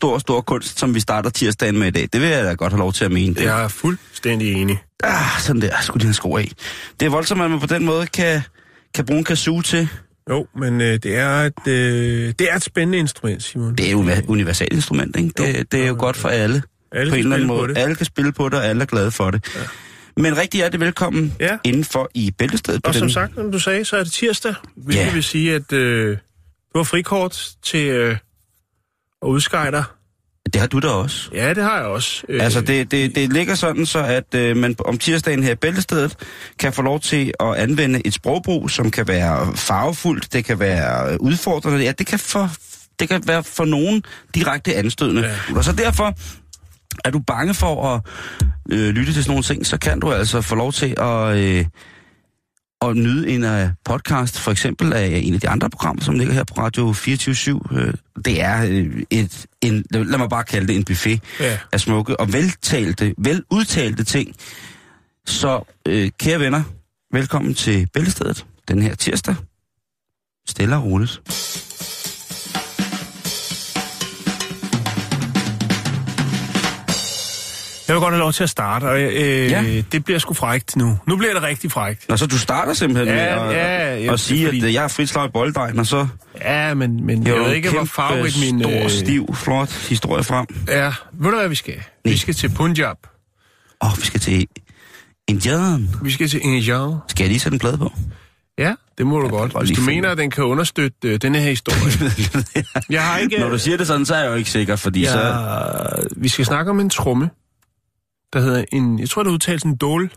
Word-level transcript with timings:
Stor, 0.00 0.18
stor 0.18 0.40
kunst, 0.40 0.78
som 0.78 0.94
vi 0.94 1.00
starter 1.00 1.30
tirsdagen 1.30 1.78
med 1.78 1.86
i 1.86 1.90
dag. 1.90 2.08
Det 2.12 2.20
vil 2.20 2.28
jeg 2.28 2.44
da 2.44 2.52
godt 2.52 2.72
have 2.72 2.78
lov 2.78 2.92
til 2.92 3.04
at 3.04 3.12
mene. 3.12 3.34
Det. 3.34 3.44
Jeg 3.44 3.64
er 3.64 3.68
fuldstændig 3.68 4.52
enig. 4.52 4.78
Ah, 5.02 5.40
sådan 5.40 5.62
der, 5.62 5.70
skulle 5.82 6.00
de 6.00 6.06
have 6.06 6.14
sko 6.14 6.36
af. 6.36 6.52
Det 7.00 7.06
er 7.06 7.10
voldsomt, 7.10 7.42
at 7.42 7.50
man 7.50 7.60
på 7.60 7.66
den 7.66 7.84
måde 7.84 8.06
kan, 8.06 8.42
kan 8.94 9.06
bruge 9.06 9.18
en 9.18 9.24
kazoo 9.24 9.60
til. 9.62 9.88
Jo, 10.30 10.46
men 10.56 10.80
øh, 10.80 10.92
det, 11.02 11.16
er 11.16 11.28
et, 11.30 11.66
øh, 11.68 12.34
det 12.38 12.52
er 12.52 12.56
et 12.56 12.62
spændende 12.62 12.98
instrument, 12.98 13.42
Simon. 13.42 13.74
Det 13.74 13.86
er 13.86 13.90
jo 13.90 14.00
et 14.02 14.24
universelt 14.28 14.72
instrument, 14.72 15.16
ikke? 15.16 15.30
Det, 15.36 15.58
Jo. 15.58 15.62
det 15.72 15.82
er 15.82 15.86
jo 15.88 15.96
godt 15.98 16.16
for 16.16 16.28
alle. 16.28 16.62
Alle 16.92 17.10
på 17.10 17.14
en 17.14 17.18
eller 17.20 17.36
anden 17.36 17.48
spille 17.48 17.60
på 17.60 17.66
måde. 17.66 17.78
Alle 17.78 17.94
kan 17.96 18.06
spille 18.06 18.32
på 18.32 18.48
det, 18.48 18.54
og 18.58 18.66
alle 18.66 18.82
er 18.82 18.86
glade 18.86 19.10
for 19.10 19.30
det. 19.30 19.54
Ja. 19.56 19.60
Men 20.16 20.36
rigtig 20.36 20.58
hjertelig 20.58 20.80
velkommen 20.80 21.34
Ja. 21.40 21.58
indenfor 21.64 22.10
i 22.14 22.30
Bæltestedet. 22.30 22.82
på 22.82 22.88
Og 22.88 22.94
som 22.94 23.00
den- 23.02 23.10
sagt, 23.12 23.34
som 23.34 23.52
du 23.52 23.58
sagde, 23.58 23.84
så 23.84 23.96
er 23.96 24.02
det 24.02 24.12
tirsdag, 24.12 24.54
hvilket 24.76 25.04
Ja. 25.04 25.12
vil 25.12 25.22
sige, 25.24 25.54
at 25.54 25.72
øh, 25.72 26.16
du 26.74 26.78
har 26.78 26.84
frikort 26.84 27.48
til 27.62 27.86
øh, 27.86 28.16
at 29.22 29.26
udskejde 29.26 29.76
dig. 29.76 29.84
Det 30.52 30.60
har 30.60 30.68
du 30.68 30.78
da 30.78 30.88
også. 30.88 31.30
Ja, 31.34 31.54
det 31.54 31.62
har 31.62 31.76
jeg 31.76 31.86
også. 31.86 32.22
Øh, 32.28 32.44
Altså, 32.44 32.60
det, 32.60 32.90
det, 32.90 33.14
det 33.14 33.32
ligger 33.32 33.54
sådan 33.54 33.86
så, 33.86 33.98
at 33.98 34.34
øh, 34.34 34.56
man 34.56 34.76
om 34.78 34.98
tirsdagen 34.98 35.42
her 35.42 35.52
i 35.52 35.54
Bæltestedet 35.54 36.16
kan 36.58 36.72
få 36.72 36.82
lov 36.82 37.00
til 37.00 37.32
at 37.40 37.54
anvende 37.54 38.06
et 38.06 38.14
sprogbrug, 38.14 38.70
som 38.70 38.90
kan 38.90 39.08
være 39.08 39.56
farvefuldt, 39.56 40.32
det 40.32 40.44
kan 40.44 40.58
være 40.58 41.12
øh, 41.12 41.16
udfordrende, 41.20 41.84
ja, 41.84 41.92
det 41.98 42.06
kan, 42.06 42.18
for, 42.18 42.50
det 43.00 43.08
kan 43.08 43.22
være 43.26 43.44
for 43.44 43.64
nogen 43.64 44.02
direkte 44.34 44.74
anstødende. 44.74 45.22
Ja. 45.22 45.56
Og 45.56 45.64
så 45.64 45.72
derfor 45.72 46.14
er 47.04 47.10
du 47.10 47.18
bange 47.18 47.54
for 47.54 47.94
at 47.94 48.00
øh, 48.70 48.88
lytte 48.88 49.12
til 49.12 49.24
sådan 49.24 49.30
nogle 49.30 49.42
ting, 49.42 49.66
så 49.66 49.78
kan 49.78 50.00
du 50.00 50.12
altså 50.12 50.40
få 50.40 50.54
lov 50.54 50.72
til 50.72 50.94
at, 50.98 51.36
øh, 51.36 51.64
at 52.82 52.96
nyde 52.96 53.28
en 53.28 53.44
uh, 53.44 53.68
podcast, 53.84 54.38
for 54.38 54.50
eksempel 54.50 54.92
af 54.92 55.20
en 55.24 55.34
af 55.34 55.40
de 55.40 55.48
andre 55.48 55.70
programmer, 55.70 56.02
som 56.02 56.14
ligger 56.18 56.34
her 56.34 56.44
på 56.44 56.54
Radio 56.58 56.92
24 56.92 57.60
øh, 57.72 57.94
Det 58.24 58.40
er 58.42 58.64
øh, 58.68 59.02
et, 59.10 59.46
en, 59.60 59.84
lad 59.92 60.18
mig 60.18 60.28
bare 60.28 60.44
kalde 60.44 60.66
det 60.68 60.76
en 60.76 60.84
buffet 60.84 61.20
Ja. 61.40 61.58
af 61.72 61.80
smukke 61.80 62.20
og 62.20 62.32
veltalte, 62.32 63.14
veludtalte 63.18 64.04
ting. 64.04 64.34
Så 65.26 65.64
øh, 65.88 66.10
kære 66.20 66.40
venner, 66.40 66.62
velkommen 67.12 67.54
til 67.54 67.88
Bæltestedet 67.94 68.46
den 68.68 68.82
her 68.82 68.94
tirsdag. 68.94 69.34
Stille 70.48 70.76
og 70.76 70.84
roligt. 70.84 71.20
Jeg 77.90 77.96
vil 77.96 78.00
godt 78.02 78.14
have 78.14 78.20
lov 78.20 78.32
til 78.32 78.42
at 78.42 78.50
starte, 78.50 78.84
og 78.84 79.00
øh, 79.00 79.14
Ja. 79.14 79.62
ja. 79.62 79.82
det 79.92 80.04
bliver 80.04 80.18
sgu 80.18 80.34
frægt 80.34 80.76
nu. 80.76 80.98
Nu 81.06 81.16
bliver 81.16 81.34
det 81.34 81.42
rigtig 81.42 81.72
frægt. 81.72 82.08
Nå, 82.08 82.16
så 82.16 82.26
du 82.26 82.38
starter 82.38 82.72
simpelthen 82.72 83.08
Ja, 83.08 83.14
med 83.14 83.22
at, 83.48 83.56
ja, 83.56 83.96
ja, 83.96 84.12
at 84.12 84.20
sige, 84.20 84.46
fordi- 84.46 84.58
at 84.58 84.64
øh, 84.64 84.74
jeg 84.74 84.84
er 84.84 84.88
frit 84.88 85.08
slag 85.08 85.26
i 85.26 85.30
bolddejen, 85.32 85.78
og 85.78 85.86
så 85.86 86.06
Ja, 86.40 86.74
men, 86.74 87.06
men 87.06 87.26
jeg 87.26 87.36
jo 87.36 87.44
ved 87.44 87.52
ikke, 87.54 87.70
hvor 87.70 87.84
farverig 87.84 88.32
min... 88.52 88.60
stor, 88.60 88.84
øh, 88.84 88.90
stiv, 88.90 89.34
flot 89.34 89.72
historie 89.88 90.22
frem. 90.24 90.46
Ja, 90.68 90.92
ved 91.12 91.30
du 91.30 91.36
hvad 91.36 91.48
vi 91.48 91.54
skal? 91.54 91.82
Vi 92.04 92.16
skal 92.16 92.34
til 92.34 92.48
Punjab. 92.48 92.96
Åh, 93.84 93.90
vi 93.98 94.02
skal 94.06 94.20
til 94.20 94.46
Indian. 95.28 95.88
Vi 96.02 96.10
skal 96.10 96.28
til 96.28 96.40
Indian. 96.44 96.94
Skal 97.08 97.24
jeg 97.24 97.28
lige 97.28 97.40
sætte 97.40 97.54
en 97.54 97.58
plade 97.58 97.78
på? 97.78 97.92
Ja, 98.58 98.74
det 98.98 99.06
må 99.06 99.20
du 99.20 99.28
godt. 99.28 99.52
godt 99.52 99.66
Hvis 99.66 99.78
du 99.78 99.82
mener, 99.84 100.10
at 100.10 100.18
den 100.18 100.30
kan 100.30 100.44
understøtte 100.44 100.96
øh, 101.04 101.18
denne 101.22 101.38
her 101.40 101.50
historie. 101.50 102.12
jeg 102.90 103.02
har 103.02 103.18
ikke... 103.18 103.38
Når 103.38 103.48
du 103.48 103.58
siger 103.58 103.76
det 103.76 103.86
sådan, 103.86 104.06
så 104.06 104.14
er 104.14 104.22
jeg 104.22 104.30
jo 104.30 104.34
ikke 104.34 104.50
sikker, 104.50 104.76
fordi 104.76 105.00
ja. 105.00 105.12
så... 105.12 105.18
Ja, 105.18 106.02
vi 106.16 106.28
skal 106.28 106.44
snakke 106.44 106.70
om 106.70 106.80
en 106.80 106.90
tromme, 106.90 107.30
der 108.32 108.40
hedder 108.40 108.64
en... 108.72 108.98
Jeg 108.98 109.08
tror, 109.08 109.22
det 109.22 109.30
udtales 109.30 109.62
en 109.62 109.76
dål. 109.76 110.10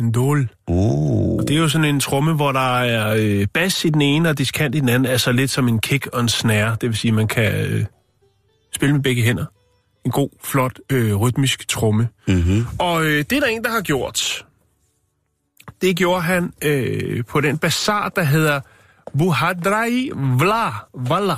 En 0.00 0.12
dål. 0.12 0.48
Oh. 0.66 1.40
Det 1.40 1.50
er 1.50 1.58
jo 1.58 1.68
sådan 1.68 1.84
en 1.84 2.00
tromme, 2.00 2.34
hvor 2.34 2.52
der 2.52 2.78
er 2.78 3.16
øh, 3.18 3.46
bas 3.54 3.84
i 3.84 3.88
den 3.88 4.02
ene 4.02 4.28
og 4.28 4.38
diskant 4.38 4.74
i 4.74 4.80
den 4.80 4.88
anden, 4.88 5.06
altså 5.06 5.32
lidt 5.32 5.50
som 5.50 5.68
en 5.68 5.80
kick 5.80 6.06
og 6.06 6.20
en 6.20 6.28
snare. 6.28 6.76
Det 6.80 6.88
vil 6.88 6.96
sige, 6.96 7.10
at 7.10 7.14
man 7.14 7.28
kan 7.28 7.70
øh, 7.70 7.84
spille 8.74 8.94
med 8.94 9.02
begge 9.02 9.22
hænder. 9.22 9.44
En 10.04 10.10
god, 10.10 10.28
flot, 10.42 10.78
øh, 10.92 11.14
rytmisk 11.14 11.68
tromme. 11.68 12.08
Mm-hmm. 12.28 12.66
Og 12.78 13.04
øh, 13.04 13.24
det 13.30 13.32
er 13.32 13.40
der 13.40 13.46
en, 13.46 13.64
der 13.64 13.70
har 13.70 13.80
gjort. 13.80 14.46
Det 15.82 15.96
gjorde 15.96 16.20
han 16.20 16.52
øh, 16.64 17.24
på 17.24 17.40
den 17.40 17.58
bazar, 17.58 18.08
der 18.08 18.22
hedder 18.22 18.60
Buhadrai 19.18 20.10
Vla. 20.14 20.70
Vala. 20.94 21.36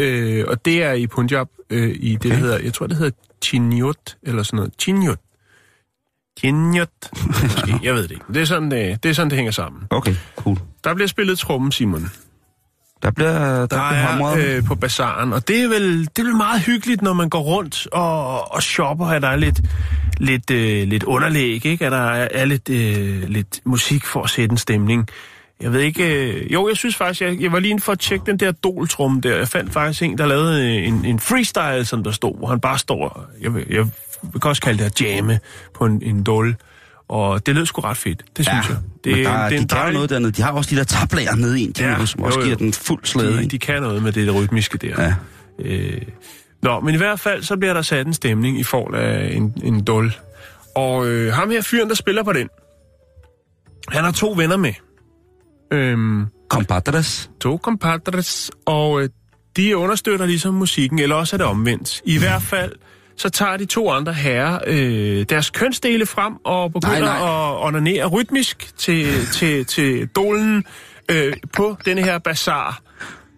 Øh, 0.00 0.44
og 0.48 0.64
det 0.64 0.82
er 0.82 0.92
i 0.92 1.06
Punjab, 1.06 1.48
øh, 1.70 1.96
i 2.00 2.12
det, 2.12 2.30
der 2.30 2.34
hedder, 2.34 2.58
jeg 2.58 2.74
tror, 2.74 2.86
det 2.86 2.96
hedder 2.96 3.12
Chinyot, 3.44 4.16
eller 4.22 4.42
sådan 4.42 4.56
noget. 4.56 4.72
Chinyot. 4.78 5.18
Chinyot. 6.38 6.88
Jeg 7.82 7.94
ved 7.94 8.02
det 8.02 8.10
ikke. 8.10 8.24
Det 8.34 8.42
er, 8.42 8.44
sådan, 8.44 8.70
det, 8.70 9.02
det 9.02 9.08
er 9.08 9.12
sådan, 9.12 9.30
det 9.30 9.36
hænger 9.36 9.52
sammen. 9.52 9.82
Okay, 9.90 10.14
cool. 10.36 10.58
Der 10.84 10.94
bliver 10.94 11.08
spillet 11.08 11.38
trommen, 11.38 11.72
Simon. 11.72 12.10
Der 13.02 13.10
bliver, 13.10 13.32
der, 13.32 13.66
Der 13.66 13.90
er 13.90 14.36
øh, 14.38 14.64
på 14.64 14.74
bazaren, 14.74 15.32
og 15.32 15.48
det 15.48 15.62
er, 15.62 15.68
vel, 15.68 16.00
det 16.00 16.18
er 16.18 16.22
vel 16.22 16.36
meget 16.36 16.62
hyggeligt, 16.62 17.02
når 17.02 17.12
man 17.12 17.28
går 17.28 17.40
rundt 17.40 17.86
og, 17.92 18.54
og 18.54 18.62
shopper, 18.62 19.06
at 19.06 19.22
der 19.22 19.28
er 19.28 19.36
lidt, 19.36 19.60
lidt, 20.18 20.50
øh, 20.50 20.88
lidt 20.88 21.02
underlæg, 21.02 21.66
ikke? 21.66 21.86
At 21.86 21.92
der 21.92 21.98
er, 22.10 22.28
er 22.30 22.44
lidt, 22.44 22.68
øh, 22.70 23.28
lidt 23.28 23.60
musik 23.64 24.04
for 24.04 24.22
at 24.22 24.30
sætte 24.30 24.52
en 24.52 24.58
stemning. 24.58 25.08
Jeg 25.60 25.72
ved 25.72 25.80
ikke... 25.80 26.32
Øh, 26.32 26.52
jo, 26.52 26.68
jeg 26.68 26.76
synes 26.76 26.96
faktisk, 26.96 27.20
jeg, 27.20 27.40
jeg 27.40 27.52
var 27.52 27.58
lige 27.58 27.70
inde 27.70 27.82
for 27.82 27.92
at 27.92 27.98
tjekke 27.98 28.26
den 28.26 28.36
der 28.36 28.52
doltrum 28.52 29.20
der. 29.20 29.36
Jeg 29.36 29.48
fandt 29.48 29.72
faktisk 29.72 30.02
en, 30.02 30.18
der 30.18 30.26
lavede 30.26 30.76
øh, 30.78 30.88
en, 30.88 31.04
en 31.04 31.20
freestyle, 31.20 31.84
som 31.84 32.04
der 32.04 32.10
stod, 32.10 32.38
hvor 32.38 32.46
han 32.48 32.60
bare 32.60 32.78
står... 32.78 33.26
Jeg, 33.40 33.52
jeg 33.70 33.84
vil 34.22 34.40
også 34.42 34.62
kalde 34.62 34.78
det 34.78 34.84
at 34.84 35.00
jamme 35.02 35.40
på 35.74 35.84
en, 35.86 36.02
en 36.02 36.22
dol. 36.22 36.56
Og 37.08 37.46
det 37.46 37.54
lød 37.54 37.66
sgu 37.66 37.80
ret 37.80 37.96
fedt, 37.96 38.24
det 38.36 38.46
synes 38.46 38.68
jeg. 38.68 38.76
Det, 39.04 39.16
men 39.16 39.24
der, 39.24 39.30
det 39.32 39.36
er 39.44 39.48
de 39.48 39.56
en 39.56 39.68
kan 39.68 39.78
dejlig- 39.78 39.94
noget 39.94 40.10
dernede. 40.10 40.32
De 40.32 40.42
har 40.42 40.52
også 40.52 40.70
de 40.70 40.76
der 40.76 40.84
tablager 40.84 41.34
nede 41.34 41.60
i 41.60 41.62
Indien, 41.62 41.88
Ja, 41.90 41.98
ja, 42.00 42.06
som 42.06 42.22
også 42.22 42.38
jo, 42.38 42.42
jo. 42.42 42.46
giver 42.46 42.56
den 42.56 42.72
fuld 42.72 43.04
slæde. 43.04 43.38
de, 43.38 43.46
de 43.48 43.58
kan 43.58 43.82
noget 43.82 44.02
med 44.02 44.12
det 44.12 44.26
der 44.26 44.32
rytmiske 44.32 44.78
der. 44.78 45.02
Ja. 45.02 45.14
Øh, 45.58 46.02
nå, 46.62 46.80
men 46.80 46.94
i 46.94 46.96
hvert 46.98 47.20
fald, 47.20 47.42
så 47.42 47.56
bliver 47.56 47.74
der 47.74 47.82
sat 47.82 48.06
en 48.06 48.14
stemning 48.14 48.60
i 48.60 48.62
form 48.62 48.94
af 48.94 49.30
en, 49.32 49.54
en 49.62 49.84
dul. 49.84 50.12
Og 50.74 51.06
øh, 51.08 51.32
ham 51.32 51.50
her 51.50 51.62
fyren, 51.62 51.88
der 51.88 51.94
spiller 51.94 52.22
på 52.22 52.32
den, 52.32 52.48
han 53.88 54.04
har 54.04 54.12
to 54.12 54.34
venner 54.36 54.56
med. 54.56 54.72
Øhm, 55.70 56.26
Compadres. 56.48 57.30
to 57.40 57.58
compadres, 57.62 58.50
og 58.66 59.02
øh, 59.02 59.08
de 59.56 59.76
understøtter 59.76 60.26
ligesom 60.26 60.54
musikken, 60.54 60.98
eller 60.98 61.16
også 61.16 61.36
er 61.36 61.38
det 61.38 61.46
omvendt. 61.46 62.02
I 62.04 62.18
hvert 62.18 62.42
fald, 62.42 62.72
så 63.16 63.28
tager 63.28 63.56
de 63.56 63.64
to 63.64 63.90
andre 63.90 64.12
herrer 64.12 64.58
øh, 64.66 65.24
deres 65.28 65.50
kønsdele 65.50 66.06
frem 66.06 66.34
og 66.44 66.72
begynder 66.72 66.98
Nej, 67.00 67.18
nej. 67.18 67.50
at 67.50 67.66
onanere 67.66 68.06
rytmisk 68.06 68.72
til, 68.78 69.26
til, 69.32 69.64
til 69.64 70.06
dolen 70.06 70.64
øh, 71.10 71.32
på 71.52 71.76
denne 71.84 72.02
her 72.02 72.18
bazar. 72.18 72.80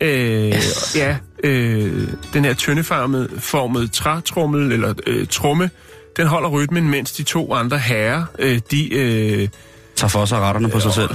Øh, 0.00 0.48
Yes. 0.48 0.96
Ja, 0.96 1.16
øh, 1.44 2.08
den 2.32 2.44
her 2.44 2.54
tyndeformede 2.54 3.28
formet 3.38 3.92
trætrummel, 3.92 4.72
eller 4.72 4.94
øh, 5.06 5.26
tromme, 5.26 5.70
den 6.16 6.26
holder 6.26 6.48
rytmen, 6.48 6.90
mens 6.90 7.12
de 7.12 7.22
to 7.22 7.54
andre 7.54 7.78
herrer, 7.78 8.24
øh, 8.38 8.60
de... 8.70 8.94
Øh, 8.94 9.48
Tager 9.96 10.08
for 10.08 10.24
sig 10.24 10.38
retterne 10.38 10.68
på 10.68 10.80
sig 10.80 10.92
selv. 10.92 11.10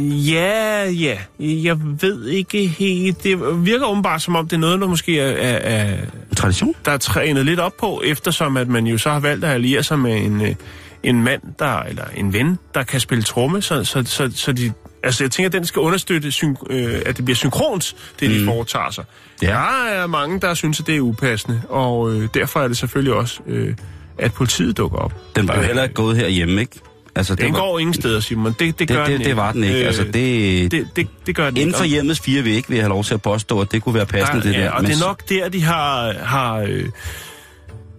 Ja, 0.00 0.90
ja. 0.90 1.18
Jeg 1.38 1.76
ved 2.00 2.26
ikke 2.26 2.66
helt. 2.66 3.24
Det 3.24 3.64
virker 3.64 3.86
åbenbart 3.86 4.22
som 4.22 4.36
om, 4.36 4.48
det 4.48 4.56
er 4.56 4.60
noget, 4.60 4.80
der 4.80 4.86
måske 4.86 5.20
er, 5.20 5.30
er, 5.30 5.56
er 5.56 5.96
tradition? 6.36 6.74
der 6.84 6.92
er 6.92 6.96
trænet 6.96 7.44
lidt 7.46 7.60
op 7.60 7.72
på, 7.80 8.02
eftersom 8.04 8.56
at 8.56 8.68
man 8.68 8.86
jo 8.86 8.98
så 8.98 9.10
har 9.10 9.20
valgt 9.20 9.44
at 9.44 9.50
alliere 9.50 9.82
sig 9.82 9.98
med 9.98 10.16
en, 10.16 10.40
øh, 10.40 10.54
en 11.02 11.24
mand, 11.24 11.42
der, 11.58 11.82
eller 11.82 12.04
en 12.16 12.32
ven, 12.32 12.58
der 12.74 12.82
kan 12.82 13.00
spille 13.00 13.22
tromme, 13.24 13.62
så, 13.62 13.84
så, 13.84 14.02
så, 14.06 14.30
så 14.34 14.52
de... 14.52 14.72
Altså, 15.02 15.24
jeg 15.24 15.30
tænker, 15.30 15.48
at 15.48 15.52
den 15.52 15.64
skal 15.64 15.80
understøtte, 15.80 16.30
syn, 16.30 16.56
øh, 16.70 17.02
at 17.06 17.16
det 17.16 17.24
bliver 17.24 17.36
synkront, 17.36 17.96
det 18.20 18.30
de 18.30 18.44
foretager 18.44 18.90
sig. 18.90 19.04
Ja. 19.42 19.46
Der 19.46 19.86
er 19.88 20.06
mange, 20.06 20.40
der 20.40 20.54
synes, 20.54 20.80
at 20.80 20.86
det 20.86 20.96
er 20.96 21.00
upassende, 21.00 21.62
og 21.68 22.14
øh, 22.14 22.28
derfor 22.34 22.60
er 22.60 22.68
det 22.68 22.76
selvfølgelig 22.76 23.14
også, 23.14 23.40
øh, 23.46 23.74
at 24.18 24.32
politiet 24.32 24.76
dukker 24.76 24.98
op. 24.98 25.14
Den 25.36 25.48
var 25.48 25.56
jo 25.56 25.62
heller 25.62 25.82
ikke 25.82 25.94
gået 25.94 26.16
herhjemme, 26.16 26.60
ikke? 26.60 26.80
Altså, 27.18 27.34
Den 27.34 27.52
var, 27.52 27.58
går 27.58 27.78
ingen 27.78 27.94
steder, 27.94 28.20
Simon. 28.20 28.54
Det, 28.58 28.78
det 28.78 28.88
gør 28.88 28.96
det, 28.96 29.06
den 29.06 29.12
det, 29.12 29.18
ikke. 29.18 29.28
det 29.28 29.36
var 29.36 29.52
den 29.52 29.64
ikke. 29.64 29.80
Øh, 29.80 29.86
Altså, 29.86 30.04
det, 30.04 30.72
det, 30.72 30.88
det, 30.96 31.08
det 31.26 31.34
gør 31.36 31.50
den 31.50 31.56
inden 31.56 31.74
for 31.74 31.84
hjemmets 31.84 32.20
fire 32.20 32.44
vægge 32.44 32.68
vil 32.68 32.74
jeg 32.76 32.84
have 32.84 32.88
lov 32.88 33.04
til 33.04 33.14
at 33.14 33.22
påstå, 33.22 33.60
at 33.60 33.72
det 33.72 33.82
kunne 33.82 33.94
være 33.94 34.06
passende, 34.06 34.40
der, 34.42 34.46
det 34.46 34.54
der. 34.54 34.64
ja, 34.64 34.70
og 34.70 34.82
Men 34.82 34.90
det 34.90 35.00
er 35.02 35.06
nok 35.06 35.28
der, 35.28 35.48
de 35.48 35.62
har, 35.62 36.12
har 36.12 36.58
øh, 36.58 36.84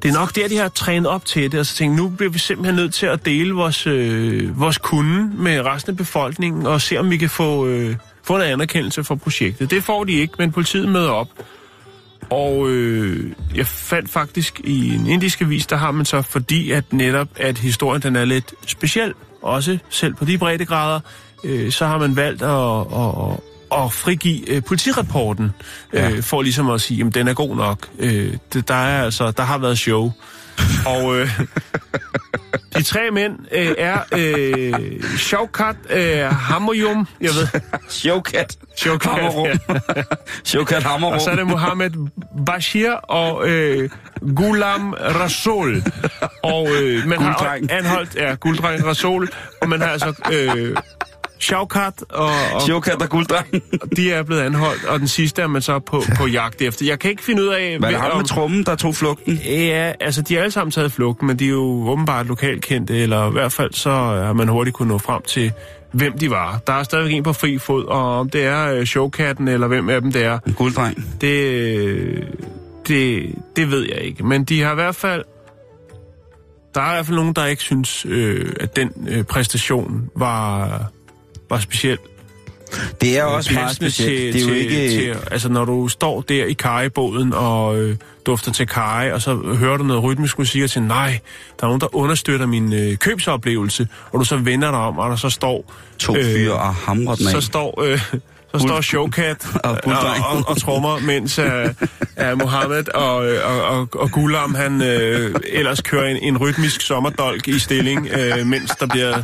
det 0.04 0.10
er 0.10 0.14
nok 0.14 0.36
der, 0.36 0.48
de 0.48 0.58
har 0.58 0.68
trænet 0.70 1.08
op 1.08 1.26
til 1.26 1.52
det, 1.52 1.60
og 1.60 1.66
så 1.66 1.76
tænkt, 1.76 1.96
nu 1.96 2.10
bliver 2.10 2.32
vi 2.32 2.40
simpelthen 2.40 2.76
nødt 2.76 2.94
til 2.94 3.06
at 3.06 3.26
dele 3.26 3.54
vores, 3.54 3.88
øh, 3.88 4.60
vores 4.60 4.78
kunde 4.78 5.32
med 5.38 5.62
resten 5.66 5.92
af 5.92 5.98
befolkningen, 5.98 6.66
og 6.66 6.82
se 6.82 6.98
om 6.98 7.10
vi 7.12 7.18
kan 7.18 7.30
få, 7.30 7.68
øh, 7.68 7.96
få 8.24 8.36
en 8.36 8.42
anerkendelse 8.42 9.04
for 9.04 9.16
projektet. 9.16 9.72
Det 9.72 9.84
får 9.84 10.04
de 10.04 10.12
ikke, 10.12 10.34
men 10.38 10.52
politiet 10.52 10.90
møder 10.90 11.10
op. 11.10 11.28
Og 12.30 12.70
øh, 12.70 12.99
jeg 13.60 13.68
fandt 13.68 14.10
faktisk 14.10 14.62
i 14.64 14.94
en 14.96 15.08
indisk 15.08 15.42
avis, 15.42 15.66
der 15.68 15.76
har 15.76 15.92
man 15.92 16.06
så, 16.06 16.22
fordi 16.22 16.72
at 16.72 16.94
netop, 16.94 17.28
at 17.36 17.58
historien 17.58 18.02
den 18.02 18.16
er 18.16 18.26
lidt 18.26 18.54
speciel, 18.68 19.14
også 19.42 19.78
selv 19.90 20.14
på 20.14 20.26
de 20.26 20.38
breddegrader, 20.38 21.00
øh, 21.44 21.72
så 21.72 21.86
har 21.86 21.98
man 21.98 22.16
valgt 22.16 22.42
at, 22.42 22.50
at, 23.80 23.84
at 23.86 23.94
frigive 23.94 24.50
øh, 24.50 24.64
politirapporten, 24.64 25.52
Ja. 25.94 26.10
øh, 26.10 26.24
for 26.24 26.42
ligesom 26.42 26.70
at 26.70 26.82
sige, 26.82 27.06
at 27.06 27.14
den 27.16 27.28
er 27.28 27.34
god 27.34 27.56
nok. 27.56 27.88
Øh, 28.00 28.34
det, 28.54 28.68
der, 28.68 28.74
er 28.76 29.04
altså, 29.04 29.32
der 29.32 29.44
har 29.44 29.58
været 29.58 29.80
show. 29.80 30.12
Og 30.96 31.20
øh, 31.20 31.40
de 32.80 32.84
tre 32.84 33.12
mænd 33.12 33.34
øh, 33.52 33.76
er 33.78 33.98
øh, 34.18 35.04
Shaukat 35.18 35.76
øh, 35.90 36.20
Hamoyum, 36.26 37.08
jeg 37.22 37.30
ved. 37.30 37.48
Shaukat, 37.90 38.58
Hammerum. 39.04 39.48
ja. 39.48 39.54
Showcat 40.44 40.84
Hammerum. 40.84 41.14
Og 41.14 41.22
så 41.22 41.30
er 41.30 41.36
det 41.36 41.48
Mohammed 41.48 41.92
Bashir 42.46 42.92
og 42.92 43.50
øh, 43.50 43.90
Gulam 44.36 44.94
Rasul. 45.00 45.84
Og 46.44 46.68
øh, 46.82 47.08
man 47.08 47.20
har 47.22 47.34
Gulddreng. 47.38 47.72
anholdt, 47.72 48.16
ja, 48.16 48.34
Gulddreng 48.34 48.86
Rasul, 48.86 49.30
og 49.62 49.70
man 49.70 49.82
har 49.82 49.88
altså 49.88 50.14
øh, 50.32 50.76
Shaukat, 51.40 52.04
og, 52.10 52.30
og 52.54 52.62
Showcat 52.62 53.02
og 53.02 53.10
gulddreng. 53.10 53.48
de 53.98 54.12
er 54.12 54.24
blevet 54.24 54.42
anholdt, 54.42 54.86
og 54.86 55.00
den 55.00 55.08
sidste 55.08 55.42
er 55.42 55.48
man 55.48 55.62
så 55.62 55.80
på, 55.80 56.04
på 56.18 56.28
jagt 56.28 56.62
efter. 56.62 56.86
Jeg 56.86 57.00
kan 57.00 57.12
ikke 57.12 57.24
finde 57.24 57.44
ud 57.44 57.48
af... 57.48 57.78
Hvad 57.80 57.94
er 57.94 58.08
det 58.08 58.18
med 58.18 58.26
trummen, 58.26 58.64
der 58.64 58.76
tog 58.76 58.96
flugten? 58.96 59.34
Ja, 59.46 59.94
altså 60.00 60.22
de 60.22 60.38
er 60.38 60.42
alle 60.42 60.52
sammen 60.52 60.72
taget 60.72 60.92
flugten, 60.92 61.28
men 61.28 61.40
de 61.40 61.46
er 61.46 61.50
jo 61.50 61.90
åbenbart 61.90 62.28
lokalkendte, 62.28 62.98
eller 62.98 63.30
i 63.30 63.32
hvert 63.32 63.52
fald 63.52 63.74
så 63.74 63.90
har 63.90 64.34
man 64.34 64.48
hurtigt 64.48 64.76
kunne 64.76 64.88
nå 64.88 64.98
frem 64.98 65.22
til, 65.22 65.52
hvem 65.92 66.18
de 66.18 66.30
var. 66.30 66.60
Der 66.68 66.74
er 66.74 66.84
stadigvæk 66.84 67.14
en 67.14 67.24
på 67.24 67.34
fri 67.34 67.58
fod, 67.58 67.86
og 67.86 68.20
om 68.20 68.30
det 68.30 68.44
er 68.46 68.74
øh, 68.74 68.86
showkatten, 68.86 69.48
eller 69.48 69.68
hvem 69.68 69.90
af 69.90 70.02
dem 70.02 70.12
det 70.12 70.24
er, 70.24 70.40
En 70.48 70.54
gulddreng. 70.54 71.18
det, 71.22 72.28
det, 72.88 73.36
det 73.56 73.72
ved 73.72 73.88
jeg 73.90 73.98
ikke. 74.02 74.26
Men 74.26 74.44
de 74.44 74.62
har 74.62 74.72
i 74.72 74.76
hvert 74.76 74.96
fald... 74.96 75.24
Der 76.76 76.82
er 76.82 76.92
i 76.92 76.94
hvert 76.96 77.06
fald 77.06 77.18
nogen, 77.18 77.34
der 77.34 77.46
ikke 77.46 77.62
synes, 77.62 78.06
øh, 78.10 78.54
at 78.60 78.76
den 78.76 78.92
øh, 79.10 79.24
præstation 79.24 80.10
var, 80.16 80.92
var 81.50 81.60
speciel. 81.60 81.98
Det 83.02 83.18
er 83.18 83.24
også 83.24 83.54
meget 83.54 83.76
specielt. 83.76 84.34
Det 84.34 84.42
er 84.42 84.46
jo 84.46 84.54
til, 84.54 84.58
ikke... 84.58 84.90
Til, 84.90 85.16
altså, 85.32 85.50
når 85.50 85.66
du 85.66 85.88
står 85.88 86.22
der 86.22 86.46
i 86.46 86.54
kajebåden 86.54 87.34
og 87.34 87.80
øh, 87.80 87.98
dufter 88.26 88.52
til 88.52 88.68
kaj, 88.68 89.12
og 89.14 89.22
så 89.22 89.36
hører 89.36 89.78
du 89.78 89.84
noget 89.84 90.04
rytmisk 90.04 90.38
musik 90.38 90.64
og 90.64 90.70
siger, 90.70 90.84
nej, 90.84 91.20
der 91.60 91.64
er 91.64 91.68
nogen, 91.68 91.82
der 91.82 91.96
understøtter 91.96 92.46
min 92.46 92.74
øh, 92.74 92.98
købsoplevelse, 92.98 93.88
og 94.12 94.20
du 94.20 94.26
så 94.26 94.38
vender 94.38 94.72
dig 94.72 94.80
om, 94.80 94.98
og 94.98 95.10
der 95.10 95.16
så 95.16 95.30
står... 95.30 95.74
To 96.00 96.14
fyre 96.14 96.54
og 96.54 96.76
hamrer 96.76 97.16
den 97.16 97.28
af. 97.28 97.32
Så 97.32 97.42
står... 97.42 97.84
Øh, 97.84 98.02
så 98.52 98.60
står 98.60 98.82
Showcat 98.82 99.48
Og 99.64 99.78
og, 99.84 99.94
og, 100.32 100.44
og, 100.48 100.58
trommer, 100.58 101.00
mens 101.00 101.40
uh, 101.40 101.46
uh, 101.46 102.40
Mohammed 102.40 102.96
og, 102.96 103.26
øh, 103.28 103.40
og, 103.46 103.64
og, 103.80 103.88
og 103.94 104.12
Gulam, 104.12 104.56
han 104.56 104.74
uh, 104.76 104.88
ellers 105.48 105.82
kører 105.82 106.10
en, 106.10 106.18
en 106.18 106.38
rytmisk 106.38 106.82
sommerdolk 106.82 107.48
i 107.48 107.60
stilling, 107.60 108.08
uh, 108.40 108.48
mens 108.48 108.72
der 108.80 108.88
bliver 108.88 109.24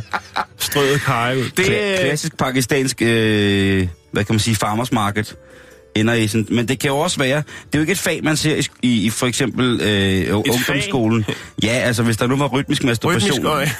strøget 0.58 1.00
kaj 1.00 1.36
ud. 1.36 1.50
Det, 1.56 1.64
Kla- 1.64 2.00
klassisk 2.00 2.38
pakistansk, 2.38 3.02
øh, 3.02 3.88
hvad 4.10 4.24
kan 4.24 4.32
man 4.34 4.40
sige, 4.40 4.56
farmers 4.56 4.92
market 4.92 5.36
ender 5.96 6.14
i 6.14 6.26
sådan, 6.26 6.46
men 6.50 6.68
det 6.68 6.78
kan 6.78 6.90
jo 6.90 6.98
også 6.98 7.18
være, 7.18 7.36
det 7.36 7.74
er 7.74 7.78
jo 7.78 7.80
ikke 7.80 7.92
et 7.92 7.98
fag, 7.98 8.20
man 8.24 8.36
ser 8.36 8.68
i, 8.82 9.06
i, 9.06 9.10
for 9.10 9.26
eksempel 9.26 9.80
øh, 9.80 10.36
ungdomsskolen. 10.36 11.24
Ja, 11.62 11.68
altså 11.68 12.02
hvis 12.02 12.16
der 12.16 12.26
nu 12.26 12.36
var 12.36 12.46
rytmisk 12.46 12.84
masturbation, 12.84 13.46
Rytmisk, 13.46 13.74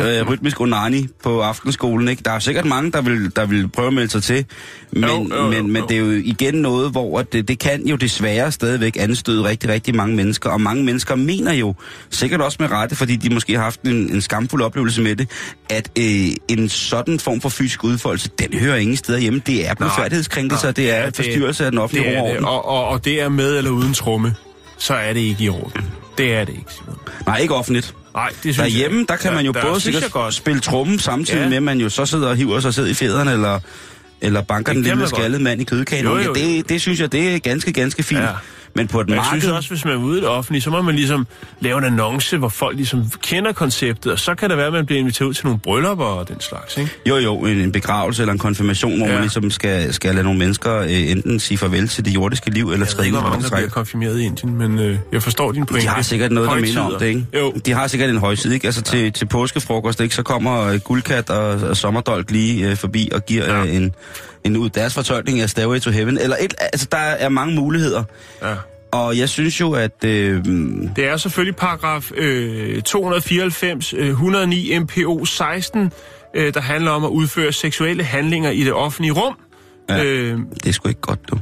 øh, 0.06 0.28
rytmisk 0.28 0.60
onani 0.60 1.08
på 1.22 1.40
aftenskolen, 1.40 2.08
ikke? 2.08 2.22
Der 2.24 2.30
er 2.30 2.38
sikkert 2.38 2.64
mange, 2.64 2.92
der 2.92 3.00
vil, 3.00 3.36
der 3.36 3.46
vil 3.46 3.68
prøve 3.68 3.86
at 3.86 3.94
melde 3.94 4.10
sig 4.10 4.22
til, 4.22 4.44
men, 4.92 5.04
Jo, 5.04 5.28
jo, 5.30 5.36
jo, 5.36 5.48
men, 5.50 5.72
men 5.72 5.82
det 5.88 5.96
er 5.96 6.00
jo 6.00 6.10
igen 6.10 6.54
noget, 6.54 6.90
hvor 6.90 7.22
det, 7.22 7.48
det 7.48 7.58
kan 7.58 7.86
jo 7.86 7.96
desværre 7.96 8.52
stadigvæk 8.52 8.96
anstøde 9.00 9.44
rigtig, 9.44 9.70
rigtig 9.70 9.94
mange 9.94 10.16
mennesker, 10.16 10.50
og 10.50 10.60
mange 10.60 10.84
mennesker 10.84 11.14
mener 11.14 11.52
jo, 11.52 11.74
sikkert 12.10 12.40
også 12.40 12.56
med 12.60 12.70
rette, 12.70 12.96
fordi 12.96 13.16
de 13.16 13.34
måske 13.34 13.54
har 13.54 13.62
haft 13.62 13.82
en, 13.82 14.14
en 14.14 14.20
skamfuld 14.20 14.62
oplevelse 14.62 15.02
med 15.02 15.16
det, 15.16 15.30
at 15.70 15.90
øh, 15.98 16.04
en 16.48 16.68
sådan 16.68 17.20
form 17.20 17.40
for 17.40 17.48
fysisk 17.48 17.84
udfoldelse, 17.84 18.30
den 18.38 18.58
hører 18.58 18.76
ingen 18.76 18.96
steder 18.96 19.18
hjemme. 19.18 19.42
Det 19.46 19.68
er 19.68 19.74
blodfærdighedskrænkelser, 19.74 20.70
det 20.70 20.90
er 20.90 20.98
Ja, 20.98 21.10
forstyrrelse 21.58 21.64
af 21.64 21.70
den 21.70 21.78
offentlige 21.78 22.10
det 22.10 22.18
er 22.18 22.32
det, 22.34 22.44
og, 22.44 22.68
og, 22.68 22.88
og 22.88 23.04
det 23.04 23.20
er 23.22 23.28
med 23.28 23.58
eller 23.58 23.70
uden 23.70 23.94
tromme, 23.94 24.34
så 24.78 24.94
er 24.94 25.12
det 25.12 25.20
ikke 25.20 25.44
i 25.44 25.48
orden. 25.48 25.84
Det 26.18 26.34
er 26.34 26.44
det 26.44 26.52
ikke, 26.52 26.72
Simon. 26.72 26.98
Nej, 27.26 27.38
ikke 27.38 27.54
offentligt. 27.54 27.94
Nej, 28.14 28.28
det 28.28 28.36
synes 28.42 28.56
Derhjemme, 28.56 29.04
der 29.08 29.16
kan 29.16 29.32
man 29.34 29.46
jo 29.46 29.52
der, 29.52 29.62
både 29.62 29.80
sikkert 29.80 30.10
godt. 30.12 30.34
spille 30.34 30.60
trummen, 30.60 30.98
samtidig 30.98 31.40
Ja. 31.42 31.48
med, 31.48 31.56
at 31.56 31.62
man 31.62 31.80
jo 31.80 31.88
så 31.88 32.06
sidder 32.06 32.28
og 32.28 32.36
hiver 32.36 32.60
sig 32.60 32.74
selv 32.74 32.90
i 32.90 32.94
fjederne, 32.94 33.32
eller, 33.32 33.60
eller 34.20 34.42
banker 34.42 34.72
Det 34.72 34.84
den 34.84 34.90
lille 34.96 35.08
skaldede 35.08 35.42
mand 35.42 35.60
i 35.60 35.64
kødekagen. 35.64 36.04
Jo, 36.04 36.16
Ja, 36.18 36.24
jo, 36.24 36.32
det, 36.34 36.68
det 36.68 36.80
synes 36.80 37.00
jeg, 37.00 37.12
det 37.12 37.34
er 37.34 37.38
ganske, 37.38 37.72
ganske 37.72 38.02
fint. 38.02 38.20
Ja. 38.20 38.28
Men 38.78 38.88
på 38.88 39.00
et 39.00 39.06
Men 39.06 39.14
jeg 39.14 39.24
marked... 39.24 39.40
synes 39.40 39.52
også, 39.54 39.68
hvis 39.68 39.84
man 39.84 39.94
er 39.94 39.98
ude 39.98 40.18
i 40.18 40.20
det 40.20 40.28
offentlige, 40.28 40.62
så 40.62 40.70
må 40.70 40.82
man 40.82 40.94
ligesom 40.94 41.26
lave 41.60 41.78
en 41.78 41.84
annonce, 41.84 42.36
hvor 42.36 42.48
folk 42.48 42.76
ligesom 42.76 43.04
kender 43.22 43.52
konceptet, 43.52 44.12
og 44.12 44.18
så 44.18 44.34
kan 44.34 44.50
det 44.50 44.56
være, 44.58 44.66
at 44.66 44.72
man 44.72 44.86
bliver 44.86 44.98
inviteret 45.00 45.28
ud 45.28 45.34
til 45.34 45.46
nogle 45.46 45.58
bryllupper 45.58 46.04
og 46.04 46.28
den 46.28 46.40
slags, 46.40 46.76
ikke? 46.76 46.90
Jo, 47.08 47.16
jo, 47.16 47.36
en, 47.38 47.58
en 47.58 47.72
begravelse 47.72 48.22
eller 48.22 48.32
en 48.32 48.38
konfirmation, 48.38 48.96
hvor 48.98 49.06
Ja. 49.06 49.12
man 49.12 49.20
ligesom 49.22 49.50
skal, 49.50 49.92
skal 49.94 50.14
lade 50.14 50.24
nogle 50.24 50.38
mennesker 50.38 50.76
øh, 50.78 51.10
enten 51.10 51.40
sige 51.40 51.58
farvel 51.58 51.88
til 51.88 52.04
det 52.04 52.14
jordiske 52.14 52.50
liv, 52.50 52.64
eller 52.70 52.86
Jeg 52.86 52.88
træde 52.88 53.08
ud 53.08 53.12
hvor 53.20 53.28
mange, 53.28 53.42
der 53.48 53.56
bliver 53.56 53.68
konfirmeret 53.70 54.20
i 54.20 54.24
Indien, 54.24 54.54
men 54.58 54.78
øh, 54.78 54.98
jeg 55.12 55.22
forstår 55.22 55.52
din 55.52 55.66
pointe. 55.66 55.86
De 55.86 55.90
har 55.92 56.02
sikkert 56.02 56.32
noget, 56.32 56.50
der 56.50 56.56
minder 56.56 56.80
om 56.82 56.92
det, 57.00 57.06
ikke? 57.06 57.26
Jo. 57.38 57.52
De 57.66 57.72
har 57.72 57.86
sikkert 57.86 58.10
en 58.10 58.18
højside, 58.18 58.54
ikke? 58.54 58.66
Altså 58.66 58.82
til, 58.82 59.12
til 59.12 59.24
påskefrokost, 59.26 60.00
ikke? 60.00 60.14
Så 60.14 60.22
kommer 60.22 60.62
øh, 60.66 60.80
Guldkat 60.80 61.30
og, 61.30 61.68
og 61.68 61.76
Sommerdolk 61.76 62.30
lige 62.30 62.70
øh, 62.70 62.76
forbi 62.76 63.08
og 63.14 63.26
giver 63.26 63.54
Ja. 63.56 63.64
øh, 63.64 63.74
en, 63.76 63.94
en 64.44 64.56
ud 64.56 64.68
deres 64.70 64.94
fortolkning 64.94 65.40
af 65.40 65.50
Stairway 65.50 65.78
to 65.80 65.90
Heaven. 65.90 66.18
Eller 66.18 66.36
et, 66.40 66.54
altså, 66.60 66.88
der 66.92 66.98
er 66.98 67.28
mange 67.28 67.54
muligheder. 67.54 68.04
Ja. 68.42 68.54
Og 68.92 69.18
jeg 69.18 69.28
synes 69.28 69.60
jo, 69.60 69.72
at... 69.72 70.04
Øh, 70.04 70.44
Det 70.96 71.04
er 71.08 71.16
selvfølgelig 71.16 71.56
paragraf 71.56 72.10
øh, 72.14 72.82
294, 72.82 73.92
øh, 73.92 74.08
109 74.08 74.78
MPO 74.78 75.24
16, 75.24 75.92
øh, 76.34 76.54
der 76.54 76.60
handler 76.60 76.90
om 76.90 77.04
at 77.04 77.08
udføre 77.08 77.52
seksuelle 77.52 78.04
handlinger 78.04 78.50
i 78.50 78.64
det 78.64 78.72
offentlige 78.72 79.12
rum. 79.12 79.36
Ja. 79.88 80.04
Øh, 80.04 80.38
det 80.54 80.66
er 80.66 80.72
sgu 80.72 80.88
ikke 80.88 81.00
godt, 81.00 81.20
du. 81.30 81.38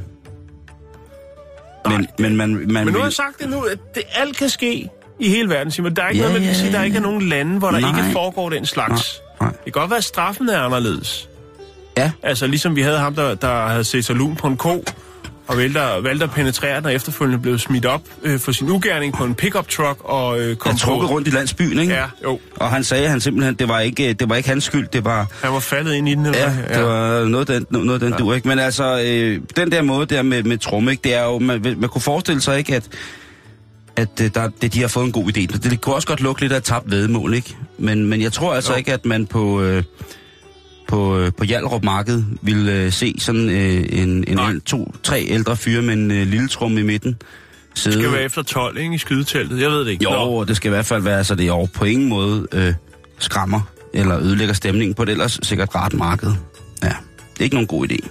Men, 1.89 2.07
men 2.19 2.35
man, 2.35 2.49
man 2.49 2.85
men 2.85 2.93
nu 2.93 2.99
har 2.99 3.05
jeg 3.05 3.13
sagt 3.13 3.39
det 3.41 3.49
nu, 3.49 3.61
at 3.61 3.79
det 3.95 4.03
alt 4.15 4.37
kan 4.37 4.49
ske 4.49 4.89
i 5.19 5.29
hele 5.29 5.49
verden, 5.49 5.71
Simon. 5.71 5.95
Der 5.95 6.03
er 6.03 6.09
ikke 6.09 6.21
Ja, 6.23 6.27
noget, 6.27 6.41
man 6.41 6.47
kan 6.47 6.55
sige, 6.59 6.71
der 6.73 6.83
ikke 6.83 6.97
er 6.97 7.01
nogen 7.01 7.21
lande, 7.21 7.59
hvor 7.59 7.71
der 7.71 7.79
Nej. 7.79 7.99
ikke 7.99 8.11
foregår 8.11 8.49
den 8.49 8.65
slags. 8.65 9.21
Nej. 9.41 9.49
Det 9.51 9.63
kan 9.63 9.71
godt 9.81 9.89
være, 9.89 9.97
at 9.97 10.03
straffen 10.03 10.49
er 10.49 10.59
anderledes. 10.59 11.29
Ja. 11.97 12.11
Altså 12.23 12.47
ligesom 12.47 12.75
vi 12.75 12.81
havde 12.81 12.97
ham, 12.97 13.15
der, 13.15 13.35
der 13.35 13.67
havde 13.67 13.83
set 13.83 14.05
sig 14.05 14.15
lun 14.15 14.35
på 14.35 14.47
en 14.47 14.57
ko, 14.57 14.83
og 15.47 15.57
valgte, 15.57 15.79
valgte 16.01 16.23
at 16.23 16.31
penetrere 16.31 16.77
den, 16.77 16.85
og 16.85 16.93
efterfølgende 16.93 17.39
blev 17.41 17.59
smidt 17.59 17.85
op 17.85 18.01
øh, 18.23 18.39
for 18.39 18.51
sin 18.51 18.69
ugerning 18.69 19.13
på 19.13 19.23
en 19.23 19.35
pickup 19.35 19.67
truck, 19.69 19.99
og 20.03 20.39
øh, 20.39 20.55
kom 20.55 20.69
Han 20.69 20.77
trukket 20.79 21.09
rundt 21.09 21.27
i 21.27 21.31
landsbyen, 21.31 21.79
ikke? 21.79 21.93
Ja, 21.93 22.03
jo. 22.23 22.39
Og 22.55 22.69
han 22.69 22.83
sagde, 22.83 23.03
at 23.03 23.09
han 23.09 23.21
simpelthen, 23.21 23.55
det 23.55 23.67
var 23.67 23.79
ikke, 23.79 24.13
det 24.13 24.29
var 24.29 24.35
ikke 24.35 24.49
hans 24.49 24.63
skyld, 24.63 24.87
det 24.93 25.05
var... 25.05 25.27
Han 25.43 25.53
var 25.53 25.59
faldet 25.59 25.93
ind 25.93 26.09
i 26.09 26.15
den, 26.15 26.25
eller 26.25 26.39
Ja, 26.39 26.49
hvad? 26.49 26.77
det 26.77 26.85
var 26.85 27.25
noget 27.25 27.47
den, 27.47 27.65
noget 27.69 28.01
den 28.01 28.09
ja. 28.11 28.17
du, 28.17 28.33
ikke? 28.33 28.47
Men 28.47 28.59
altså, 28.59 29.01
øh, 29.05 29.41
den 29.55 29.71
der 29.71 29.81
måde 29.81 30.05
der 30.05 30.21
med, 30.21 30.43
med 30.43 30.57
tromme, 30.57 30.91
ikke? 30.91 31.01
Det 31.03 31.13
er 31.15 31.23
jo, 31.23 31.39
man, 31.39 31.75
man 31.77 31.89
kunne 31.89 32.01
forestille 32.01 32.41
sig 32.41 32.57
ikke, 32.57 32.75
at, 32.75 32.83
at 33.95 34.09
øh, 34.21 34.29
der, 34.33 34.49
det, 34.61 34.73
de 34.73 34.81
har 34.81 34.87
fået 34.87 35.05
en 35.05 35.11
god 35.11 35.23
idé. 35.23 35.41
Det, 35.41 35.63
det 35.63 35.81
kunne 35.81 35.95
også 35.95 36.07
godt 36.07 36.21
lukke 36.21 36.41
lidt 36.41 36.53
af 36.53 36.63
tabt 36.63 36.91
vedmål, 36.91 37.33
ikke? 37.33 37.55
Men, 37.77 38.05
men 38.05 38.21
jeg 38.21 38.33
tror 38.33 38.53
altså 38.55 38.71
Jo. 38.71 38.77
ikke, 38.77 38.93
at 38.93 39.05
man 39.05 39.25
på, 39.25 39.61
øh, 39.61 39.83
på, 40.87 41.17
øh, 41.19 41.31
på 41.37 41.43
Hjalrup 41.43 41.83
Marked 41.83 42.23
ville 42.41 42.73
øh, 42.73 42.91
se 42.91 43.15
sådan 43.19 43.49
øh, 43.49 43.85
en, 43.89 44.09
en, 44.27 44.35
Nej. 44.35 44.53
to, 44.65 44.93
tre 45.03 45.25
ældre 45.27 45.55
fyre 45.57 45.81
med 45.81 45.93
en 45.93 46.11
øh, 46.11 46.27
lille 46.27 46.47
tromme 46.47 46.79
i 46.79 46.83
midten. 46.83 47.15
Sidde. 47.75 47.95
Det 47.97 48.03
skal 48.03 48.13
være 48.13 48.23
efter 48.23 48.43
12, 48.43 48.77
ikke? 48.77 48.95
I 48.95 48.97
skydeteltet. 48.97 49.61
Jeg 49.61 49.69
ved 49.69 49.79
det 49.85 49.91
ikke. 49.91 50.03
Jo, 50.03 50.09
Nå. 50.09 50.15
og 50.17 50.47
det 50.47 50.57
skal 50.57 50.69
i 50.69 50.73
hvert 50.73 50.85
fald 50.85 51.03
være, 51.03 51.23
så 51.23 51.35
det 51.35 51.43
er 51.43 51.47
jo 51.47 51.65
på 51.65 51.85
ingen 51.85 52.09
måde 52.09 52.47
øh, 52.51 52.73
skræmmer 53.19 53.61
eller 53.93 54.19
ødelægger 54.19 54.53
stemningen 54.53 54.95
på 54.95 55.03
et 55.03 55.09
ellers 55.09 55.39
sikkert 55.43 55.75
rart 55.75 55.93
marked. 55.93 56.29
Ja, 56.83 56.87
det 56.87 57.39
er 57.39 57.43
ikke 57.43 57.55
nogen 57.55 57.67
god 57.67 57.87
idé. 57.91 58.09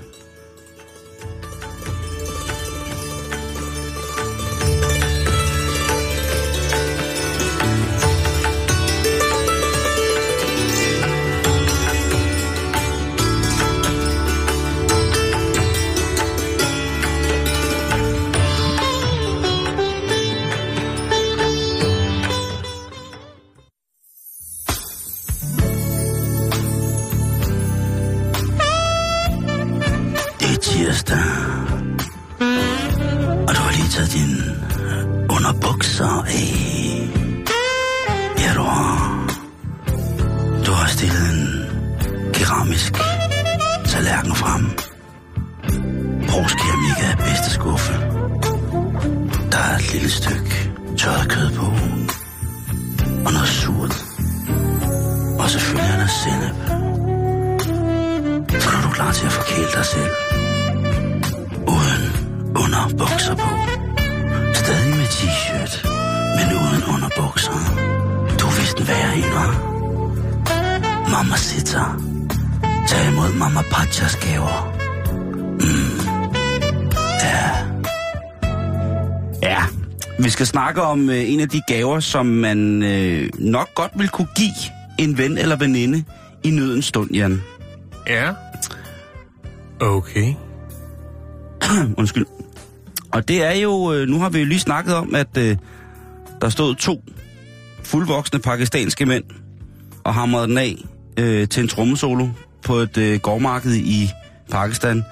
Til 59.17 59.27
at 59.27 59.33
forkæle 59.33 59.71
dig 59.77 59.87
selv. 59.95 60.13
Uden 61.75 62.05
underbukser 62.63 63.35
på. 63.43 63.49
Stadig 64.61 64.91
med 65.01 65.09
t-shirt, 65.17 65.75
men 66.37 66.47
uden 66.63 66.83
underbukser. 66.95 67.59
Du 68.39 68.47
er 68.47 68.55
vist 68.61 68.79
en 68.81 68.89
værre 68.89 69.13
en? 69.17 69.53
Mamma 71.13 71.37
sitter. 71.37 71.87
Tag 72.89 73.13
imod 73.13 73.33
Mamma 73.33 73.63
Pachas 73.71 74.17
gaver. 74.17 74.77
Ja, 79.43 79.63
vi 80.19 80.31
skal 80.31 80.47
snakke 80.47 80.83
om 80.83 81.11
øh, 81.11 81.33
en 81.33 81.41
af 81.41 81.49
de 81.49 81.61
gaver, 81.69 82.01
som 82.01 82.27
man 82.27 82.83
øh, 82.83 83.31
nok 83.39 83.75
godt 83.75 83.93
vil 83.95 84.09
kunne 84.09 84.29
give 84.37 84.61
en 84.99 85.19
ven 85.19 85.39
eller 85.39 85.57
veninde 85.57 86.05
i 86.43 86.51
nødens 86.51 86.85
stund, 86.85 87.11
Jan. 87.15 87.43
Ja. 88.07 88.33
Okay. 89.81 90.35
Undskyld. 91.99 92.27
Og 93.13 93.29
det 93.29 93.45
er 93.45 93.53
jo, 93.53 93.93
øh, 93.93 94.09
nu 94.09 94.19
har 94.19 94.29
vi 94.29 94.39
jo 94.39 94.45
lige 94.45 94.59
snakket 94.59 94.95
om, 94.95 95.15
at 95.15 95.37
øh, 95.39 95.57
der 96.41 96.49
stod 96.49 96.75
to 96.75 97.05
fuldvoksne 97.85 98.39
pakistanske 98.39 99.07
mænd 99.07 99.25
og 100.05 100.15
hamrede 100.15 100.49
den 100.49 100.59
af 100.59 100.77
øh, 101.17 101.49
til 101.49 101.63
en 101.63 101.69
trommesolo 101.69 102.29
på 102.65 102.75
et 102.75 102.97
øh, 102.97 103.21
gårdmarked 103.21 103.75
i 103.75 104.11
Pakistan. 104.51 105.05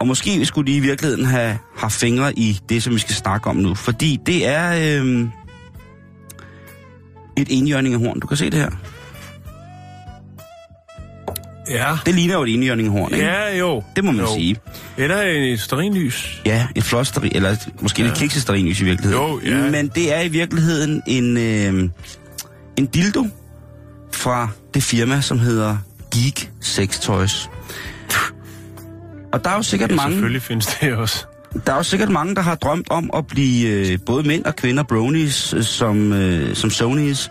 Og 0.00 0.06
måske 0.06 0.38
vi 0.38 0.44
skulle 0.44 0.72
de 0.72 0.76
i 0.76 0.80
virkeligheden 0.80 1.24
have, 1.24 1.58
have 1.76 1.90
fingre 1.90 2.38
i 2.38 2.60
det, 2.68 2.82
som 2.82 2.94
vi 2.94 2.98
skal 2.98 3.14
snakke 3.14 3.50
om 3.50 3.56
nu. 3.56 3.74
Fordi 3.74 4.20
det 4.26 4.46
er 4.46 5.00
øh, 5.02 5.28
et 7.36 7.48
enhjørningehorn. 7.50 8.20
Du 8.20 8.26
kan 8.26 8.36
se 8.36 8.50
det 8.50 8.60
her. 8.60 8.70
Ja. 11.70 11.96
Det 12.06 12.14
ligner 12.14 12.34
jo 12.34 12.42
et 12.42 12.54
enhjørningehorn, 12.54 13.12
ikke? 13.14 13.26
Ja, 13.26 13.56
jo. 13.58 13.82
Det 13.96 14.04
må 14.04 14.12
man 14.12 14.24
jo. 14.24 14.34
sige. 14.34 14.56
Eller 14.96 15.16
et 15.52 15.60
sterinlys. 15.60 16.42
Ja, 16.46 16.66
et 16.74 16.84
flosteri, 16.84 17.30
eller 17.34 17.50
et- 17.50 17.68
måske 17.80 18.02
ja. 18.02 18.08
Lidt 18.08 18.18
kiksesterinlys 18.18 18.80
i 18.80 18.84
virkeligheden. 18.84 19.26
Jo, 19.26 19.40
ja. 19.44 19.70
Men 19.70 19.88
det 19.88 20.14
er 20.14 20.20
i 20.20 20.28
virkeligheden 20.28 21.02
en, 21.06 21.36
øh, 21.36 21.90
en 22.76 22.86
dildo 22.86 23.26
fra 24.12 24.48
det 24.74 24.82
firma, 24.82 25.20
som 25.20 25.38
hedder 25.38 25.76
Geek 26.14 26.50
Sex 26.60 27.00
Toys. 27.00 27.50
Og 29.32 29.44
der 29.44 29.50
er 29.50 29.56
jo 29.56 29.62
sikkert 29.62 29.90
Ja, 29.90 29.96
mange, 29.96 30.12
selvfølgelig 30.12 30.42
findes 30.42 30.66
det 30.66 30.94
også. 30.94 31.24
der 31.66 31.72
er 31.72 31.76
jo 31.76 31.82
sikkert 31.82 32.08
mange, 32.08 32.34
der 32.34 32.42
har 32.42 32.54
drømt 32.54 32.90
om 32.90 33.10
at 33.16 33.26
blive 33.26 33.68
øh, 33.92 33.98
både 34.06 34.22
mænd 34.26 34.44
og 34.44 34.56
kvinder 34.56 34.82
bronies, 34.82 35.54
øh, 35.54 35.62
som, 35.62 36.12
øh, 36.12 36.54
som 36.56 36.70
Sonys, 36.70 37.30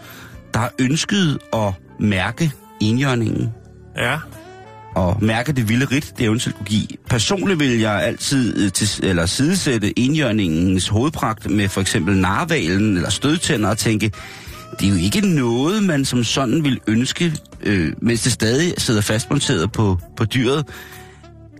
der 0.53 0.59
har 0.59 0.71
ønsket 0.79 1.37
at 1.53 1.73
mærke 1.99 2.51
enhjørningen 2.81 3.49
Ja. 3.97 4.17
og 4.95 5.17
mærke 5.23 5.51
det 5.51 5.69
vilde 5.69 5.85
rit, 5.85 6.13
det 6.17 6.25
eventuelt 6.25 6.57
kunne 6.57 6.65
give. 6.65 6.87
Personligt 7.09 7.59
vil 7.59 7.79
jeg 7.79 8.03
altid 8.03 8.65
øh, 8.65 8.71
til, 8.71 9.05
eller 9.05 9.25
sidesætte 9.25 9.99
enhjørningens 9.99 10.87
hovedpragt 10.87 11.49
med 11.49 11.69
for 11.69 11.81
eksempel 11.81 12.17
narvalen 12.17 12.95
eller 12.95 13.09
stødtænder 13.09 13.69
og 13.69 13.77
tænke, 13.77 14.11
det 14.79 14.85
er 14.85 14.89
jo 14.89 14.95
ikke 14.95 15.21
noget, 15.21 15.83
man 15.83 16.05
som 16.05 16.23
sådan 16.23 16.63
vil 16.63 16.79
ønske, 16.87 17.33
øh, 17.63 17.93
mens 18.01 18.23
det 18.23 18.31
stadig 18.31 18.73
sidder 18.77 19.01
fastmonteret 19.01 19.71
på, 19.71 19.99
på 20.17 20.25
dyret, 20.25 20.65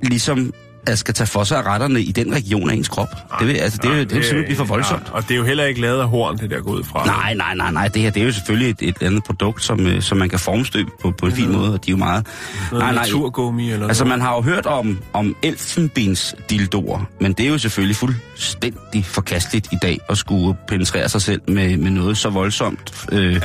ligesom 0.04 0.54
at 0.88 1.00
skal 1.00 1.14
tage 1.14 1.28
for 1.28 1.44
sig 1.44 1.58
af 1.58 1.64
retterne 1.64 2.02
i 2.02 2.12
den 2.12 2.34
region 2.34 2.70
af 2.70 2.74
ens 2.76 2.88
krop. 2.90 3.08
Det 3.40 3.48
vil, 3.48 3.54
altså, 3.56 3.80
det, 3.82 3.90
Nej, 3.90 4.00
det, 4.00 4.10
det 4.10 4.16
vil 4.18 4.24
simpelthen 4.26 4.46
blive 4.46 4.58
for 4.58 4.64
voldsomt. 4.66 5.04
Ja, 5.08 5.14
og 5.14 5.24
det 5.24 5.32
er 5.32 5.36
jo 5.36 5.44
heller 5.44 5.64
ikke 5.64 5.82
lavet 5.82 6.00
af 6.02 6.08
horn, 6.10 6.38
det 6.38 6.50
der 6.50 6.60
går 6.62 6.72
ud 6.72 6.84
fra. 6.84 7.06
Nej, 7.06 7.34
nej, 7.34 7.56
nej, 7.56 7.72
nej. 7.72 7.88
Det 7.88 8.02
her 8.02 8.10
det 8.10 8.22
er 8.22 8.26
jo 8.26 8.32
selvfølgelig 8.32 8.70
et, 8.70 8.78
et 8.90 9.04
andet 9.04 9.24
produkt, 9.24 9.64
som, 9.64 9.80
øh, 9.88 10.02
som 10.02 10.18
man 10.18 10.30
kan 10.30 10.40
formstøbe 10.40 10.90
på, 11.02 11.12
på 11.12 11.26
en 11.26 11.32
fin 11.32 11.52
måde, 11.52 11.74
og 11.74 11.86
de 11.86 11.90
er 11.90 11.94
jo 11.94 11.98
meget... 11.98 12.28
Noget 12.72 12.86
nej, 12.86 12.94
nej, 12.94 13.04
naturgummi 13.06 13.72
eller 13.72 13.88
Altså, 13.88 14.04
noget. 14.04 14.20
man 14.20 14.28
har 14.28 14.36
jo 14.36 14.42
hørt 14.42 14.66
om, 14.66 15.00
om 15.14 15.36
elfenbens 15.44 16.36
dildoer, 16.50 17.06
men 17.22 17.34
det 17.34 17.46
er 17.46 17.50
jo 17.50 17.58
selvfølgelig 17.58 17.96
fuldstændig 17.96 19.06
forkasteligt 19.06 19.68
i 19.72 19.78
dag 19.82 20.00
at 20.10 20.18
skulle 20.18 20.58
penetrere 20.68 21.10
sig 21.10 21.22
selv 21.22 21.42
med, 21.48 21.78
med 21.78 21.92
noget 21.92 22.18
så 22.18 22.30
voldsomt. 22.30 23.06
Øh, 23.12 23.34
Ja. 23.34 23.40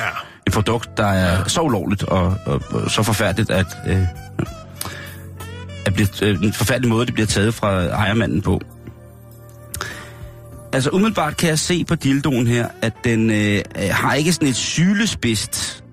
Et 0.47 0.53
produkt, 0.55 0.97
der 0.97 1.07
er 1.07 1.49
så 1.49 1.61
ulovligt 1.61 2.03
og, 2.03 2.37
og, 2.47 2.63
og 2.71 2.91
så 2.91 3.03
forfærdeligt, 3.03 3.51
at, 3.51 3.67
øh, 3.89 3.99
at 5.89 5.95
blive, 5.95 6.09
øh, 6.23 6.43
en 6.43 6.53
forfærdelig 6.53 6.91
måde, 6.91 7.07
det 7.07 7.15
bliver 7.15 7.27
taget 7.27 7.55
fra 7.55 7.87
ejermanden 7.87 8.43
på. 8.43 8.61
Altså 10.73 10.91
umiddelbart 10.91 11.37
kan 11.37 11.49
jeg 11.49 11.59
se 11.59 11.85
på 11.85 11.95
dildoen 11.95 12.47
her, 12.47 12.69
at 12.83 12.93
den 13.05 13.31
øh, 13.31 13.63
har 13.91 14.15
ikke 14.15 14.33
sådan 14.33 14.49
et 14.49 14.57
sylespidst 14.57 15.85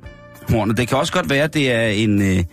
horn. 0.49 0.69
Og 0.69 0.77
det 0.77 0.87
kan 0.87 0.97
også 0.97 1.13
godt 1.13 1.29
være, 1.29 1.43
at 1.43 1.53
det 1.53 1.71
er 1.71 1.87
en, 1.87 2.21
øh, 2.21 2.43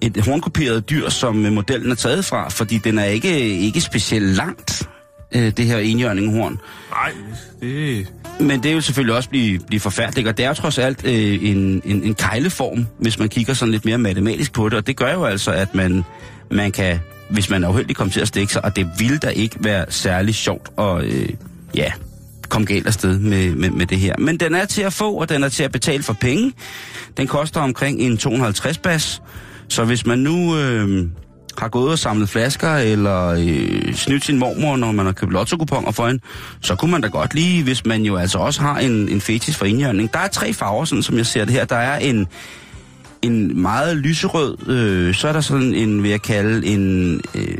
et 0.00 0.24
hornkoperet 0.24 0.90
dyr, 0.90 1.08
som 1.08 1.46
øh, 1.46 1.52
modellen 1.52 1.90
er 1.90 1.94
taget 1.94 2.24
fra, 2.24 2.48
fordi 2.48 2.78
den 2.78 2.98
er 2.98 3.04
ikke, 3.04 3.40
ikke 3.40 3.80
specielt 3.80 4.36
langt, 4.36 4.88
øh, 5.32 5.52
det 5.56 5.64
her 5.64 5.78
enhjørningehorn. 5.78 6.58
Nej, 6.90 7.12
det... 7.60 8.06
Men 8.40 8.62
det 8.62 8.74
vil 8.74 8.82
selvfølgelig 8.82 9.16
også 9.16 9.28
blive, 9.28 9.58
blive 9.66 9.80
forfærdeligt, 9.80 10.28
og 10.28 10.36
det 10.36 10.44
er 10.44 10.48
jo 10.48 10.54
trods 10.54 10.78
alt 10.78 11.04
øh, 11.04 11.50
en, 11.50 11.82
en, 11.84 12.02
en 12.04 12.14
kejleform, 12.14 12.86
hvis 12.98 13.18
man 13.18 13.28
kigger 13.28 13.54
sådan 13.54 13.72
lidt 13.72 13.84
mere 13.84 13.98
matematisk 13.98 14.52
på 14.52 14.68
det, 14.68 14.78
og 14.78 14.86
det 14.86 14.96
gør 14.96 15.12
jo 15.12 15.24
altså, 15.24 15.50
at 15.50 15.74
man, 15.74 16.04
man 16.50 16.72
kan, 16.72 17.00
hvis 17.30 17.50
man 17.50 17.64
er 17.64 17.68
uheldig, 17.68 17.96
komme 17.96 18.10
til 18.10 18.20
at 18.20 18.28
stikke 18.28 18.52
sig, 18.52 18.64
og 18.64 18.76
det 18.76 18.90
vil 18.98 19.18
da 19.22 19.28
ikke 19.28 19.56
være 19.60 19.84
særlig 19.88 20.34
sjovt 20.34 20.68
at, 20.78 21.04
øh, 21.04 21.28
ja, 21.74 21.92
komme 22.48 22.66
galt 22.66 22.86
afsted 22.86 23.18
med, 23.18 23.54
med, 23.54 23.70
med 23.70 23.86
det 23.86 23.98
her. 23.98 24.14
Men 24.18 24.36
den 24.36 24.54
er 24.54 24.64
til 24.64 24.82
at 24.82 24.92
få, 24.92 25.12
og 25.12 25.28
den 25.28 25.44
er 25.44 25.48
til 25.48 25.62
at 25.62 25.72
betale 25.72 26.02
for 26.02 26.12
penge. 26.12 26.52
Den 27.16 27.26
koster 27.26 27.60
omkring 27.60 28.00
en 28.00 28.16
250 28.18 28.78
bas, 28.78 29.22
så 29.68 29.84
hvis 29.84 30.06
man 30.06 30.18
nu 30.18 30.56
øh, 30.56 31.08
har 31.58 31.68
gået 31.68 31.90
og 31.90 31.98
samlet 31.98 32.28
flasker, 32.28 32.76
eller 32.76 33.26
øh, 33.28 33.94
snydt 33.94 34.24
sin 34.24 34.38
mormor, 34.38 34.76
når 34.76 34.92
man 34.92 35.06
har 35.06 35.12
købt 35.12 35.32
lotto 35.32 35.56
for 35.92 36.06
hende, 36.06 36.22
så 36.60 36.74
kunne 36.74 36.90
man 36.90 37.00
da 37.00 37.08
godt 37.08 37.34
lige, 37.34 37.62
hvis 37.62 37.86
man 37.86 38.02
jo 38.02 38.16
altså 38.16 38.38
også 38.38 38.60
har 38.60 38.78
en, 38.78 39.08
en 39.08 39.20
fetis 39.20 39.56
for 39.56 39.64
indjørning. 39.64 40.12
Der 40.12 40.18
er 40.18 40.28
tre 40.28 40.52
farver, 40.52 40.84
sådan 40.84 41.02
som 41.02 41.16
jeg 41.16 41.26
ser 41.26 41.44
det 41.44 41.54
her. 41.54 41.64
Der 41.64 41.76
er 41.76 41.98
en, 41.98 42.26
en 43.22 43.62
meget 43.62 43.96
lyserød, 43.96 44.68
øh, 44.68 45.14
så 45.14 45.28
er 45.28 45.32
der 45.32 45.40
sådan 45.40 45.74
en, 45.74 46.02
vil 46.02 46.10
jeg 46.10 46.22
kalde, 46.22 46.66
en, 46.66 47.14
øh, 47.34 47.58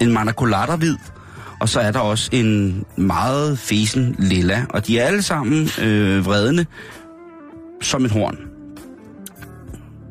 en 0.00 0.12
manacolata 0.12 0.76
hvid, 0.76 0.96
og 1.60 1.68
så 1.68 1.80
er 1.80 1.92
der 1.92 1.98
også 1.98 2.30
en 2.32 2.84
meget 2.96 3.58
fesen 3.58 4.16
lilla, 4.18 4.66
og 4.70 4.86
de 4.86 4.98
er 4.98 5.06
alle 5.06 5.22
sammen 5.22 5.68
øh, 5.82 6.26
vredende 6.26 6.66
som 7.82 8.04
et 8.04 8.10
horn. 8.10 8.38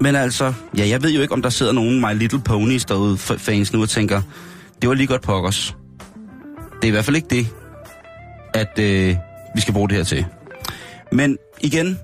Men 0.02 0.16
altså, 0.16 0.54
ja, 0.78 0.88
jeg 0.88 1.04
ved 1.04 1.12
jo 1.12 1.22
ikke, 1.22 1.34
om 1.34 1.42
der 1.42 1.50
sidder 1.50 1.72
nogen 1.72 2.00
My 2.00 2.18
Little 2.18 2.42
Ponies 2.42 2.86
derude, 2.86 3.18
fans 3.18 3.74
nu, 3.74 3.82
og 3.82 3.90
tænker, 3.90 4.22
det 4.82 4.90
var 4.90 4.96
lige 4.96 5.08
godt 5.08 5.22
pokkers. 5.22 5.76
Det 6.76 6.84
er 6.84 6.88
i 6.88 6.92
hvert 6.92 7.06
fald 7.06 7.16
ikke 7.16 7.28
det, 7.30 7.48
at 8.54 8.80
øh, 8.80 9.16
vi 9.56 9.62
skal 9.62 9.74
bruge 9.74 9.90
det 9.90 9.98
her 9.98 10.04
til. 10.04 10.26
Men 11.12 11.38
igen, 11.62 12.00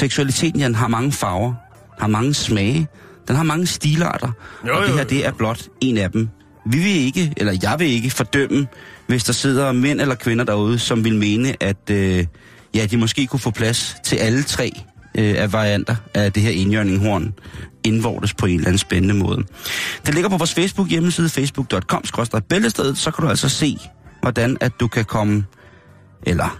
seksualiteten, 0.00 0.60
Jan, 0.60 0.74
har 0.74 0.88
mange 0.88 1.12
farver, 1.12 1.54
har 1.98 2.06
mange 2.06 2.34
smage, 2.34 2.88
den 3.28 3.36
har 3.36 3.42
mange 3.42 3.66
stilarter, 3.66 4.32
Jo, 4.66 4.76
og 4.76 4.86
det 4.86 4.94
her, 4.94 5.04
det 5.04 5.26
er 5.26 5.32
blot 5.32 5.68
en 5.80 5.98
af 5.98 6.10
dem. 6.10 6.28
Vi 6.66 6.78
vil 6.78 6.96
ikke, 6.96 7.32
eller 7.36 7.58
jeg 7.62 7.76
vil 7.78 7.86
ikke 7.86 8.10
fordømme, 8.10 8.66
hvis 9.06 9.24
der 9.24 9.32
sidder 9.32 9.72
mænd 9.72 10.00
eller 10.00 10.14
kvinder 10.14 10.44
derude, 10.44 10.78
som 10.78 11.04
vil 11.04 11.14
mene, 11.14 11.62
at 11.62 11.90
øh, 11.90 12.26
ja, 12.74 12.86
de 12.86 12.96
måske 12.96 13.26
kunne 13.26 13.40
få 13.40 13.50
plads 13.50 13.96
til 14.04 14.16
alle 14.16 14.42
tre 14.42 14.72
øh, 15.18 15.34
af 15.38 15.52
varianter 15.52 15.96
af 16.14 16.32
det 16.32 16.42
her 16.42 16.50
indjørninghorn 16.50 17.34
indvortes 17.84 18.34
på 18.34 18.46
en 18.46 18.54
eller 18.54 18.66
anden 18.66 18.78
spændende 18.78 19.14
måde. 19.14 19.44
Det 20.06 20.14
ligger 20.14 20.30
på 20.30 20.36
vores 20.36 20.54
Facebook 20.54 20.88
hjemmeside, 20.88 21.28
facebook.com, 21.28 22.02
bæltestedet, 22.48 22.98
så 22.98 23.10
kan 23.10 23.24
du 23.24 23.28
altså 23.28 23.48
se, 23.48 23.78
hvordan 24.22 24.56
at 24.60 24.72
du 24.80 24.88
kan 24.88 25.04
komme, 25.04 25.44
eller 26.22 26.58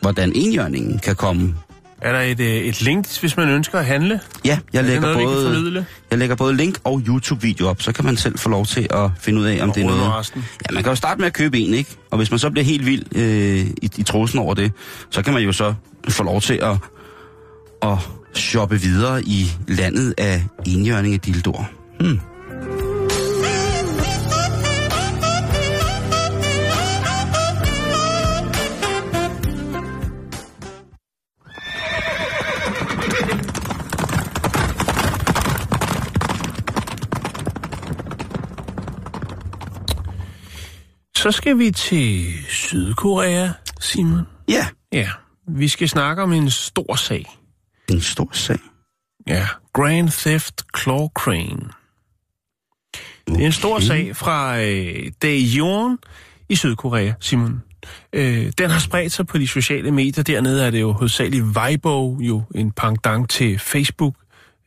hvordan 0.00 0.32
enhjørningen 0.34 0.98
kan 0.98 1.16
komme. 1.16 1.54
Er 2.02 2.12
der 2.12 2.20
et, 2.20 2.40
øh, 2.40 2.46
et 2.46 2.82
link, 2.82 3.20
hvis 3.20 3.36
man 3.36 3.48
ønsker 3.48 3.78
at 3.78 3.84
handle? 3.84 4.20
Ja, 4.44 4.58
jeg 4.72 4.78
Er 4.78 4.82
lægger, 4.82 5.00
noget, 5.00 5.16
både, 5.26 5.86
jeg 6.10 6.18
lægger 6.18 6.36
både 6.36 6.56
link 6.56 6.78
og 6.84 7.00
YouTube-video 7.06 7.68
op, 7.68 7.82
så 7.82 7.92
kan 7.92 8.04
man 8.04 8.16
selv 8.16 8.38
få 8.38 8.48
lov 8.48 8.66
til 8.66 8.86
at 8.90 9.10
finde 9.20 9.40
ud 9.40 9.46
af, 9.46 9.62
om 9.62 9.68
Og 9.68 9.74
det 9.74 9.82
er 9.82 9.86
noget. 9.86 10.14
resten. 10.14 10.44
Ja, 10.70 10.74
man 10.74 10.82
kan 10.82 10.92
jo 10.92 10.96
starte 10.96 11.18
med 11.20 11.26
at 11.26 11.32
købe 11.32 11.58
en, 11.58 11.74
ikke? 11.74 11.96
Og 12.10 12.16
hvis 12.18 12.30
man 12.30 12.38
så 12.38 12.50
bliver 12.50 12.64
helt 12.64 12.86
vild 12.86 13.16
øh, 13.16 13.66
i, 13.82 13.90
i 13.96 14.02
trosen 14.02 14.38
over 14.38 14.54
det, 14.54 14.72
så 15.10 15.22
kan 15.22 15.34
man 15.34 15.42
jo 15.42 15.52
så 15.52 15.74
få 16.08 16.22
lov 16.22 16.40
til 16.40 16.54
at, 16.62 16.76
at 17.82 17.98
shoppe 18.34 18.80
videre 18.80 19.22
i 19.22 19.50
landet 19.68 20.14
af 20.18 20.44
enhjørning 20.66 21.14
af 21.14 21.20
dildoer. 21.20 21.64
Hmm. 22.00 22.20
Så 41.18 41.30
skal 41.30 41.58
vi 41.58 41.70
til 41.70 42.32
Sydkorea, 42.48 43.48
Simon. 43.80 44.20
Ja, 44.48 44.66
Ja, 44.92 45.10
vi 45.48 45.68
skal 45.68 45.88
snakke 45.88 46.22
om 46.22 46.32
en 46.32 46.50
stor 46.50 46.96
sag. 46.96 47.26
en 47.90 48.00
stor 48.00 48.28
sag. 48.32 48.58
Ja, 49.26 49.46
Grand 49.72 50.08
Theft 50.10 50.62
Claw 50.78 51.08
Crane. 51.08 51.70
Det 53.26 53.42
er 53.42 53.46
en 53.46 53.52
stor 53.52 53.80
sag 53.80 54.16
fra 54.16 54.60
øh, 54.62 55.12
Daejeon 55.22 55.98
i 56.48 56.56
Sydkorea, 56.56 57.12
Simon. 57.20 57.62
Øh, 58.12 58.52
den 58.58 58.70
har 58.70 58.80
spredt 58.80 59.12
sig 59.12 59.26
på 59.26 59.38
de 59.38 59.48
sociale 59.48 59.90
medier. 59.90 60.24
Dernede 60.24 60.66
er 60.66 60.70
det 60.70 60.80
jo 60.80 60.92
hovedsageligt 60.92 61.44
Weibo, 61.44 62.18
jo 62.20 62.42
en 62.54 62.72
pendant 62.72 63.30
til 63.30 63.58
Facebook, 63.58 64.14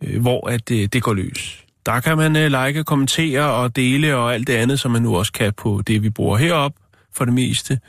øh, 0.03 0.22
hvor 0.22 0.50
at, 0.50 0.72
øh, 0.72 0.88
det 0.93 1.03
går 1.03 1.13
løs. 1.13 1.65
Der 1.85 2.00
kan 2.00 2.17
man 2.17 2.35
øh, 2.35 2.65
like, 2.65 2.83
kommentere 2.83 3.53
og 3.53 3.75
dele 3.75 4.15
og 4.15 4.33
alt 4.33 4.47
det 4.47 4.53
andet, 4.53 4.79
som 4.79 4.91
man 4.91 5.01
nu 5.01 5.17
også 5.17 5.31
kan 5.31 5.53
på 5.53 5.81
det, 5.88 6.03
vi 6.03 6.09
bruger 6.09 6.38
herop 6.38 6.73
for 7.13 7.25
det 7.25 7.33
meste. 7.33 7.79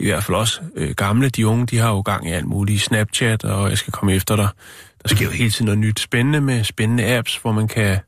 I 0.00 0.06
hvert 0.06 0.24
fald 0.24 0.36
også 0.36 0.60
øh, 0.76 0.90
gamle, 0.90 1.28
de 1.28 1.46
unge, 1.46 1.66
de 1.66 1.78
har 1.78 1.90
jo 1.90 2.00
gang 2.00 2.28
i 2.28 2.32
alt 2.32 2.46
muligt 2.46 2.82
Snapchat, 2.82 3.44
og 3.44 3.70
jeg 3.70 3.78
skal 3.78 3.92
komme 3.92 4.14
efter 4.14 4.36
dig. 4.36 4.48
Der 5.02 5.08
sker 5.08 5.24
jo 5.24 5.30
hele 5.30 5.50
tiden 5.50 5.64
noget 5.64 5.78
nyt 5.78 6.00
spændende 6.00 6.40
med 6.40 6.64
spændende 6.64 7.16
apps, 7.16 7.36
hvor 7.36 7.52
man 7.52 7.68
kan 7.68 7.98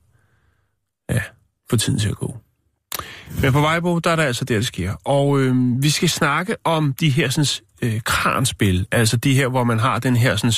ja, 1.11 1.21
få 1.71 1.77
tiden 1.77 1.99
til 1.99 2.09
at 2.09 2.17
gå. 2.17 2.37
Men 3.43 3.53
på 3.53 3.67
Weibo, 3.67 3.99
der 3.99 4.11
er 4.11 4.17
der 4.17 4.23
altså 4.23 4.45
der, 4.45 4.57
det 4.57 4.67
sker. 4.67 4.95
Og 5.05 5.41
øh, 5.41 5.83
vi 5.83 5.91
skal 5.91 6.09
snakke 6.09 6.57
om 6.65 6.93
de 6.93 7.11
her 7.11 7.29
sådan, 7.29 7.65
øh, 7.83 8.01
kranspil, 8.01 8.87
altså 8.93 9.17
de 9.17 9.35
her, 9.35 9.49
hvor 9.49 9.65
man 9.65 9.79
har 9.79 9.99
den 9.99 10.17
her 10.17 10.37
sådan, 10.37 10.53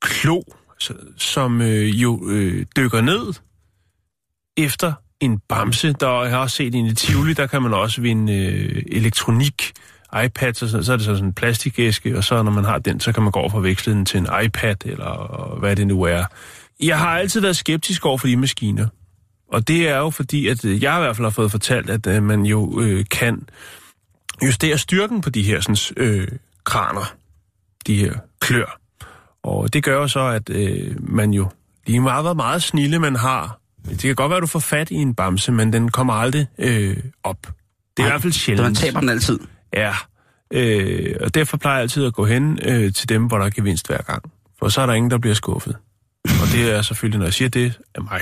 klo, 0.00 0.42
altså, 0.70 0.94
som 1.16 1.62
øh, 1.62 2.02
jo 2.02 2.28
øh, 2.28 2.66
dykker 2.76 3.00
ned 3.00 3.32
efter 4.64 4.92
en 5.20 5.38
bamse. 5.48 5.92
Der 5.92 6.22
jeg 6.22 6.30
har 6.30 6.38
også 6.38 6.56
set 6.56 6.74
en 6.74 6.86
i 6.86 6.94
Tivoli, 6.94 7.32
der 7.32 7.46
kan 7.46 7.62
man 7.62 7.74
også 7.74 8.00
vinde 8.00 8.32
øh, 8.32 8.82
elektronik, 8.86 9.72
iPads, 10.24 10.62
og 10.62 10.68
sådan, 10.68 10.84
så 10.84 10.92
er 10.92 10.96
det 10.96 11.06
så 11.06 11.14
sådan 11.14 11.28
en 11.28 11.32
plastikæske, 11.32 12.16
og 12.16 12.24
så 12.24 12.42
når 12.42 12.52
man 12.52 12.64
har 12.64 12.78
den, 12.78 13.00
så 13.00 13.12
kan 13.12 13.22
man 13.22 13.32
gå 13.32 13.38
over 13.38 13.48
og 13.48 13.52
forveksle 13.52 13.92
den 13.92 14.06
til 14.06 14.20
en 14.20 14.28
iPad, 14.44 14.76
eller 14.84 15.56
hvad 15.58 15.76
det 15.76 15.86
nu 15.86 16.02
er. 16.02 16.24
Jeg 16.82 16.98
har 16.98 17.18
altid 17.18 17.40
været 17.40 17.56
skeptisk 17.56 18.06
over 18.06 18.18
for 18.18 18.26
de 18.26 18.36
maskiner. 18.36 18.86
Og 19.48 19.68
det 19.68 19.88
er 19.88 19.98
jo 19.98 20.10
fordi, 20.10 20.48
at 20.48 20.64
øh, 20.64 20.82
jeg 20.82 20.96
i 20.96 21.00
hvert 21.00 21.16
fald 21.16 21.26
har 21.26 21.30
fået 21.30 21.50
fortalt, 21.50 21.90
at 21.90 22.06
øh, 22.06 22.22
man 22.22 22.42
jo 22.42 22.80
øh, 22.80 23.04
kan 23.10 23.48
justere 24.44 24.78
styrken 24.78 25.20
på 25.20 25.30
de 25.30 25.42
her 25.42 25.60
sådan, 25.60 25.76
øh, 25.96 26.28
kraner, 26.64 27.14
de 27.86 27.94
her 27.94 28.14
klør. 28.40 28.80
Og 29.42 29.72
det 29.72 29.84
gør 29.84 29.94
jo 29.94 30.08
så, 30.08 30.20
at 30.20 30.50
øh, 30.50 30.96
man 30.98 31.30
jo 31.30 31.50
lige 31.86 32.00
meget, 32.00 32.24
hvor 32.24 32.34
meget 32.34 32.62
snille 32.62 32.98
man 32.98 33.16
har, 33.16 33.59
det 33.88 34.00
kan 34.00 34.14
godt 34.14 34.30
være, 34.30 34.36
at 34.36 34.42
du 34.42 34.46
får 34.46 34.58
fat 34.58 34.90
i 34.90 34.94
en 34.94 35.14
bamse, 35.14 35.52
men 35.52 35.72
den 35.72 35.90
kommer 35.90 36.14
aldrig 36.14 36.46
øh, 36.58 36.96
op. 37.24 37.42
Det 37.96 38.02
er 38.02 38.06
i 38.06 38.10
hvert 38.10 38.22
fald 38.22 38.32
sjældent. 38.32 38.66
man 38.66 38.74
taber 38.74 39.00
den 39.00 39.08
altid. 39.08 39.38
Ja, 39.72 39.94
øh, 40.50 41.16
og 41.20 41.34
derfor 41.34 41.56
plejer 41.56 41.76
jeg 41.76 41.82
altid 41.82 42.06
at 42.06 42.14
gå 42.14 42.24
hen 42.24 42.58
øh, 42.64 42.92
til 42.92 43.08
dem, 43.08 43.26
hvor 43.26 43.38
der 43.38 43.44
er 43.46 43.50
gevinst 43.50 43.86
hver 43.86 44.02
gang. 44.02 44.22
For 44.58 44.68
så 44.68 44.80
er 44.80 44.86
der 44.86 44.92
ingen, 44.92 45.10
der 45.10 45.18
bliver 45.18 45.34
skuffet. 45.34 45.76
Og 46.24 46.46
det 46.52 46.72
er 46.72 46.82
selvfølgelig, 46.82 47.18
når 47.18 47.26
jeg 47.26 47.34
siger 47.34 47.48
det, 47.48 47.78
er 47.94 48.00
mig, 48.00 48.20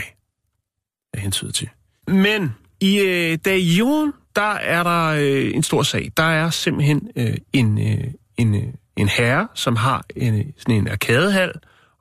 jeg 1.15 1.23
hentyder 1.23 1.53
til. 1.53 1.69
Men 2.09 2.55
i 2.81 2.99
øh, 2.99 3.39
Daejeon, 3.45 4.13
der 4.37 4.53
er 4.53 4.83
der 4.83 5.07
øh, 5.07 5.55
en 5.55 5.63
stor 5.63 5.83
sag. 5.83 6.13
Der 6.17 6.23
er 6.23 6.51
simpelthen 6.51 7.09
øh, 7.17 7.35
en, 7.53 7.79
øh, 7.79 8.05
en, 8.37 8.55
øh, 8.55 8.63
en 8.97 9.09
herre, 9.09 9.49
som 9.55 9.77
har 9.77 10.05
en, 10.17 10.53
sådan 10.59 10.75
en 10.75 10.89
arkadehal, 10.89 11.53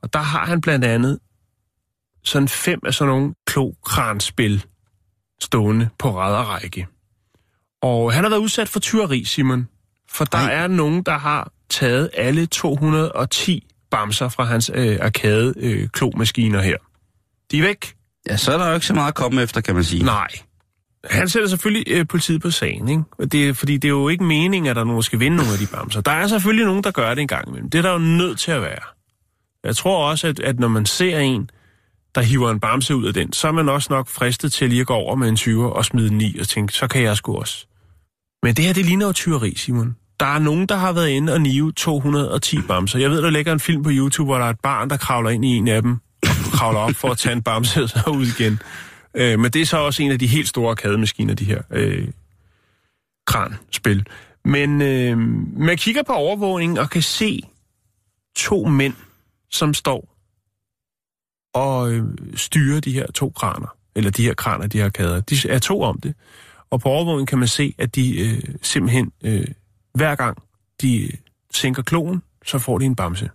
og 0.02 0.14
der 0.14 0.20
har 0.20 0.46
han 0.46 0.62
blandt 0.62 0.86
andet 0.86 1.20
sådan 2.28 2.48
fem 2.48 2.80
af 2.86 2.94
sådan 2.94 3.14
nogle 3.14 3.34
klokranspil 3.46 4.66
stående 5.42 5.90
på 6.00 6.20
række. 6.22 6.88
Og 7.82 8.14
han 8.14 8.24
har 8.24 8.30
været 8.30 8.42
udsat 8.42 8.70
for 8.70 8.80
tyveri, 8.80 9.24
Simon. 9.24 9.68
For 10.12 10.26
der 10.26 10.38
Ej. 10.38 10.54
er 10.54 10.68
nogen, 10.68 11.04
der 11.04 11.18
har 11.18 11.52
taget 11.70 12.10
alle 12.14 12.46
210 12.46 13.68
bamser 13.92 14.30
fra 14.30 14.44
hans 14.44 14.72
øh, 14.74 14.98
arkade 15.02 15.54
øh, 15.58 15.90
klomaskiner 15.90 16.62
her. 16.62 16.78
De 17.52 17.58
er 17.58 17.62
væk. 17.62 17.94
Ja, 18.30 18.38
så 18.38 18.54
er 18.54 18.58
der 18.58 18.68
jo 18.68 18.74
ikke 18.74 18.86
så 18.86 18.94
meget 18.94 19.08
at 19.08 19.16
komme 19.16 19.42
efter, 19.42 19.62
kan 19.62 19.76
man 19.76 19.84
sige. 19.84 20.04
Nej. 20.04 20.28
Han 21.10 21.30
sætter 21.30 21.50
selvfølgelig 21.50 21.84
øh, 21.88 22.08
politiet 22.08 22.42
på 22.42 22.52
sagen, 22.52 22.90
ikke? 22.90 23.04
Det 23.32 23.50
er, 23.50 23.54
fordi 23.54 23.78
det 23.78 23.88
er 23.88 23.90
jo 23.90 24.08
ikke 24.08 24.24
meningen, 24.24 24.70
at 24.70 24.76
der 24.76 24.82
er 24.82 24.86
nogen, 24.86 25.04
skal 25.04 25.20
vinde 25.20 25.38
nogle 25.38 25.52
af 25.52 25.60
de 25.60 25.68
bamser. 25.68 26.02
Der 26.02 26.12
er 26.12 26.28
selvfølgelig 26.28 26.66
nogen, 26.66 26.84
der 26.84 26.92
gør 26.92 27.14
det 27.14 27.22
en 27.22 27.28
gang 27.28 27.48
imellem. 27.48 27.70
Det 27.70 27.78
er 27.78 27.82
der 27.82 27.92
jo 27.92 27.98
nødt 27.98 28.40
til 28.40 28.52
at 28.52 28.62
være. 28.62 28.82
Jeg 29.64 29.76
tror 29.76 30.10
også, 30.10 30.28
at, 30.28 30.40
at 30.40 30.60
når 30.60 30.68
man 30.68 30.86
ser 30.86 31.20
en, 31.20 31.50
der 32.18 32.24
hiver 32.24 32.52
en 32.52 32.60
bamse 32.60 32.96
ud 32.96 33.06
af 33.06 33.14
den, 33.14 33.34
så 33.34 33.48
er 33.48 33.52
man 33.52 33.70
også 33.70 33.88
nok 33.94 34.08
fristet 34.08 34.54
til 34.54 34.70
lige 34.70 34.82
at 34.82 34.88
gå 34.88 34.94
over 34.94 35.16
med 35.16 35.30
en 35.30 35.36
20 35.36 35.74
og 35.74 35.86
smide 35.86 36.10
den 36.10 36.22
i 36.22 36.38
og 36.40 36.48
tænke, 36.48 36.74
så 36.74 36.88
kan 36.88 37.02
jeg 37.02 37.18
sgu 37.18 37.36
også. 37.36 37.68
Men 38.44 38.56
det 38.56 38.66
her, 38.66 38.74
det 38.74 38.86
ligner 38.86 39.06
jo 39.06 39.14
tyveri, 39.14 39.56
Simon. 39.56 39.96
Der 40.20 40.26
er 40.26 40.40
nogen, 40.40 40.66
der 40.66 40.76
har 40.76 40.94
været 40.94 41.10
inde 41.10 41.34
og 41.34 41.42
nive 41.42 41.72
210 41.72 42.62
bamser. 42.62 43.00
Jeg 43.00 43.10
ved, 43.10 43.22
der 43.22 43.30
ligger 43.30 43.54
en 43.54 43.60
film 43.60 43.84
på 43.84 43.90
YouTube, 43.94 44.26
hvor 44.26 44.38
der 44.38 44.46
er 44.46 44.50
et 44.50 44.60
barn, 44.60 44.90
der 44.90 44.98
kravler 44.98 45.30
ind 45.30 45.46
i 45.46 45.48
en 45.48 45.68
af 45.68 45.82
dem, 45.82 45.98
kravler 46.58 46.80
op 46.80 46.96
for 46.96 47.10
at 47.10 47.18
tage 47.18 47.34
en 47.34 47.42
bamse 47.42 47.84
og 47.84 47.90
så 47.90 48.04
ud 48.08 48.26
igen. 48.40 48.60
Øh, 49.16 49.40
men 49.40 49.52
det 49.52 49.62
er 49.62 49.66
så 49.66 49.78
også 49.78 50.04
en 50.04 50.12
af 50.12 50.20
de 50.20 50.28
helt 50.28 50.48
store 50.48 50.76
kademaskiner, 50.76 51.34
de 51.34 51.46
her 51.46 51.62
øh, 51.72 52.08
kranspil. 53.28 54.08
Men 54.46 54.82
øh, 54.82 55.18
man 55.58 55.78
kigger 55.78 56.04
på 56.04 56.14
overvågningen 56.14 56.78
og 56.78 56.90
kan 56.90 57.02
se 57.02 57.42
to 58.36 58.66
mænd, 58.66 58.94
som 59.52 59.74
står 59.74 60.17
og 61.54 61.92
øh, 61.92 62.04
styrer 62.36 62.80
de 62.80 62.92
her 62.92 63.12
to 63.12 63.30
kraner, 63.30 63.76
eller 63.96 64.12
de 64.12 64.24
her 64.24 64.34
kraner, 64.34 64.68
de 64.68 64.78
her 64.78 64.90
kader. 64.90 65.22
De 65.22 65.36
er 65.50 65.60
to 65.60 65.82
om 65.82 66.00
det. 66.00 66.16
Og 66.70 66.82
på 66.82 66.90
overvågningen 66.90 67.26
kan 67.26 67.38
man 67.38 67.48
se, 67.48 67.74
at 67.78 67.96
de 67.96 68.20
øh, 68.20 68.56
simpelthen, 68.62 69.12
øh, 69.24 69.48
hver 69.94 70.16
gang 70.16 70.38
de 70.82 71.04
øh, 71.04 71.14
sænker 71.54 71.82
kloen, 71.82 72.22
så 72.46 72.60
får 72.60 72.78
de 72.78 72.86
en 72.86 72.96
bamse. 72.96 73.30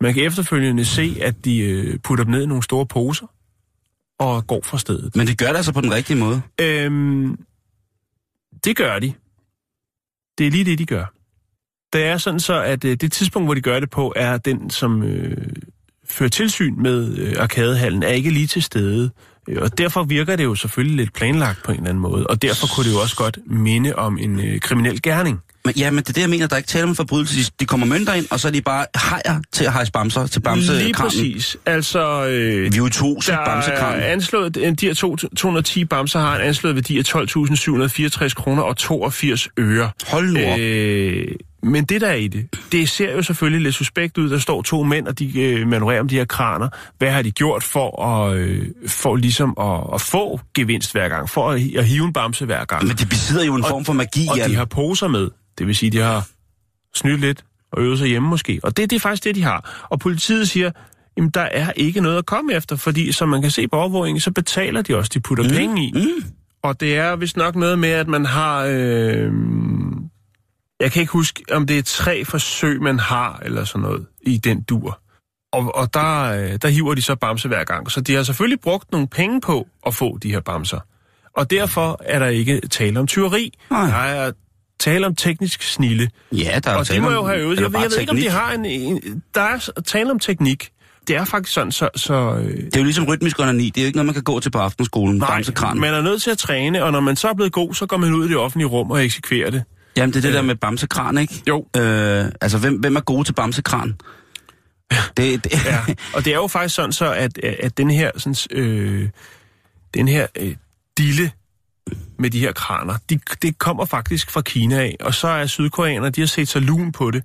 Man 0.00 0.14
kan 0.14 0.24
efterfølgende 0.24 0.84
se, 0.84 1.16
at 1.22 1.44
de 1.44 1.58
øh, 1.58 1.98
putter 1.98 2.24
dem 2.24 2.30
ned 2.30 2.42
i 2.42 2.46
nogle 2.46 2.62
store 2.62 2.86
poser 2.86 3.26
og 4.18 4.46
går 4.46 4.60
fra 4.64 4.78
stedet. 4.78 5.16
Men 5.16 5.26
det 5.26 5.38
gør 5.38 5.46
det 5.46 5.56
altså 5.56 5.72
på 5.72 5.80
den 5.80 5.92
rigtige 5.94 6.18
måde. 6.18 6.42
Øhm, 6.60 7.44
det 8.64 8.76
gør 8.76 8.98
de. 8.98 9.12
Det 10.38 10.46
er 10.46 10.50
lige 10.50 10.64
det, 10.64 10.78
de 10.78 10.86
gør. 10.86 11.12
Det 11.92 12.04
er 12.04 12.16
sådan 12.16 12.40
så, 12.40 12.62
at 12.62 12.84
øh, 12.84 12.96
det 12.96 13.12
tidspunkt, 13.12 13.46
hvor 13.46 13.54
de 13.54 13.60
gør 13.60 13.80
det 13.80 13.90
på, 13.90 14.12
er 14.16 14.36
den, 14.36 14.70
som 14.70 15.02
øh, 15.02 15.52
fører 16.10 16.30
tilsyn 16.30 16.74
med 16.82 17.18
øh, 17.18 17.32
arkadehallen, 17.38 18.02
er 18.02 18.08
ikke 18.08 18.30
lige 18.30 18.46
til 18.46 18.62
stede. 18.62 19.10
Øh, 19.48 19.62
Og 19.62 19.78
derfor 19.78 20.02
virker 20.04 20.36
det 20.36 20.44
jo 20.44 20.54
selvfølgelig 20.54 20.96
lidt 20.96 21.14
planlagt 21.14 21.62
på 21.64 21.72
en 21.72 21.76
eller 21.78 21.88
anden 21.90 22.02
måde. 22.02 22.26
Og 22.26 22.42
derfor 22.42 22.66
kunne 22.74 22.86
det 22.86 22.92
jo 22.92 23.00
også 23.00 23.16
godt 23.16 23.38
minde 23.46 23.94
om 23.94 24.18
en 24.18 24.40
øh, 24.40 24.60
kriminel 24.60 25.02
gerning. 25.02 25.38
Men, 25.64 25.74
ja, 25.76 25.90
men 25.90 25.98
det 25.98 26.08
er 26.08 26.12
det, 26.12 26.20
jeg 26.20 26.30
mener, 26.30 26.46
der 26.46 26.54
er 26.54 26.58
ikke 26.58 26.68
tale 26.68 26.82
om 26.84 26.88
en 26.90 26.96
forbrydelse. 26.96 27.36
De, 27.40 27.46
de 27.60 27.64
kommer 27.66 27.86
mønter 27.86 28.12
ind, 28.14 28.26
og 28.30 28.40
så 28.40 28.48
er 28.48 28.52
de 28.52 28.62
bare 28.62 28.86
hejer 29.10 29.40
til 29.52 29.64
at 29.64 29.72
hejse 29.72 29.92
bamser 29.92 30.26
til 30.26 30.40
bamsekranen. 30.40 30.82
Lige 30.84 30.94
præcis. 30.94 31.56
Altså, 31.66 32.26
øh, 32.26 32.60
Vi 32.62 32.66
er 32.66 32.76
jo 32.76 32.88
to 32.88 33.14
der 33.26 33.32
er 33.36 34.12
anslået, 34.12 34.54
de 34.54 34.86
her 34.86 34.94
to, 34.94 35.16
210 35.16 35.84
bamser 35.84 36.20
har 36.20 36.36
en 36.36 36.42
anslået 36.42 36.74
værdi 36.74 36.98
af 36.98 37.02
12.764 37.16 38.34
kroner 38.34 38.62
og 38.62 38.76
82 38.76 39.48
øre. 39.58 39.90
Hold 40.06 40.30
nu 40.30 40.40
op. 40.52 40.58
Øh, 40.58 41.28
men 41.66 41.84
det 41.84 42.00
der 42.00 42.06
er 42.08 42.14
i 42.14 42.28
det, 42.28 42.46
det 42.72 42.88
ser 42.88 43.12
jo 43.12 43.22
selvfølgelig 43.22 43.62
lidt 43.62 43.74
suspekt 43.74 44.18
ud. 44.18 44.30
Der 44.30 44.38
står 44.38 44.62
to 44.62 44.82
mænd, 44.82 45.06
og 45.08 45.18
de 45.18 45.40
øh, 45.40 45.68
manøvrerer 45.68 46.00
om 46.00 46.08
de 46.08 46.14
her 46.16 46.24
kraner. 46.24 46.68
Hvad 46.98 47.10
har 47.10 47.22
de 47.22 47.30
gjort 47.30 47.62
for 47.62 48.02
at, 48.02 48.36
øh, 48.36 48.66
for 48.88 49.16
ligesom 49.16 49.54
at, 49.60 49.80
at 49.94 50.00
få 50.00 50.40
gevinst 50.54 50.92
hver 50.92 51.08
gang? 51.08 51.30
For 51.30 51.50
at, 51.50 51.60
at 51.76 51.86
hive 51.86 52.04
en 52.04 52.12
bamse 52.12 52.44
hver 52.44 52.64
gang? 52.64 52.86
Men 52.86 52.96
de 52.96 53.06
besidder 53.06 53.44
jo 53.44 53.54
en 53.54 53.62
Og- 53.62 53.68
form 53.70 53.84
for 53.84 53.92
magi, 53.92 54.26
Og 54.30 54.36
Jan. 54.36 54.50
de 54.50 54.56
har 54.56 54.64
poser 54.64 55.08
med. 55.08 55.30
Det 55.58 55.66
vil 55.66 55.76
sige, 55.76 55.90
de 55.90 55.98
har 55.98 56.28
snydt 56.94 57.20
lidt 57.20 57.44
og 57.72 57.82
øvet 57.82 57.98
sig 57.98 58.08
hjemme 58.08 58.28
måske. 58.28 58.60
Og 58.62 58.76
det, 58.76 58.90
det 58.90 58.96
er 58.96 59.00
faktisk 59.00 59.24
det, 59.24 59.34
de 59.34 59.42
har. 59.42 59.86
Og 59.90 59.98
politiet 60.00 60.48
siger, 60.48 60.70
jamen 61.16 61.30
der 61.30 61.40
er 61.40 61.72
ikke 61.72 62.00
noget 62.00 62.18
at 62.18 62.26
komme 62.26 62.54
efter, 62.54 62.76
fordi 62.76 63.12
som 63.12 63.28
man 63.28 63.42
kan 63.42 63.50
se 63.50 63.68
på 63.68 63.76
overvågningen, 63.76 64.20
så 64.20 64.30
betaler 64.30 64.82
de 64.82 64.96
også, 64.96 65.10
de 65.14 65.20
putter 65.20 65.44
mm. 65.44 65.50
penge 65.50 65.84
i. 65.86 65.92
Mm. 65.94 66.24
Og 66.62 66.80
det 66.80 66.96
er 66.96 67.16
vist 67.16 67.36
nok 67.36 67.56
noget 67.56 67.78
med, 67.78 67.88
at 67.88 68.08
man 68.08 68.26
har... 68.26 68.64
Øh, 68.70 69.32
jeg 70.80 70.92
kan 70.92 71.00
ikke 71.00 71.12
huske, 71.12 71.44
om 71.52 71.66
det 71.66 71.78
er 71.78 71.82
tre 71.82 72.24
forsøg, 72.24 72.82
man 72.82 72.98
har, 72.98 73.40
eller 73.44 73.64
sådan 73.64 73.82
noget, 73.82 74.06
i 74.22 74.36
den 74.38 74.62
dur. 74.62 75.00
Og, 75.52 75.74
og 75.76 75.94
der, 75.94 76.22
øh, 76.22 76.58
der 76.62 76.68
hiver 76.68 76.94
de 76.94 77.02
så 77.02 77.14
bamse 77.14 77.48
hver 77.48 77.64
gang. 77.64 77.90
Så 77.90 78.00
de 78.00 78.14
har 78.14 78.22
selvfølgelig 78.22 78.60
brugt 78.60 78.92
nogle 78.92 79.06
penge 79.08 79.40
på 79.40 79.66
at 79.86 79.94
få 79.94 80.18
de 80.18 80.30
her 80.30 80.40
bamser. 80.40 80.80
Og 81.36 81.50
derfor 81.50 82.00
er 82.04 82.18
der 82.18 82.26
ikke 82.26 82.60
tale 82.70 83.00
om 83.00 83.06
tyveri. 83.06 83.52
Nej. 83.70 83.86
Der 83.86 83.96
er 83.96 84.32
tale 84.80 85.06
om 85.06 85.14
teknisk 85.14 85.62
snille. 85.62 86.10
Ja, 86.32 86.60
der 86.64 86.70
er 86.70 86.76
Og 86.76 86.88
de 86.88 87.00
må 87.00 87.06
om- 87.06 87.12
jo 87.14 87.26
have 87.26 87.38
øvet. 87.40 87.60
Jeg, 87.60 87.72
ved- 87.72 87.80
jeg 87.80 87.90
ved 87.90 87.98
ikke, 87.98 88.10
om 88.10 88.16
de 88.16 88.30
har 88.30 88.52
en, 88.52 88.64
en... 88.64 89.22
Der 89.34 89.40
er 89.40 89.68
tale 89.86 90.10
om 90.10 90.18
teknik. 90.18 90.70
Det 91.08 91.16
er 91.16 91.24
faktisk 91.24 91.54
sådan, 91.54 91.72
så... 91.72 91.88
så 91.96 92.14
øh, 92.14 92.56
Det 92.56 92.76
er 92.76 92.80
jo 92.80 92.84
ligesom 92.84 93.04
rytmisk 93.08 93.38
onani. 93.40 93.64
Det 93.70 93.76
er 93.78 93.82
jo 93.82 93.86
ikke 93.86 93.96
noget, 93.96 94.06
man 94.06 94.14
kan 94.14 94.22
gå 94.22 94.40
til 94.40 94.50
på 94.50 94.58
aftenskolen. 94.58 95.16
nej, 95.18 95.42
man 95.80 95.94
er 95.94 96.02
nødt 96.02 96.22
til 96.22 96.30
at 96.30 96.38
træne, 96.38 96.84
og 96.84 96.92
når 96.92 97.00
man 97.00 97.16
så 97.16 97.28
er 97.28 97.34
blevet 97.34 97.52
god, 97.52 97.74
så 97.74 97.86
går 97.86 97.96
man 97.96 98.12
ud 98.14 98.24
i 98.24 98.28
det 98.28 98.36
offentlige 98.36 98.68
rum 98.68 98.90
og 98.90 99.04
eksekverer 99.04 99.50
det. 99.50 99.64
Jamen, 99.96 100.12
det 100.12 100.18
er 100.18 100.22
det 100.22 100.34
der 100.34 100.42
med 100.42 100.54
bamsekran, 100.54 101.18
ikke? 101.18 101.42
Jo. 101.48 101.66
Øh, 101.76 102.26
altså, 102.40 102.58
hvem, 102.58 102.74
hvem 102.74 102.96
er 102.96 103.00
gode 103.00 103.24
til 103.24 103.32
bamsekran? 103.32 103.94
Det, 105.16 105.44
det, 105.44 105.64
Ja, 105.64 105.84
og 106.14 106.24
det 106.24 106.32
er 106.32 106.36
jo 106.36 106.46
faktisk 106.46 106.74
sådan 106.74 106.92
så, 106.92 107.12
at, 107.12 107.38
at 107.38 107.78
den 107.78 107.90
her, 107.90 108.10
sådan, 108.16 108.58
øh, 108.58 109.08
den 109.94 110.08
her 110.08 110.26
øh, 110.36 110.56
dille 110.98 111.30
med 112.18 112.30
de 112.30 112.40
her 112.40 112.52
kraner, 112.52 112.94
de, 113.10 113.18
det 113.42 113.58
kommer 113.58 113.84
faktisk 113.84 114.30
fra 114.30 114.40
Kina 114.40 114.76
af, 114.76 114.96
og 115.00 115.14
så 115.14 115.28
er 115.28 115.46
sydkoreanerne, 115.46 116.10
de 116.10 116.20
har 116.20 116.26
set 116.26 116.48
sig 116.48 116.62
lun 116.62 116.92
på 116.92 117.10
det. 117.10 117.22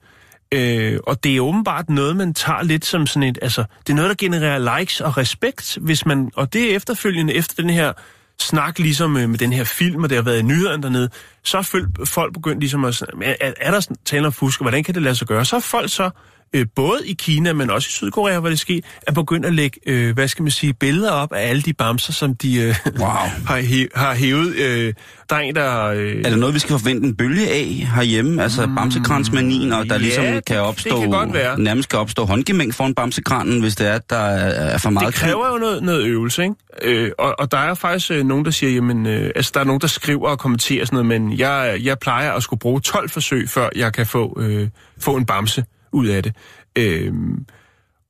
Øh, 0.51 0.99
og 1.07 1.23
det 1.23 1.35
er 1.35 1.41
åbenbart 1.41 1.89
noget, 1.89 2.15
man 2.15 2.33
tager 2.33 2.63
lidt 2.63 2.85
som 2.85 3.07
sådan 3.07 3.29
et, 3.29 3.39
altså, 3.41 3.63
det 3.87 3.93
er 3.93 3.95
noget, 3.95 4.09
der 4.09 4.15
genererer 4.15 4.79
likes 4.79 5.01
og 5.01 5.17
respekt, 5.17 5.77
hvis 5.81 6.05
man, 6.05 6.31
og 6.35 6.53
det 6.53 6.71
er 6.71 6.75
efterfølgende 6.75 7.33
efter 7.33 7.63
den 7.63 7.69
her 7.69 7.93
snak 8.41 8.79
ligesom 8.79 9.17
øh, 9.17 9.29
med 9.29 9.37
den 9.37 9.53
her 9.53 9.63
film, 9.63 10.03
og 10.03 10.09
det 10.09 10.15
har 10.15 10.23
været 10.23 10.39
i 10.39 10.41
nyhederne 10.41 10.83
dernede, 10.83 11.09
så 11.43 11.57
er 11.57 11.61
folk- 12.05 12.33
begyndt 12.33 12.59
ligesom 12.59 12.85
at, 12.85 13.01
er, 13.21 13.35
er 13.41 13.53
er 13.57 13.71
der 13.71 13.95
tale 14.05 14.27
om 14.27 14.33
fusk, 14.33 14.59
og 14.59 14.63
hvordan 14.63 14.83
kan 14.83 14.93
det 14.95 15.01
lade 15.03 15.15
sig 15.15 15.27
gøre? 15.27 15.45
Så 15.45 15.55
er 15.55 15.59
folk 15.59 15.89
så, 15.89 16.09
øh, 16.55 16.65
både 16.75 16.99
i 17.07 17.13
Kina, 17.13 17.53
men 17.53 17.69
også 17.69 17.87
i 17.87 17.91
Sydkorea, 17.91 18.39
hvor 18.39 18.49
det 18.49 18.59
sker, 18.59 18.79
er 19.07 19.11
begyndt 19.11 19.45
at 19.45 19.53
lægge, 19.53 19.79
øh, 19.85 20.13
hvad 20.13 20.27
skal 20.27 20.43
man 20.43 20.51
sige, 20.51 20.73
billeder 20.73 21.11
op 21.11 21.33
af 21.33 21.49
alle 21.49 21.61
de 21.61 21.73
bamser, 21.73 22.13
som 22.13 22.35
de 22.35 22.61
øh, 22.61 22.75
Wow. 22.99 23.07
har, 23.47 23.57
he, 23.57 23.87
har 23.95 24.13
hævet. 24.15 24.55
Øh, 24.55 24.93
der 25.29 25.35
er 25.35 25.39
en, 25.39 25.55
der... 25.55 25.85
Øh, 25.85 26.21
Er 26.25 26.29
det 26.29 26.39
noget, 26.39 26.55
vi 26.55 26.59
skal 26.59 26.69
forvente 26.79 27.07
en 27.07 27.15
bølge 27.15 27.47
af 27.49 27.65
herhjemme? 27.95 28.43
Altså 28.43 28.69
bamsekransmanien, 28.75 29.73
og 29.73 29.85
der 29.85 29.93
ja, 29.95 29.97
ligesom 30.01 30.23
det- 30.25 30.45
kan 30.45 30.55
det 30.55 30.63
opstå... 30.63 30.99
kan 30.99 31.09
godt 31.11 31.33
være. 31.33 31.59
Nærmest 31.59 31.89
kan 31.89 31.99
opstå 31.99 32.25
håndgemæng 32.25 32.75
foran 32.75 32.95
bamsekranen, 32.95 33.61
hvis 33.61 33.75
det 33.75 33.87
er, 33.87 33.93
at 33.93 34.09
der 34.09 34.17
er 34.17 34.77
for 34.77 34.89
meget 34.89 35.07
det 35.07 35.15
kræver 35.15 35.47
jo 35.53 35.57
noget, 35.57 35.83
noget 35.83 36.03
øvelse, 36.05 36.43
ikke? 36.43 36.55
Øh, 36.81 37.11
og, 37.19 37.35
og 37.39 37.51
der 37.51 37.57
er 37.57 37.73
faktisk 37.73 38.11
øh, 38.11 38.25
nogen, 38.25 38.45
der 38.45 38.51
siger, 38.51 38.71
jamen, 38.73 39.05
øh, 39.05 39.31
altså 39.35 39.51
der 39.53 39.59
er 39.59 39.63
nogen, 39.63 39.81
der 39.81 39.87
skriver 39.87 40.29
og 40.29 40.39
kommenterer 40.39 40.85
sådan 40.85 41.05
noget, 41.05 41.21
men 41.21 41.37
jeg, 41.39 41.77
jeg 41.83 41.99
plejer 41.99 42.31
at 42.31 42.43
skulle 42.43 42.59
bruge 42.59 42.81
12 42.81 43.09
forsøg, 43.09 43.49
før 43.49 43.69
jeg 43.75 43.93
kan 43.93 44.05
få, 44.07 44.37
øh, 44.41 44.67
få 44.99 45.15
en 45.15 45.25
bamse 45.25 45.63
ud 45.91 46.07
af 46.07 46.23
det. 46.23 46.35
Øh, 46.75 47.13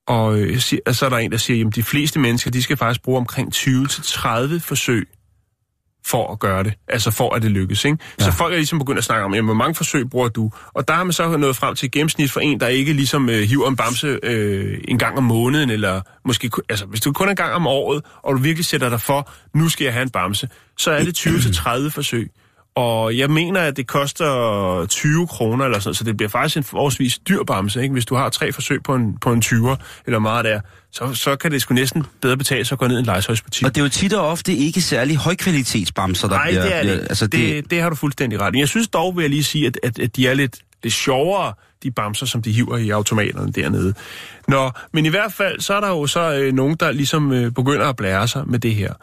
og 0.08 0.39
og 0.86 0.96
så 0.96 1.06
er 1.06 1.10
der 1.10 1.17
en, 1.17 1.32
der 1.32 1.38
siger, 1.38 1.58
jamen 1.58 1.72
de 1.72 1.84
fleste 1.84 2.20
mennesker, 2.20 2.52
de 2.52 2.63
skal 2.63 2.78
faktisk 2.78 3.04
bruge 3.04 3.17
omkring 3.17 3.56
20-30 3.56 4.60
forsøg 4.60 5.08
for 6.06 6.32
at 6.32 6.39
gøre 6.39 6.63
det. 6.63 6.74
Altså 6.88 7.12
for 7.12 7.36
at 7.36 7.41
det 7.41 7.52
lykkes, 7.52 7.86
ikke? 7.86 7.98
Ja. 8.20 8.26
Så 8.26 8.32
folk 8.32 8.54
er 8.54 8.58
ligesom 8.58 8.80
begyndt 8.80 8.98
at 8.98 9.04
snakke 9.04 9.26
om, 9.26 9.34
jamen, 9.34 9.46
hvor 9.46 9.56
mange 9.56 9.76
forsøg 9.76 10.10
bruger 10.10 10.28
du? 10.28 10.52
Og 10.74 10.88
der 10.88 10.94
har 10.94 11.04
man 11.04 11.13
så 11.13 11.38
nået 11.38 11.56
frem 11.56 11.76
til 11.76 11.91
gennemsnit 11.91 12.32
for 12.32 12.39
en, 12.39 12.60
der 12.60 12.67
ikke 12.67 12.94
ligesom 12.94 13.30
øh, 13.30 13.41
hiver 13.41 13.67
en 13.67 13.76
bamse 13.76 14.20
øh, 14.24 14.78
en 14.88 14.98
gang 14.98 15.17
om 15.17 15.24
måneden, 15.24 15.70
eller 15.70 16.02
måske, 16.26 16.52
altså 16.70 16.86
hvis 16.86 17.02
du 17.02 17.13
kun 17.13 17.30
en 17.30 17.36
gang 17.36 17.54
om 17.54 17.67
året, 17.67 18.06
og 18.24 18.34
du 18.34 18.39
virkelig 18.39 18.65
sætter 18.65 18.89
dig 18.89 19.02
for, 19.02 19.32
nu 19.56 19.70
skal 19.70 19.86
jeg 19.86 19.94
have 19.94 20.04
en 20.04 20.10
bamse, 20.10 20.50
så 20.78 20.91
er 20.91 21.04
det 21.04 21.17
20-30 21.17 21.89
forsøg. 21.89 22.32
Og 22.76 23.18
jeg 23.18 23.30
mener, 23.30 23.62
at 23.62 23.78
det 23.78 23.88
koster 23.88 24.86
20 24.90 25.28
kroner 25.28 25.66
eller 25.66 25.80
sådan, 25.80 25.94
så 25.94 26.04
det 26.04 26.18
bliver 26.18 26.30
faktisk 26.30 26.58
en 26.58 26.64
forholdsvis 26.64 27.20
dyr 27.20 27.44
bamse, 27.44 27.82
ikke? 27.82 27.94
Hvis 27.94 28.06
du 28.06 28.16
har 28.16 28.30
tre 28.30 28.52
forsøg 28.52 28.84
på 28.84 28.96
en, 28.96 29.18
på 29.18 29.34
en 29.34 29.42
20'er, 29.46 29.76
eller 30.06 30.20
meget 30.20 30.46
der, 30.46 30.62
så, 30.92 31.14
så 31.14 31.36
kan 31.36 31.52
det 31.52 31.62
sgu 31.62 31.74
næsten 31.74 32.04
bedre 32.22 32.38
betale 32.38 32.66
sig 32.66 32.76
at 32.76 32.80
gå 32.80 32.88
ned 32.88 32.96
i 32.96 33.00
en 33.00 33.06
legetøjsbutik. 33.06 33.66
Og 33.66 33.76
det 33.76 33.82
er 33.82 33.86
jo 33.86 33.90
tit 33.90 34.14
og 34.14 34.28
ofte 34.28 34.54
ikke 34.54 34.82
særlig 34.82 35.18
højkvalitetsbamser, 35.18 36.28
der 36.28 36.36
Nej, 36.36 36.50
bliver... 36.50 36.64
det 36.64 36.76
er 36.76 36.84
det. 36.84 36.92
bliver 36.92 37.08
altså, 37.08 37.28
det, 37.28 37.40
det, 37.40 37.72
det 37.72 37.82
har 37.82 37.90
du 37.90 37.96
fuldstændig 37.96 38.42
ret 38.42 38.56
i. 38.56 38.60
Jeg 38.60 38.68
synes 38.68 38.88
dog, 38.88 39.16
vil 39.16 39.24
jeg 39.24 39.30
lige 39.30 39.44
sige, 39.44 39.68
at, 39.68 39.80
at, 39.84 40.00
at 40.00 40.16
de 40.16 40.28
er 40.28 40.34
lidt, 40.34 40.60
lidt 40.84 40.94
sjovere, 40.94 41.54
de 41.84 41.92
bamser, 41.92 42.26
som 42.26 42.42
de 42.42 42.52
hiver 42.52 42.78
i 42.78 42.90
automaterne 42.90 43.52
dernede. 43.52 43.94
Nå, 44.48 44.72
men 44.94 45.06
i 45.06 45.10
hvert 45.10 45.34
fald, 45.34 45.60
så 45.60 45.74
er 45.74 45.80
der 45.80 45.88
jo 45.88 46.08
så 46.08 46.34
øh, 46.34 46.54
nogen, 46.54 46.76
der 46.76 46.92
ligesom 46.92 47.32
øh, 47.32 47.52
begynder 47.52 47.90
at 47.90 47.96
blære 47.96 48.28
sig 48.28 48.44
med 48.48 48.60
det 48.60 48.76
her. 48.76 48.94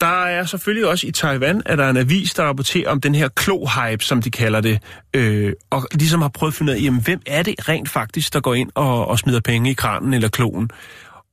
Der 0.00 0.24
er 0.24 0.44
selvfølgelig 0.44 0.88
også 0.88 1.06
i 1.06 1.10
Taiwan, 1.10 1.62
at 1.66 1.78
der 1.78 1.84
er 1.84 1.90
en 1.90 1.96
avis, 1.96 2.34
der 2.34 2.44
rapporterer 2.44 2.90
om 2.90 3.00
den 3.00 3.14
her 3.14 3.28
klo-hype, 3.40 4.04
som 4.04 4.22
de 4.22 4.30
kalder 4.30 4.60
det, 4.60 4.82
øh, 5.14 5.52
og 5.70 5.88
ligesom 5.94 6.22
har 6.22 6.28
prøvet 6.28 6.52
at 6.52 6.56
finde 6.56 6.72
ud 6.72 6.76
af, 6.76 6.82
jamen, 6.82 7.02
hvem 7.02 7.20
er 7.26 7.42
det 7.42 7.68
rent 7.68 7.88
faktisk, 7.88 8.32
der 8.32 8.40
går 8.40 8.54
ind 8.54 8.70
og, 8.74 9.06
og 9.06 9.18
smider 9.18 9.40
penge 9.40 9.70
i 9.70 9.74
kranen 9.74 10.14
eller 10.14 10.28
kloen. 10.28 10.70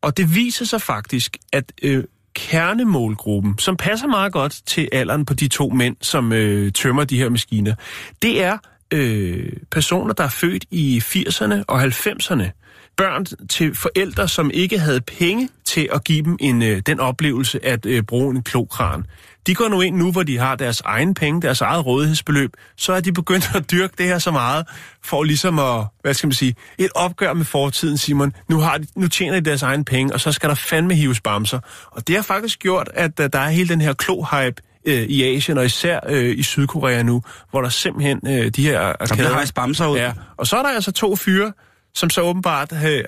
Og 0.02 0.18
det 0.18 0.36
viser 0.36 0.66
sig 0.66 0.82
faktisk, 0.82 1.38
at 1.54 1.72
øh, 1.82 2.04
kernemålgruppen, 2.36 3.58
som 3.58 3.78
passer 3.78 4.08
meget 4.08 4.34
godt 4.34 4.62
til 4.66 4.90
alderen 4.92 5.26
på 5.26 5.34
de 5.34 5.48
to 5.48 5.70
mænd, 5.70 5.96
som 6.02 6.34
øh, 6.34 6.72
tømmer 6.72 7.04
de 7.04 7.18
her 7.18 7.30
maskiner, 7.30 7.76
det 8.22 8.44
er 8.44 8.58
øh, 8.92 9.54
personer, 9.72 10.14
der 10.14 10.24
er 10.24 10.30
født 10.30 10.66
i 10.72 11.02
80'erne 11.06 11.64
og 11.68 11.84
90'erne. 11.84 12.65
Børn 12.98 13.26
til 13.48 13.76
forældre, 13.76 14.28
som 14.28 14.52
ikke 14.54 14.80
havde 14.80 15.02
penge 15.02 15.50
til 15.66 15.90
at 15.94 16.04
give 16.04 16.24
dem 16.24 16.38
en, 16.40 16.64
øh, 16.64 16.82
den 16.86 17.00
oplevelse 17.00 17.66
at 17.66 17.86
øh, 17.86 18.04
bruge 18.04 18.36
en 18.36 18.44
klokran. 18.44 19.06
De 19.48 19.56
går 19.56 19.68
nu 19.68 19.82
ind 19.82 19.96
nu, 19.96 20.12
hvor 20.12 20.24
de 20.24 20.38
har 20.38 20.56
deres 20.56 20.82
egen 20.82 21.14
penge, 21.14 21.42
deres 21.42 21.62
eget 21.62 21.86
rådighedsbeløb, 21.86 22.52
så 22.78 22.94
er 22.94 23.00
de 23.00 23.12
begyndt 23.12 23.56
at 23.56 23.72
dyrke 23.72 23.94
det 23.98 24.06
her 24.06 24.20
så 24.20 24.32
meget, 24.32 24.66
for 25.04 25.24
ligesom 25.24 25.60
at, 25.60 25.86
hvad 26.02 26.14
skal 26.14 26.28
man 26.28 26.34
sige, 26.34 26.56
et 26.78 26.90
opgør 26.96 27.34
med 27.34 27.46
fortiden, 27.46 27.98
Simon. 27.98 28.34
Nu, 28.50 28.60
har 28.60 28.78
de, 28.78 28.88
nu 28.96 29.08
tjener 29.08 29.40
de 29.40 29.50
deres 29.50 29.64
egen 29.64 29.86
penge, 29.86 30.14
og 30.14 30.22
så 30.22 30.32
skal 30.32 30.50
der 30.50 30.56
fandme 30.56 30.96
hives 30.96 31.22
bamser. 31.22 31.60
Og 31.92 32.08
det 32.08 32.16
har 32.16 32.24
faktisk 32.24 32.60
gjort, 32.60 32.90
at 32.94 33.20
uh, 33.20 33.26
der 33.34 33.40
er 33.40 33.50
hele 33.50 33.70
den 33.70 33.82
her 33.82 33.94
klo-hype 33.94 34.82
øh, 34.86 35.02
i 35.02 35.36
Asien, 35.36 35.58
og 35.58 35.66
især 35.66 36.00
øh, 36.10 36.38
i 36.38 36.44
Sydkorea 36.44 37.04
nu, 37.04 37.22
hvor 37.52 37.62
der 37.62 37.70
simpelthen 37.70 38.22
øh, 38.28 38.50
de 38.50 38.64
her 38.64 38.94
Der 38.94 39.16
bliver 39.16 39.52
bamser 39.56 39.88
ud. 39.88 39.98
Ja, 39.98 40.14
og 40.38 40.48
så 40.48 40.58
er 40.58 40.62
der 40.62 40.70
altså 40.70 40.92
to 40.92 41.16
fyre, 41.16 41.52
som 41.96 42.10
så 42.10 42.22
åbenbart 42.22 42.72
øh, 42.86 43.04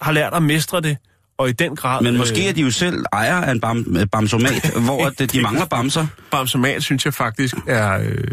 har 0.00 0.12
lært 0.12 0.34
at 0.34 0.42
mestre 0.42 0.80
det, 0.80 0.96
og 1.38 1.48
i 1.48 1.52
den 1.52 1.76
grad... 1.76 2.02
Men 2.02 2.16
måske 2.16 2.42
øh, 2.42 2.48
er 2.48 2.52
de 2.52 2.60
jo 2.60 2.70
selv 2.70 3.04
ejere 3.12 3.46
af 3.46 3.52
en 3.52 3.60
bam, 3.60 3.96
øh, 3.98 4.06
bamsomat, 4.12 4.70
hvor 4.84 5.06
at, 5.06 5.32
de 5.32 5.42
mangler 5.42 5.66
bamser. 5.66 6.06
Bamsomat, 6.30 6.82
synes 6.82 7.04
jeg 7.04 7.14
faktisk 7.14 7.54
er, 7.66 7.98
øh, 7.98 8.28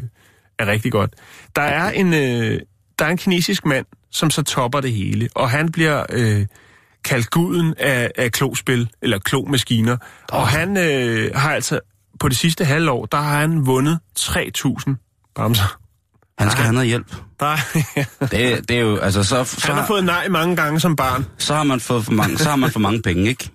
er 0.59 0.67
rigtig 0.67 0.91
godt. 0.91 1.13
Der 1.55 1.61
er, 1.61 1.91
en, 1.91 2.13
øh, 2.13 2.59
der 2.99 3.05
er 3.05 3.09
en 3.09 3.17
kinesisk 3.17 3.65
mand, 3.65 3.85
som 4.11 4.29
så 4.29 4.43
topper 4.43 4.81
det 4.81 4.93
hele, 4.93 5.29
og 5.35 5.49
han 5.49 5.71
bliver 5.71 6.05
øh, 6.09 6.45
kaldt 7.03 7.29
guden 7.29 7.73
af, 7.77 8.11
af 8.17 8.31
klospil, 8.31 8.89
eller 9.01 9.19
klomaskiner. 9.19 9.97
Og 10.31 10.47
han 10.47 10.77
øh, 10.77 11.31
har 11.35 11.53
altså, 11.53 11.79
på 12.19 12.29
det 12.29 12.37
sidste 12.37 12.65
halvår, 12.65 13.05
der 13.05 13.17
har 13.17 13.39
han 13.39 13.65
vundet 13.65 13.99
3.000 14.19 15.31
bamser. 15.35 15.78
Han 16.39 16.51
skal 16.51 16.63
have 16.63 16.73
noget 16.73 16.87
hjælp. 16.87 17.15
Der, 17.39 17.55
Det, 18.31 18.69
det 18.69 18.71
er 18.77 18.81
jo, 18.81 18.97
altså, 18.97 19.23
så, 19.23 19.43
så, 19.43 19.67
han 19.67 19.75
har 19.75 19.87
fået 19.87 20.03
nej 20.03 20.27
mange 20.27 20.55
gange 20.55 20.79
som 20.79 20.95
barn. 20.95 21.25
så 21.37 21.55
har 21.55 21.63
man 21.63 21.79
fået 21.79 22.05
for 22.05 22.11
mange, 22.11 22.37
så 22.37 22.49
har 22.49 22.55
man 22.55 22.71
for 22.71 22.79
mange 22.79 23.01
penge, 23.01 23.29
ikke? 23.29 23.49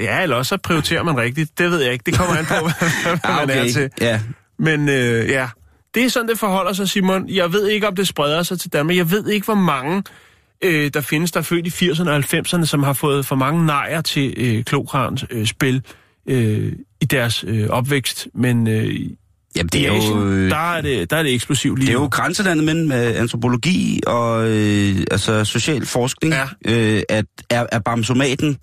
Ja, 0.00 0.22
eller 0.22 0.36
også 0.36 0.48
så 0.48 0.56
prioriterer 0.56 1.02
man 1.02 1.16
rigtigt. 1.16 1.58
Det 1.58 1.70
ved 1.70 1.82
jeg 1.82 1.92
ikke. 1.92 2.02
Det 2.06 2.14
kommer 2.14 2.36
an 2.36 2.44
på, 2.46 2.54
hvad 3.02 3.18
Ah, 3.24 3.48
man 3.48 3.58
er 3.58 3.72
til. 3.72 3.90
Ja, 4.00 4.20
Men 4.58 4.88
øh, 4.88 5.28
ja, 5.28 5.48
det 5.94 6.04
er 6.04 6.08
sådan, 6.08 6.28
det 6.28 6.38
forholder 6.38 6.72
sig, 6.72 6.88
Simon. 6.88 7.28
Jeg 7.28 7.52
ved 7.52 7.68
ikke, 7.68 7.88
om 7.88 7.96
det 7.96 8.08
spreder 8.08 8.42
sig 8.42 8.60
til 8.60 8.72
Danmark. 8.72 8.96
Jeg 8.96 9.10
ved 9.10 9.28
ikke, 9.28 9.44
hvor 9.44 9.54
mange 9.54 10.02
øh, 10.64 10.90
der 10.94 11.00
findes, 11.00 11.32
der 11.32 11.40
er 11.40 11.44
født 11.44 11.82
i 11.82 11.90
80'erne 11.90 12.10
og 12.10 12.18
90'erne, 12.18 12.64
som 12.64 12.82
har 12.82 12.92
fået 12.92 13.26
for 13.26 13.36
mange 13.36 13.66
nejer 13.66 14.00
til 14.00 14.34
øh, 14.36 14.64
klokrans 14.64 15.24
øh, 15.30 15.46
spil 15.46 15.82
øh, 16.28 16.72
i 17.00 17.04
deres 17.04 17.44
øh, 17.48 17.68
opvækst. 17.68 18.28
Men 18.34 18.68
øh, 18.68 19.00
Jamen, 19.56 19.68
det 19.68 19.80
er 19.88 19.94
jo... 20.10 20.24
Øh, 20.26 20.50
der 20.50 20.74
er 20.76 20.80
det, 20.80 21.10
der 21.10 21.16
er 21.16 21.22
det 21.22 21.34
eksplosivt 21.34 21.78
lige 21.78 21.86
Det 21.86 21.92
er 21.94 21.98
nu. 21.98 22.02
jo 22.04 22.08
grænselandet 22.08 22.64
mellem 22.64 22.92
øh, 22.92 23.20
antropologi 23.20 24.00
og 24.06 24.48
øh, 24.48 24.96
altså 25.10 25.44
social 25.44 25.86
forskning, 25.86 26.34
Ja. 26.34 26.44
øh, 26.64 27.02
at 27.08 27.24
er, 27.50 27.66
er 27.72 27.78
bamsomaten 27.78 28.56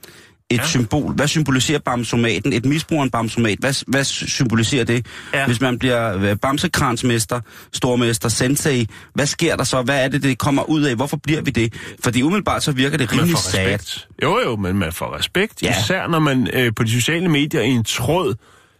et 0.49 0.57
Ja. 0.57 0.65
symbol. 0.65 1.13
Hvad 1.13 1.27
symboliserer 1.27 1.79
bamsomaten? 1.79 2.53
Et 2.53 2.65
misbrug 2.65 2.99
af 2.99 3.03
en 3.03 3.09
bamsomat, 3.09 3.57
hvad, 3.59 3.83
hvad 3.87 4.03
symboliserer 4.03 4.83
det? 4.83 5.05
Ja. 5.33 5.45
Hvis 5.45 5.61
man 5.61 5.79
bliver 5.79 6.17
øh, 6.17 6.35
bamsekransmester, 6.41 7.39
stormester, 7.73 8.29
sensei, 8.29 8.87
hvad 9.15 9.25
sker 9.25 9.55
der 9.55 9.63
så? 9.63 9.81
Hvad 9.81 10.03
er 10.03 10.07
det, 10.07 10.23
det 10.23 10.37
kommer 10.37 10.63
ud 10.69 10.81
af? 10.81 10.95
Hvorfor 10.95 11.17
bliver 11.17 11.41
vi 11.41 11.51
det? 11.51 11.73
Fordi 12.03 12.21
umiddelbart 12.21 12.63
så 12.63 12.71
virker 12.71 12.97
det 12.97 13.13
rimelig 13.13 13.37
sad. 13.37 13.79
Jo, 14.23 14.39
jo, 14.45 14.55
men 14.55 14.77
man 14.77 14.93
får 14.93 15.17
respekt. 15.17 15.63
Ja. 15.63 15.79
Især 15.83 16.07
når 16.07 16.19
man 16.19 16.47
øh, 16.53 16.71
på 16.75 16.83
de 16.83 16.91
sociale 16.91 17.27
medier 17.29 17.61
i 17.61 17.67
en 17.69 17.83
tråd, 17.83 18.35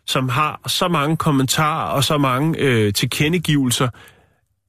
som 0.07 0.29
har 0.29 0.61
så 0.67 0.87
mange 0.87 1.17
kommentarer 1.17 1.89
og 1.91 2.03
så 2.03 2.17
mange 2.17 2.59
øh, 2.59 2.93
tilkendegivelser, 2.93 3.89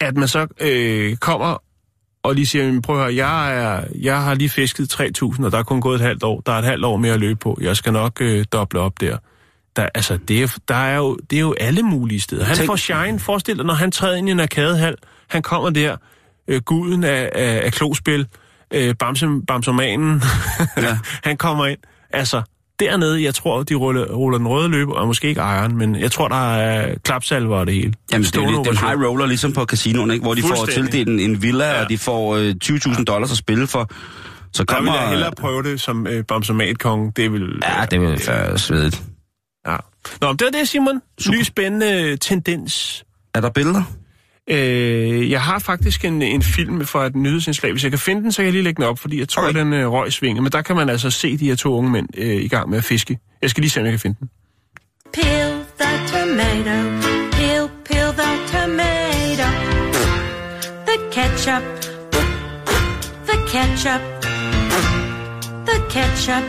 at 0.01 0.17
man 0.17 0.29
så 0.29 0.47
øh, 0.61 1.17
kommer 1.17 1.63
og 2.23 2.35
lige 2.35 2.47
siger, 2.47 2.65
"Men 2.73 2.83
prøv 2.83 2.97
at 2.97 3.03
høre, 3.03 3.15
jeg, 3.27 3.63
er, 3.65 3.85
jeg 4.03 4.23
har 4.23 4.35
lige 4.35 4.49
fisket 4.49 4.93
3.000, 4.95 5.45
og 5.45 5.53
der 5.53 5.59
er 5.59 5.63
kun 5.63 5.81
gået 5.81 5.95
et 5.95 6.01
halvt 6.01 6.23
år. 6.23 6.41
Der 6.41 6.53
er 6.53 6.59
et 6.59 6.65
halvt 6.65 6.85
år 6.85 6.97
mere 6.97 7.13
at 7.15 7.21
løbe 7.21 7.39
på. 7.39 7.59
Jeg 7.61 7.77
skal 7.77 7.93
nok 7.93 8.21
øh, 8.21 8.45
doble 8.53 8.81
op 8.81 9.01
der. 9.01 9.19
Der, 9.77 9.89
altså, 9.95 10.17
det 10.29 10.43
er, 10.43 10.57
der 10.69 10.75
er 10.75 10.97
jo, 10.97 11.17
det 11.31 11.37
er 11.37 11.41
jo 11.41 11.55
alle 11.61 11.83
mulige 11.83 12.21
steder. 12.21 12.45
Han 12.45 12.57
Tænk- 12.57 12.67
får 12.67 12.77
shine. 12.77 13.19
Forestil 13.21 13.57
dig, 13.57 13.65
når 13.65 13.75
han 13.75 13.91
træder 13.91 14.17
ind 14.17 14.29
i 14.29 14.33
en 14.33 14.41
arkadehal. 14.41 14.95
Han 15.29 15.43
kommer 15.43 15.71
der, 15.71 15.97
øh, 16.49 16.61
guden 16.63 17.05
af, 17.05 17.31
af, 17.35 17.61
af 17.65 17.73
klospil, 17.73 18.27
øh, 18.75 18.95
bamse, 18.95 19.27
bamsomanen. 19.49 20.23
Ja. 20.77 20.99
han 21.29 21.37
kommer 21.37 21.67
ind. 21.67 21.79
Altså, 22.11 22.43
dernede, 22.81 23.23
jeg 23.23 23.35
tror, 23.35 23.63
de 23.63 23.75
ruller, 23.75 24.05
ruller 24.13 24.39
den 24.39 24.49
røde 24.49 24.69
løber, 24.69 24.93
og 24.95 25.07
måske 25.07 25.29
ikke 25.29 25.41
ejeren, 25.41 25.77
men 25.79 25.97
jeg 25.97 26.13
tror, 26.13 26.29
der 26.29 26.55
er 26.55 26.95
klapsalver 27.05 27.57
og 27.59 27.67
det 27.67 27.75
hele. 27.75 27.93
Jamen, 28.13 28.25
det 28.25 28.37
er 28.37 28.41
jo 28.51 28.59
ovation. 28.59 28.77
high 28.89 29.01
roller, 29.09 29.27
ligesom 29.27 29.53
på 29.53 29.65
casinoen, 29.65 30.11
ikke? 30.11 30.23
hvor 30.23 30.35
de 30.35 30.43
får 30.43 30.67
tildelt 30.67 31.09
en, 31.09 31.21
en 31.21 31.43
villa, 31.43 31.65
Ja. 31.65 31.83
og 31.83 31.89
de 31.89 31.99
får 31.99 32.37
øh, 32.37 32.55
20.000 32.65 33.05
dollars 33.05 33.31
at 33.31 33.37
spille 33.37 33.67
for. 33.67 33.91
Så 34.53 34.65
Der 34.65 34.75
vil 34.75 34.77
kommer... 34.87 35.01
jeg 35.01 35.09
hellere 35.09 35.33
prøve 35.33 35.63
det 35.63 35.81
som 35.81 36.07
øh, 36.07 36.25
bamsomatkonge. 36.25 37.13
Det 37.17 37.33
vil... 37.33 37.63
Ja, 37.63 37.87
det 37.91 38.01
vil 38.01 38.21
være 38.27 38.59
svedigt. 38.59 39.03
Ja. 39.67 39.77
Nå, 40.21 40.33
det 40.33 40.45
var 40.45 40.51
det, 40.59 40.69
Simon. 40.69 41.01
Super. 41.19 41.39
Ny 41.39 41.43
spændende 41.43 42.17
tendens. 42.17 43.05
Er 43.35 43.41
der 43.41 43.51
billeder? 43.51 43.83
Øh, 44.51 45.31
jeg 45.31 45.43
har 45.43 45.59
faktisk 45.59 46.05
en, 46.05 46.23
en 46.23 46.43
film 46.43 46.87
fra 46.87 47.07
et 47.07 47.17
nyhedsindslag. 47.17 47.73
Hvis 47.73 47.83
jeg 47.83 47.93
kan 47.93 47.99
finde 47.99 48.23
den, 48.23 48.33
så 48.33 48.37
kan 48.37 48.45
jeg 48.45 48.53
lige 48.53 48.63
lægge 48.63 48.77
den 48.77 48.91
op, 48.91 48.99
fordi 48.99 49.19
jeg 49.19 49.29
tror, 49.29 49.49
okay. 49.49 49.59
den 49.59 49.73
øh, 49.73 49.93
røg 49.93 50.13
svinge. 50.13 50.43
Men 50.43 50.53
der 50.53 50.63
kan 50.63 50.77
man 50.77 50.89
altså 50.89 51.11
se 51.11 51.37
de 51.37 51.47
her 51.47 51.57
to 51.57 51.75
unge 51.75 51.91
mænd 51.91 52.09
øh, 52.17 52.45
i 52.45 52.49
gang 52.49 52.71
med 52.71 52.79
at 52.79 52.85
fiske. 52.85 53.19
Jeg 53.43 53.51
skal 53.51 53.61
lige 53.61 53.71
se, 53.71 53.81
om 53.81 53.87
jeg 53.87 53.93
kan 53.93 54.01
finde 54.01 54.17
den. 54.21 54.31
Peel 55.13 55.65
the 55.81 55.93
tomato, 56.13 56.77
peel, 57.33 57.69
peel 57.85 58.13
the 58.21 58.31
tomato. 58.53 59.49
The 60.87 60.99
ketchup, 61.13 61.63
the 63.29 63.37
ketchup, 63.53 64.03
the 65.67 65.77
ketchup, 65.91 66.45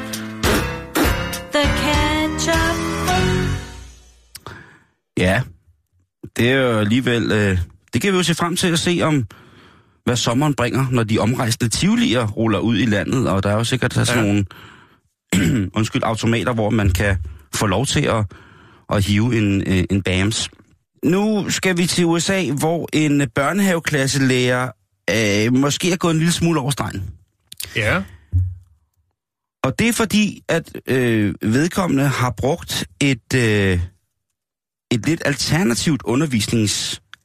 the 1.51 1.63
ketchup. 1.83 2.75
Ja, 5.17 5.41
det 6.37 6.51
er 6.51 6.55
jo 6.55 6.79
alligevel... 6.79 7.31
Øh 7.31 7.57
det 7.95 8.01
kan 8.01 8.11
vi 8.13 8.17
jo 8.17 8.23
se 8.23 8.35
frem 8.35 8.55
til 8.55 8.67
at 8.67 8.79
se 8.79 8.99
om, 9.03 9.25
hvad 10.05 10.15
sommeren 10.15 10.53
bringer, 10.53 10.85
når 10.91 11.03
de 11.03 11.19
omrejsende 11.19 11.69
tivolier 11.69 12.27
ruller 12.27 12.59
ud 12.59 12.77
i 12.77 12.85
landet, 12.85 13.29
og 13.29 13.43
der 13.43 13.49
er 13.49 13.53
jo 13.53 13.63
sikkert 13.63 13.93
sådan 13.93 14.15
Ja. 14.15 14.21
nogle 14.21 14.45
undskyld, 15.77 16.01
automater, 16.05 16.53
hvor 16.53 16.69
man 16.69 16.89
kan 16.91 17.17
få 17.53 17.67
lov 17.67 17.85
til 17.85 18.01
at, 18.01 18.25
at 18.93 19.05
hive 19.05 19.37
en, 19.37 19.61
øh, 19.67 19.83
en 19.89 20.01
BAMS. 20.01 20.49
Nu 21.03 21.49
skal 21.49 21.77
vi 21.77 21.85
til 21.85 22.05
USA, 22.05 22.51
hvor 22.51 22.89
en 22.93 23.29
børnehaveklasselærer 23.35 24.69
øh, 25.09 25.53
måske 25.53 25.91
er 25.91 25.95
gået 25.95 26.11
en 26.13 26.17
lille 26.17 26.33
smule 26.33 26.59
over 26.59 26.71
stregen. 26.71 27.03
Ja. 27.75 28.03
Og 29.63 29.79
det 29.79 29.89
er 29.89 29.93
fordi, 29.93 30.41
at 30.47 30.77
øh, 30.87 31.33
vedkommende 31.41 32.07
har 32.07 32.33
brugt 32.37 32.85
et, 33.01 33.33
øh, 33.35 33.79
et 34.91 35.05
lidt 35.05 35.21
alternativt 35.25 36.01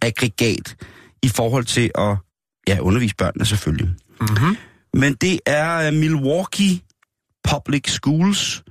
undervisningsaggregat 0.03 0.77
i 1.23 1.29
forhold 1.29 1.65
til 1.65 1.91
at 1.95 2.17
ja, 2.69 2.79
undervise 2.81 3.15
børnene 3.17 3.45
selvfølgelig. 3.45 3.89
Mm-hmm. 4.21 4.57
Men 4.95 5.15
det 5.15 5.41
er 5.47 5.87
øh, 5.87 5.93
Milwaukee 5.93 6.81
Public 7.51 7.89
Schools, 7.89 8.63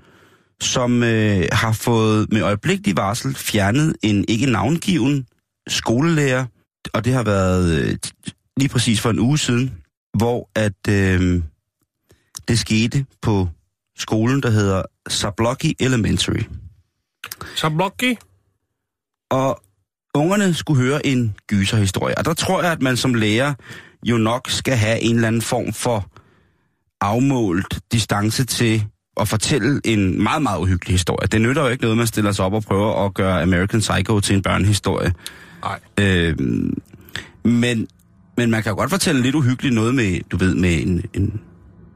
som 0.62 1.04
øh, 1.04 1.48
har 1.52 1.72
fået 1.72 2.32
med 2.32 2.42
øjeblikkelig 2.42 2.98
varsel 2.98 3.36
fjernet 3.36 3.96
en 4.04 4.26
ikke 4.28 4.46
navngiven 4.46 5.28
skolelærer, 5.68 6.46
og 6.94 7.06
det 7.06 7.14
har 7.14 7.24
været 7.24 7.82
øh, 7.82 7.98
lige 8.58 8.70
præcis 8.70 9.02
for 9.02 9.10
en 9.10 9.20
uge 9.20 9.38
siden, 9.38 9.74
hvor 10.18 10.50
at 10.56 10.88
øh, 10.90 11.42
det 12.48 12.60
skete 12.60 13.06
på 13.22 13.50
skolen, 13.98 14.44
der 14.44 14.50
hedder 14.50 14.84
Sablocky 15.10 15.74
Elementary. 15.80 16.44
Så 17.56 17.70
Blocky. 17.70 18.16
Og 19.32 19.62
ungerne 20.20 20.54
skulle 20.54 20.84
høre 20.84 21.06
en 21.06 21.36
gyserhistorie. 21.48 22.18
Og 22.18 22.26
der 22.26 22.34
tror 22.34 22.62
jeg, 22.62 22.72
at 22.72 22.82
man 22.82 22.98
som 22.98 23.14
lærer 23.14 23.54
jo 24.04 24.18
nok 24.18 24.50
skal 24.50 24.76
have 24.76 25.02
en 25.02 25.16
eller 25.16 25.28
anden 25.28 25.42
form 25.42 25.74
for 25.74 26.12
afmålt 27.02 27.80
distance 27.92 28.46
til 28.46 28.84
at 29.20 29.28
fortælle 29.28 29.82
en 29.86 30.24
meget, 30.24 30.42
meget 30.42 30.60
uhyggelig 30.60 30.94
historie. 30.94 31.28
Det 31.28 31.42
nytter 31.42 31.62
jo 31.62 31.68
ikke 31.68 31.84
noget, 31.84 31.98
man 31.98 32.08
stiller 32.08 32.32
sig 32.32 32.46
op 32.46 32.54
og 32.54 32.64
prøver 32.64 33.06
at 33.06 33.14
gøre 33.14 33.42
American 33.42 33.80
Psycho 33.80 34.20
til 34.20 34.36
en 34.36 34.42
børnehistorie. 34.42 35.14
Nej. 35.64 35.80
Øh, 36.00 36.36
men, 37.44 37.88
men 38.38 38.52
man 38.52 38.64
kan 38.64 38.70
jo 38.70 38.76
godt 38.76 38.90
fortælle 38.90 39.22
lidt 39.22 39.36
uhyggeligt 39.36 39.76
noget 39.76 39.96
med, 39.96 40.20
du 40.32 40.38
ved, 40.38 40.56
med 40.56 40.82
en, 40.82 41.06
en, 41.14 41.42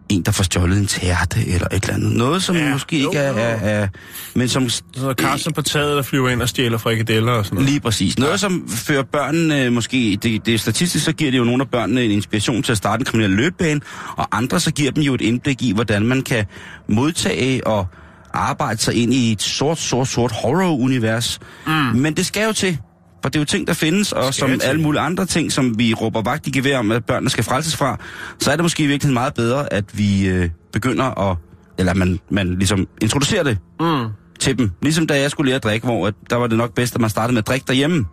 en 0.09 0.21
der 0.21 0.31
får 0.31 0.43
stjålet 0.43 0.77
en 0.77 0.87
tærte 0.87 1.39
eller 1.47 1.67
et 1.71 1.83
eller 1.83 1.93
andet. 1.93 2.11
Noget, 2.11 2.43
som 2.43 2.55
Ja, 2.55 2.65
ja, 2.65 2.71
måske 2.71 3.01
jo, 3.01 3.09
ikke 3.09 3.19
er, 3.19 3.33
er, 3.33 3.81
er... 3.81 3.87
Men 4.33 4.49
som 4.49 4.69
Så 4.69 4.83
er 5.09 5.13
Carsten 5.13 5.53
på 5.53 5.61
taget, 5.61 5.95
der 5.95 6.01
flyver 6.01 6.29
ind 6.29 6.41
og 6.41 6.49
stjæler 6.49 6.77
frikadeller 6.77 7.31
og 7.31 7.45
sådan 7.45 7.55
noget. 7.55 7.69
Lige 7.69 7.79
præcis. 7.79 8.19
Noget, 8.19 8.39
som 8.39 8.67
fører 8.67 9.03
børnene 9.03 9.69
måske... 9.69 10.19
Det, 10.23 10.45
det 10.45 10.53
er 10.53 10.57
statistisk, 10.57 11.05
så 11.05 11.11
giver 11.11 11.31
det 11.31 11.37
jo 11.37 11.43
nogle 11.43 11.61
af 11.61 11.69
børnene 11.69 12.03
en 12.03 12.11
inspiration 12.11 12.63
til 12.63 12.71
at 12.71 12.77
starte 12.77 13.01
en 13.01 13.05
kriminel 13.05 13.29
løbebane, 13.29 13.81
og 14.15 14.27
andre 14.31 14.59
så 14.59 14.71
giver 14.71 14.91
dem 14.91 15.03
jo 15.03 15.13
et 15.13 15.21
indblik 15.21 15.61
i, 15.61 15.73
hvordan 15.73 16.05
man 16.05 16.21
kan 16.21 16.45
modtage 16.87 17.67
og 17.67 17.87
arbejde 18.33 18.81
sig 18.81 18.93
ind 18.93 19.13
i 19.13 19.31
et 19.31 19.41
sort, 19.41 19.77
sort, 19.77 20.07
sort 20.07 20.31
horror-univers. 20.31 21.39
Mm. 21.67 21.73
Men 21.73 22.13
det 22.13 22.25
skal 22.25 22.45
jo 22.45 22.53
til, 22.53 22.77
for 23.23 23.29
det 23.29 23.36
er 23.36 23.41
jo 23.41 23.45
ting, 23.45 23.67
der 23.67 23.73
findes, 23.73 24.12
og 24.12 24.33
som 24.33 24.59
alle 24.63 24.81
mulige 24.81 25.01
andre 25.01 25.25
ting, 25.25 25.51
som 25.51 25.79
vi 25.79 25.93
råber 25.93 26.21
vagt 26.21 26.47
i 26.47 26.51
gevær 26.51 26.79
om, 26.79 26.91
at 26.91 27.05
børnene 27.05 27.29
skal 27.29 27.43
frelses 27.43 27.75
fra, 27.75 27.97
så 28.39 28.51
er 28.51 28.55
det 28.55 28.63
måske 28.63 28.83
i 28.83 28.88
virkeligheden 28.88 29.13
meget 29.13 29.33
bedre, 29.33 29.73
at 29.73 29.97
vi 29.97 30.27
øh, 30.27 30.49
begynder 30.73 31.29
at... 31.31 31.38
Eller 31.77 31.93
man, 31.93 32.19
man 32.29 32.47
ligesom 32.55 32.88
introducerer 33.01 33.43
det 33.43 33.57
Mm. 33.79 34.05
til 34.39 34.57
dem. 34.57 34.71
Ligesom 34.81 35.07
da 35.07 35.21
jeg 35.21 35.31
skulle 35.31 35.47
lære 35.49 35.55
at 35.55 35.63
drikke, 35.63 35.86
hvor 35.88 36.07
at 36.07 36.13
der 36.29 36.36
var 36.36 36.47
det 36.47 36.57
nok 36.57 36.73
bedst, 36.75 36.95
at 36.95 37.01
man 37.01 37.09
startede 37.09 37.33
med 37.33 37.41
at 37.41 37.47
drikke 37.47 37.65
derhjemme. 37.67 38.05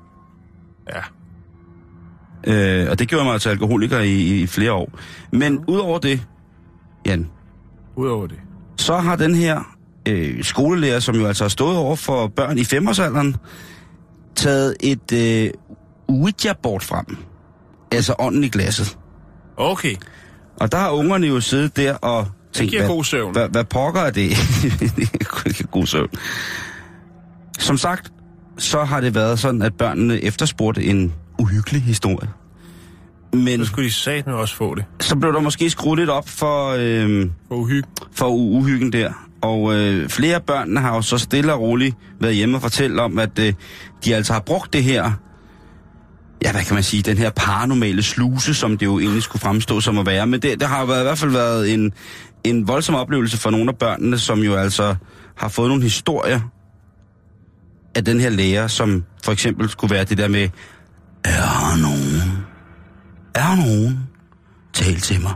Ja. 0.94 1.00
Øh, 2.46 2.90
og 2.90 2.98
det 2.98 3.08
gjorde 3.08 3.24
mig 3.24 3.40
til 3.40 3.48
alkoholiker 3.48 3.98
i, 4.00 4.40
i 4.42 4.46
flere 4.46 4.72
år. 4.72 4.92
Men 5.32 5.64
udover 5.68 5.98
det, 5.98 6.26
Jan, 7.06 7.26
Udover 7.96 8.26
det. 8.26 8.36
så 8.76 8.96
har 8.98 9.16
den 9.16 9.34
her 9.34 9.76
øh, 10.08 10.44
skolelærer, 10.44 11.00
som 11.00 11.14
jo 11.16 11.26
altså 11.26 11.44
har 11.44 11.48
stået 11.48 11.76
over 11.76 11.96
for 11.96 12.26
børn 12.26 12.58
i 12.58 12.64
femårsalderen, 12.64 13.36
taget 14.40 14.76
et 14.80 15.12
øh, 15.12 15.50
Ouija-board 16.08 16.80
frem. 16.84 17.16
Altså 17.92 18.14
ånden 18.18 18.44
i 18.44 18.48
glasset. 18.48 18.98
Okay. 19.56 19.94
Og 20.60 20.72
der 20.72 20.78
har 20.78 20.90
ungerne 20.90 21.26
jo 21.26 21.40
siddet 21.40 21.76
der 21.76 21.94
og 21.94 22.26
tænkt, 22.52 22.70
giver 22.70 22.82
hvad, 22.82 22.90
god 22.90 23.04
søvn. 23.04 23.32
Hvad, 23.32 23.48
hvad 23.48 23.64
pokker 23.64 24.00
er 24.00 24.10
det? 24.10 24.30
det 24.96 25.56
giver 25.56 25.66
god 25.70 25.86
søvn. 25.86 26.08
Som 27.58 27.76
sagt, 27.78 28.12
så 28.58 28.84
har 28.84 29.00
det 29.00 29.14
været 29.14 29.38
sådan, 29.38 29.62
at 29.62 29.74
børnene 29.74 30.20
efterspurgte 30.24 30.84
en 30.84 31.14
uhyggelig 31.38 31.82
historie. 31.82 32.28
Men 33.32 33.58
Så 33.60 33.64
skulle 33.64 33.88
de 33.88 33.92
satme 33.94 34.34
også 34.34 34.56
få 34.56 34.74
det. 34.74 34.84
så 35.00 35.16
blev 35.16 35.32
der 35.32 35.40
måske 35.40 35.70
skruet 35.70 35.98
lidt 35.98 36.10
op 36.10 36.28
for, 36.28 36.68
øh, 36.78 37.26
For 37.48 37.54
uhyg. 37.56 37.84
for 38.12 38.28
uhyggen 38.28 38.92
der. 38.92 39.12
Og 39.42 39.74
øh, 39.74 40.08
flere 40.08 40.34
af 40.34 40.42
børnene 40.42 40.80
har 40.80 40.94
jo 40.94 41.02
så 41.02 41.18
stille 41.18 41.52
og 41.52 41.60
roligt 41.60 41.96
været 42.20 42.34
hjemme 42.34 42.56
og 42.56 42.62
fortalt 42.62 43.00
om, 43.00 43.18
at 43.18 43.38
øh, 43.38 43.52
de 44.04 44.14
altså 44.14 44.32
har 44.32 44.40
brugt 44.40 44.72
det 44.72 44.84
her, 44.84 45.12
ja, 46.44 46.52
hvad 46.52 46.64
kan 46.64 46.74
man 46.74 46.82
sige, 46.82 47.02
den 47.02 47.18
her 47.18 47.30
paranormale 47.30 48.02
sluse, 48.02 48.54
som 48.54 48.78
det 48.78 48.86
jo 48.86 48.98
egentlig 48.98 49.22
skulle 49.22 49.40
fremstå 49.40 49.80
som 49.80 49.98
at 49.98 50.06
være. 50.06 50.26
Men 50.26 50.42
det, 50.42 50.60
det 50.60 50.68
har 50.68 50.80
jo 50.80 50.86
været, 50.86 51.00
i 51.00 51.02
hvert 51.02 51.18
fald 51.18 51.30
været 51.30 51.74
en, 51.74 51.92
en 52.44 52.68
voldsom 52.68 52.94
oplevelse 52.94 53.38
for 53.38 53.50
nogle 53.50 53.70
af 53.70 53.76
børnene, 53.76 54.18
som 54.18 54.38
jo 54.38 54.54
altså 54.54 54.94
har 55.36 55.48
fået 55.48 55.68
nogle 55.68 55.82
historier 55.82 56.40
af 57.94 58.04
den 58.04 58.20
her 58.20 58.30
lærer, 58.30 58.66
som 58.66 59.04
for 59.24 59.32
eksempel 59.32 59.68
skulle 59.68 59.94
være 59.94 60.04
det 60.04 60.18
der 60.18 60.28
med, 60.28 60.48
er 61.24 61.30
der 61.30 61.82
nogen? 61.82 62.46
Er 63.34 63.46
der 63.46 63.56
nogen? 63.56 63.98
Tal 64.72 64.96
til 64.96 65.20
mig. 65.20 65.32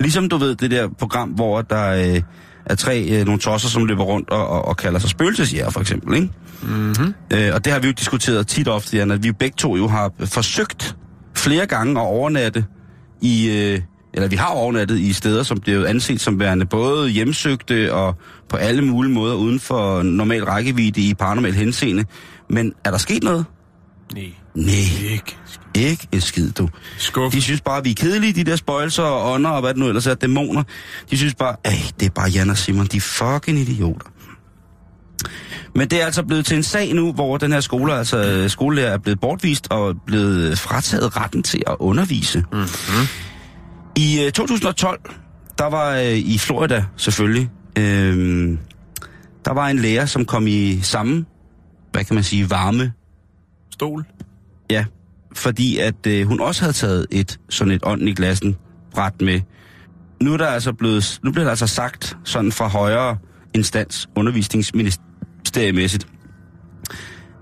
Ligesom 0.00 0.28
du 0.28 0.36
ved, 0.36 0.54
det 0.54 0.70
der 0.70 0.88
program, 0.98 1.28
hvor 1.28 1.62
der 1.62 2.14
øh, 2.14 2.22
er 2.66 2.74
tre, 2.74 3.08
øh, 3.10 3.24
nogle 3.24 3.40
tosser, 3.40 3.68
som 3.68 3.84
løber 3.84 4.04
rundt 4.04 4.30
og, 4.30 4.48
og, 4.48 4.64
og 4.64 4.76
kalder 4.76 4.98
sig 4.98 5.10
spøgelsesjæger, 5.10 5.70
for 5.70 5.80
eksempel, 5.80 6.14
ikke? 6.14 6.30
Mm-hmm. 6.62 7.14
Øh, 7.32 7.54
og 7.54 7.64
det 7.64 7.72
har 7.72 7.80
vi 7.80 7.86
jo 7.86 7.92
diskuteret 7.92 8.46
tit 8.46 8.68
ofte, 8.68 8.96
Jan, 8.96 9.10
at 9.10 9.22
vi 9.22 9.32
begge 9.32 9.54
to 9.58 9.76
jo 9.76 9.88
har 9.88 10.12
forsøgt 10.24 10.96
flere 11.34 11.66
gange 11.66 12.00
at 12.00 12.06
overnatte 12.06 12.64
i... 13.22 13.50
Øh, 13.50 13.80
eller 14.14 14.28
vi 14.28 14.36
har 14.36 14.48
overnattet 14.48 14.98
i 14.98 15.12
steder, 15.12 15.42
som 15.42 15.60
bliver 15.60 15.78
jo 15.78 15.84
anset 15.84 16.20
som 16.20 16.40
værende 16.40 16.66
både 16.66 17.08
hjemsøgte 17.08 17.94
og 17.94 18.16
på 18.48 18.56
alle 18.56 18.82
mulige 18.82 19.12
måder 19.12 19.34
uden 19.34 19.60
for 19.60 20.02
normal 20.02 20.44
rækkevidde 20.44 21.00
i 21.00 21.14
paranormal 21.14 21.52
henseende. 21.54 22.04
Men 22.50 22.72
er 22.84 22.90
der 22.90 22.98
sket 22.98 23.22
noget? 23.22 23.44
Nej. 24.14 24.34
Nej, 24.54 24.74
Ikke. 25.12 25.36
ikke 25.74 26.08
et 26.12 26.22
skid, 26.22 26.50
du. 26.50 26.68
Skuff. 26.98 27.34
De 27.34 27.42
synes 27.42 27.60
bare, 27.60 27.82
vi 27.84 27.90
er 27.90 27.94
kedelige, 27.94 28.32
de 28.32 28.44
der 28.44 28.56
spøjelser 28.56 29.02
og 29.02 29.32
ånder 29.32 29.50
og 29.50 29.60
hvad 29.60 29.70
det 29.70 29.80
nu 29.80 29.88
ellers 29.88 30.06
er, 30.06 30.14
dæmoner. 30.14 30.62
De 31.10 31.16
synes 31.16 31.34
bare, 31.34 31.56
at 31.64 31.94
det 32.00 32.06
er 32.06 32.10
bare 32.10 32.28
Jan 32.28 32.50
og 32.50 32.56
Simon, 32.56 32.86
de 32.86 32.96
er 32.96 33.00
fucking 33.00 33.58
idioter. 33.58 34.06
Men 35.74 35.88
det 35.88 36.00
er 36.00 36.04
altså 36.04 36.22
blevet 36.22 36.46
til 36.46 36.56
en 36.56 36.62
sag 36.62 36.94
nu, 36.94 37.12
hvor 37.12 37.36
den 37.36 37.52
her 37.52 37.60
skole, 37.60 37.94
altså 37.94 38.24
øh, 38.24 38.50
skolelærer 38.50 38.90
er 38.92 38.98
blevet 38.98 39.20
bortvist 39.20 39.66
og 39.70 39.94
blevet 40.06 40.58
frataget 40.58 41.16
retten 41.16 41.42
til 41.42 41.62
at 41.66 41.76
undervise. 41.78 42.44
Mm-hmm. 42.52 43.06
I 43.96 44.24
øh, 44.24 44.32
2012, 44.32 45.00
der 45.58 45.66
var 45.66 45.96
øh, 45.96 46.16
i 46.16 46.38
Florida 46.38 46.84
selvfølgelig, 46.96 47.50
øh, 47.78 48.58
der 49.44 49.52
var 49.52 49.68
en 49.68 49.78
lærer, 49.78 50.06
som 50.06 50.24
kom 50.24 50.46
i 50.46 50.80
samme, 50.82 51.24
hvad 51.92 52.04
kan 52.04 52.14
man 52.14 52.24
sige, 52.24 52.50
varme 52.50 52.92
Stol. 53.76 54.04
Ja, 54.70 54.84
fordi 55.34 55.78
at 55.78 56.06
øh, 56.06 56.26
hun 56.26 56.40
også 56.40 56.62
havde 56.62 56.72
taget 56.72 57.06
et 57.10 57.40
sådan 57.48 57.72
et 57.72 57.80
ånd 57.84 58.08
i 58.08 58.14
glassen 58.14 58.56
bræt 58.90 59.20
med. 59.20 59.40
Nu 60.22 60.32
er 60.32 60.36
der 60.36 60.46
altså 60.46 60.72
blevet, 60.72 61.20
nu 61.22 61.32
bliver 61.32 61.44
der 61.44 61.50
altså 61.50 61.66
sagt 61.66 62.16
sådan 62.24 62.52
fra 62.52 62.68
højere 62.68 63.18
instans, 63.54 64.08
undervisningsministeriemæssigt, 64.16 66.06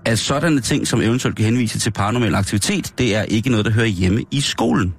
at 0.05 0.19
sådanne 0.19 0.61
ting, 0.61 0.87
som 0.87 1.01
eventuelt 1.01 1.37
kan 1.37 1.45
henvise 1.45 1.79
til 1.79 1.91
paranormal 1.91 2.35
aktivitet, 2.35 2.93
det 2.97 3.15
er 3.15 3.23
ikke 3.23 3.49
noget, 3.49 3.65
der 3.65 3.71
hører 3.71 3.85
hjemme 3.85 4.25
i 4.31 4.41
skolen. 4.41 4.95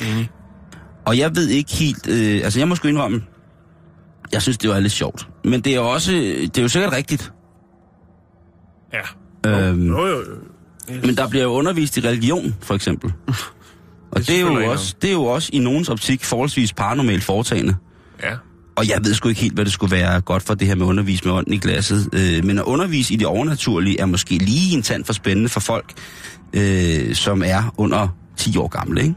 Enig. 0.00 0.30
Og 1.06 1.18
jeg 1.18 1.36
ved 1.36 1.48
ikke 1.48 1.72
helt, 1.72 2.08
øh, 2.08 2.40
altså 2.44 2.58
jeg 2.58 2.68
må 2.68 2.74
sgu 2.74 2.88
indrømme, 2.88 3.22
jeg 4.32 4.42
synes, 4.42 4.58
det 4.58 4.70
var 4.70 4.80
lidt 4.80 4.92
sjovt. 4.92 5.28
Men 5.44 5.60
det 5.60 5.72
er 5.72 5.76
jo 5.76 5.88
også, 5.88 6.12
det 6.12 6.58
er 6.58 6.62
jo 6.62 6.68
sikkert 6.68 6.92
rigtigt. 6.92 7.32
Ja. 8.92 9.00
Øhm, 9.46 9.88
Jo, 9.88 10.06
jo, 10.06 10.16
jo. 10.16 10.24
Men 11.04 11.16
der 11.16 11.28
bliver 11.28 11.42
jo 11.44 11.50
undervist 11.50 11.96
i 11.96 12.00
religion, 12.00 12.54
for 12.60 12.74
eksempel. 12.74 13.12
Og 14.10 14.18
det, 14.20 14.26
det, 14.26 14.36
er 14.36 14.40
jo 14.40 14.70
også, 14.70 14.94
det 15.02 15.08
er 15.08 15.12
jo 15.14 15.24
også 15.24 15.50
i 15.52 15.58
nogens 15.58 15.88
optik 15.88 16.24
forholdsvis 16.24 16.72
paranormalt 16.72 17.24
foretagende. 17.24 17.76
Ja. 18.22 18.34
Og 18.76 18.88
jeg 18.88 19.00
ved 19.04 19.14
sgu 19.14 19.28
ikke 19.28 19.40
helt, 19.40 19.54
hvad 19.54 19.64
det 19.64 19.72
skulle 19.72 19.96
være 19.96 20.20
godt 20.20 20.42
for 20.42 20.54
det 20.54 20.68
her 20.68 20.74
med 20.74 20.86
at 20.86 20.88
undervise 20.88 21.24
med 21.24 21.32
ånden 21.32 21.52
i 21.52 21.58
glasset. 21.58 22.08
Øh, 22.12 22.44
men 22.44 22.58
at 22.58 22.64
undervise 22.64 23.14
i 23.14 23.16
det 23.16 23.26
overnaturlige 23.26 24.00
er 24.00 24.06
måske 24.06 24.34
lige 24.38 24.76
en 24.76 24.82
tand 24.82 25.04
for 25.04 25.12
spændende 25.12 25.48
for 25.48 25.60
folk, 25.60 25.92
øh, 26.52 27.14
som 27.14 27.42
er 27.46 27.74
under 27.76 28.08
10 28.36 28.56
år 28.56 28.68
gammel, 28.68 28.98
ikke? 28.98 29.14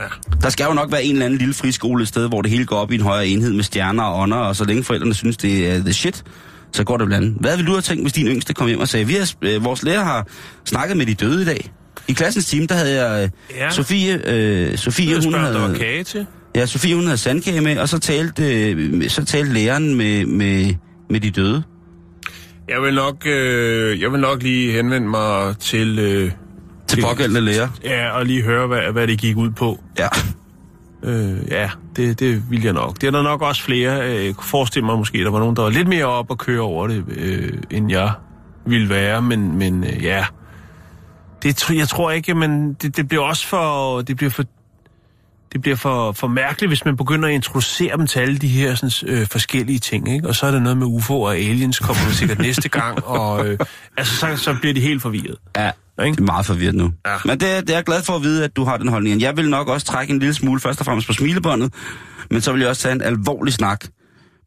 Ja. 0.00 0.04
Der 0.42 0.48
skal 0.50 0.64
jo 0.64 0.74
nok 0.74 0.92
være 0.92 1.04
en 1.04 1.12
eller 1.12 1.26
anden 1.26 1.38
lille 1.38 1.54
friskole 1.54 2.02
et 2.02 2.08
sted, 2.08 2.28
hvor 2.28 2.42
det 2.42 2.50
hele 2.50 2.66
går 2.66 2.76
op 2.76 2.92
i 2.92 2.94
en 2.94 3.00
højere 3.00 3.28
enhed 3.28 3.52
med 3.52 3.64
stjerner 3.64 4.02
og 4.02 4.20
ånder, 4.22 4.36
og 4.36 4.56
så 4.56 4.64
længe 4.64 4.84
forældrene 4.84 5.14
synes, 5.14 5.36
det 5.36 5.70
er 5.70 5.78
the 5.78 5.92
shit, 5.92 6.24
så 6.72 6.84
går 6.84 6.96
det 6.96 7.06
blandt 7.06 7.24
andet. 7.26 7.38
Hvad 7.40 7.56
vil 7.56 7.66
du 7.66 7.70
have 7.72 7.82
tænkt, 7.82 8.04
hvis 8.04 8.12
din 8.12 8.26
yngste 8.26 8.54
kom 8.54 8.66
hjem 8.66 8.80
og 8.80 8.88
sagde, 8.88 9.06
vi 9.06 9.14
har, 9.14 9.32
øh, 9.42 9.64
vores 9.64 9.82
lærer 9.82 10.04
har 10.04 10.26
snakket 10.64 10.96
med 10.96 11.06
de 11.06 11.14
døde 11.14 11.42
i 11.42 11.44
dag? 11.44 11.70
I 12.08 12.12
klassens 12.12 12.46
time, 12.46 12.66
der 12.66 12.74
havde 12.74 13.04
jeg 13.06 13.24
øh, 13.24 13.30
Ja. 13.58 13.70
Sofie, 13.70 14.20
øh, 14.26 14.78
Sofie, 14.78 15.14
hun 15.14 15.34
om 15.34 15.42
der 15.42 15.52
var 15.52 15.60
havde, 15.66 15.78
kage 15.78 16.04
til. 16.04 16.26
ja, 16.54 16.66
Sofie, 16.66 16.94
hun 16.94 17.04
havde 17.04 17.18
sandkage 17.18 17.60
med, 17.60 17.78
og 17.78 17.88
så 17.88 17.98
talte, 17.98 18.70
øh, 18.70 19.08
så 19.10 19.24
talte 19.24 19.52
læreren 19.52 19.94
med, 19.94 20.26
med, 20.26 20.74
med 21.10 21.20
de 21.20 21.30
døde. 21.30 21.62
Jeg 22.68 22.82
vil 22.82 22.94
nok, 22.94 23.26
øh, 23.26 24.00
jeg 24.00 24.12
vil 24.12 24.20
nok 24.20 24.42
lige 24.42 24.72
henvende 24.72 25.08
mig 25.08 25.58
til... 25.58 25.98
Øh, 25.98 26.30
Til 26.88 27.02
pågældende 27.02 27.40
lærer. 27.40 27.68
Ja, 27.84 28.10
og 28.10 28.26
lige 28.26 28.42
høre, 28.42 28.66
hvad, 28.66 28.80
hvad 28.92 29.06
det 29.06 29.18
gik 29.20 29.36
ud 29.36 29.50
på. 29.50 29.80
Ja. 29.98 30.08
Øh, 31.02 31.38
ja, 31.48 31.70
det, 31.96 32.20
det 32.20 32.50
vil 32.50 32.62
jeg 32.62 32.72
nok. 32.72 33.00
Det 33.00 33.06
er 33.06 33.10
der 33.10 33.22
nok 33.22 33.42
også 33.42 33.62
flere. 33.62 34.10
Øh, 34.10 34.26
jeg 34.26 34.34
kunne 34.34 34.48
forestille 34.48 34.86
mig 34.86 34.98
måske, 34.98 35.24
der 35.24 35.30
var 35.30 35.38
nogen, 35.38 35.56
der 35.56 35.62
var 35.62 35.70
lidt 35.70 35.88
mere 35.88 36.04
op 36.04 36.30
og 36.30 36.38
køre 36.38 36.60
over 36.60 36.86
det, 36.86 37.04
øh, 37.08 37.52
end 37.70 37.90
jeg 37.90 38.12
ville 38.66 38.88
være. 38.88 39.22
Men, 39.22 39.58
men 39.58 39.84
øh, 39.84 40.04
ja, 40.04 40.24
det, 41.42 41.70
jeg 41.70 41.88
tror 41.88 42.10
ikke, 42.10 42.34
men 42.34 42.72
det, 42.72 42.96
det 42.96 43.08
bliver 43.08 43.22
også 43.22 43.46
for... 43.46 44.00
Det 44.00 44.16
bliver 44.16 44.30
for 44.30 44.44
det 45.52 45.62
bliver 45.62 45.76
for, 45.76 46.12
for 46.12 46.26
mærkeligt, 46.26 46.70
hvis 46.70 46.84
man 46.84 46.96
begynder 46.96 47.28
at 47.28 47.34
introducere 47.34 47.96
dem 47.96 48.06
til 48.06 48.20
alle 48.20 48.38
de 48.38 48.48
her 48.48 48.74
sådan, 48.74 49.14
øh, 49.14 49.26
forskellige 49.26 49.78
ting, 49.78 50.12
ikke? 50.14 50.28
Og 50.28 50.34
så 50.34 50.46
er 50.46 50.50
der 50.50 50.60
noget 50.60 50.78
med 50.78 50.86
UFO 50.86 51.22
og 51.22 51.36
aliens, 51.36 51.78
kommer 51.78 52.12
sikkert 52.12 52.38
næste 52.38 52.68
gang, 52.68 53.04
og 53.04 53.46
øh, 53.46 53.58
altså, 53.96 54.16
så, 54.16 54.36
så 54.36 54.56
bliver 54.60 54.74
de 54.74 54.80
helt 54.80 55.02
forvirret. 55.02 55.36
Ja, 55.56 55.70
ikke? 56.04 56.14
det 56.16 56.20
er 56.20 56.24
meget 56.32 56.46
forvirret 56.46 56.74
nu. 56.74 56.92
Ja. 57.06 57.16
Men 57.24 57.40
det, 57.40 57.50
er- 57.56 57.60
det 57.60 57.70
er 57.70 57.74
jeg 57.74 57.84
glad 57.84 58.02
for 58.02 58.12
at 58.16 58.22
vide, 58.22 58.44
at 58.44 58.56
du 58.56 58.64
har 58.64 58.76
den 58.76 58.88
holdning. 58.88 59.20
Jeg 59.20 59.36
vil 59.36 59.50
nok 59.50 59.68
også 59.68 59.86
trække 59.86 60.12
en 60.12 60.18
lille 60.18 60.34
smule 60.34 60.60
først 60.60 60.80
og 60.80 60.86
fremmest 60.86 61.06
på 61.06 61.12
smilebåndet, 61.12 61.74
men 62.30 62.40
så 62.40 62.52
vil 62.52 62.60
jeg 62.60 62.68
også 62.68 62.82
tage 62.82 62.94
en 62.94 63.02
alvorlig 63.02 63.52
snak 63.52 63.84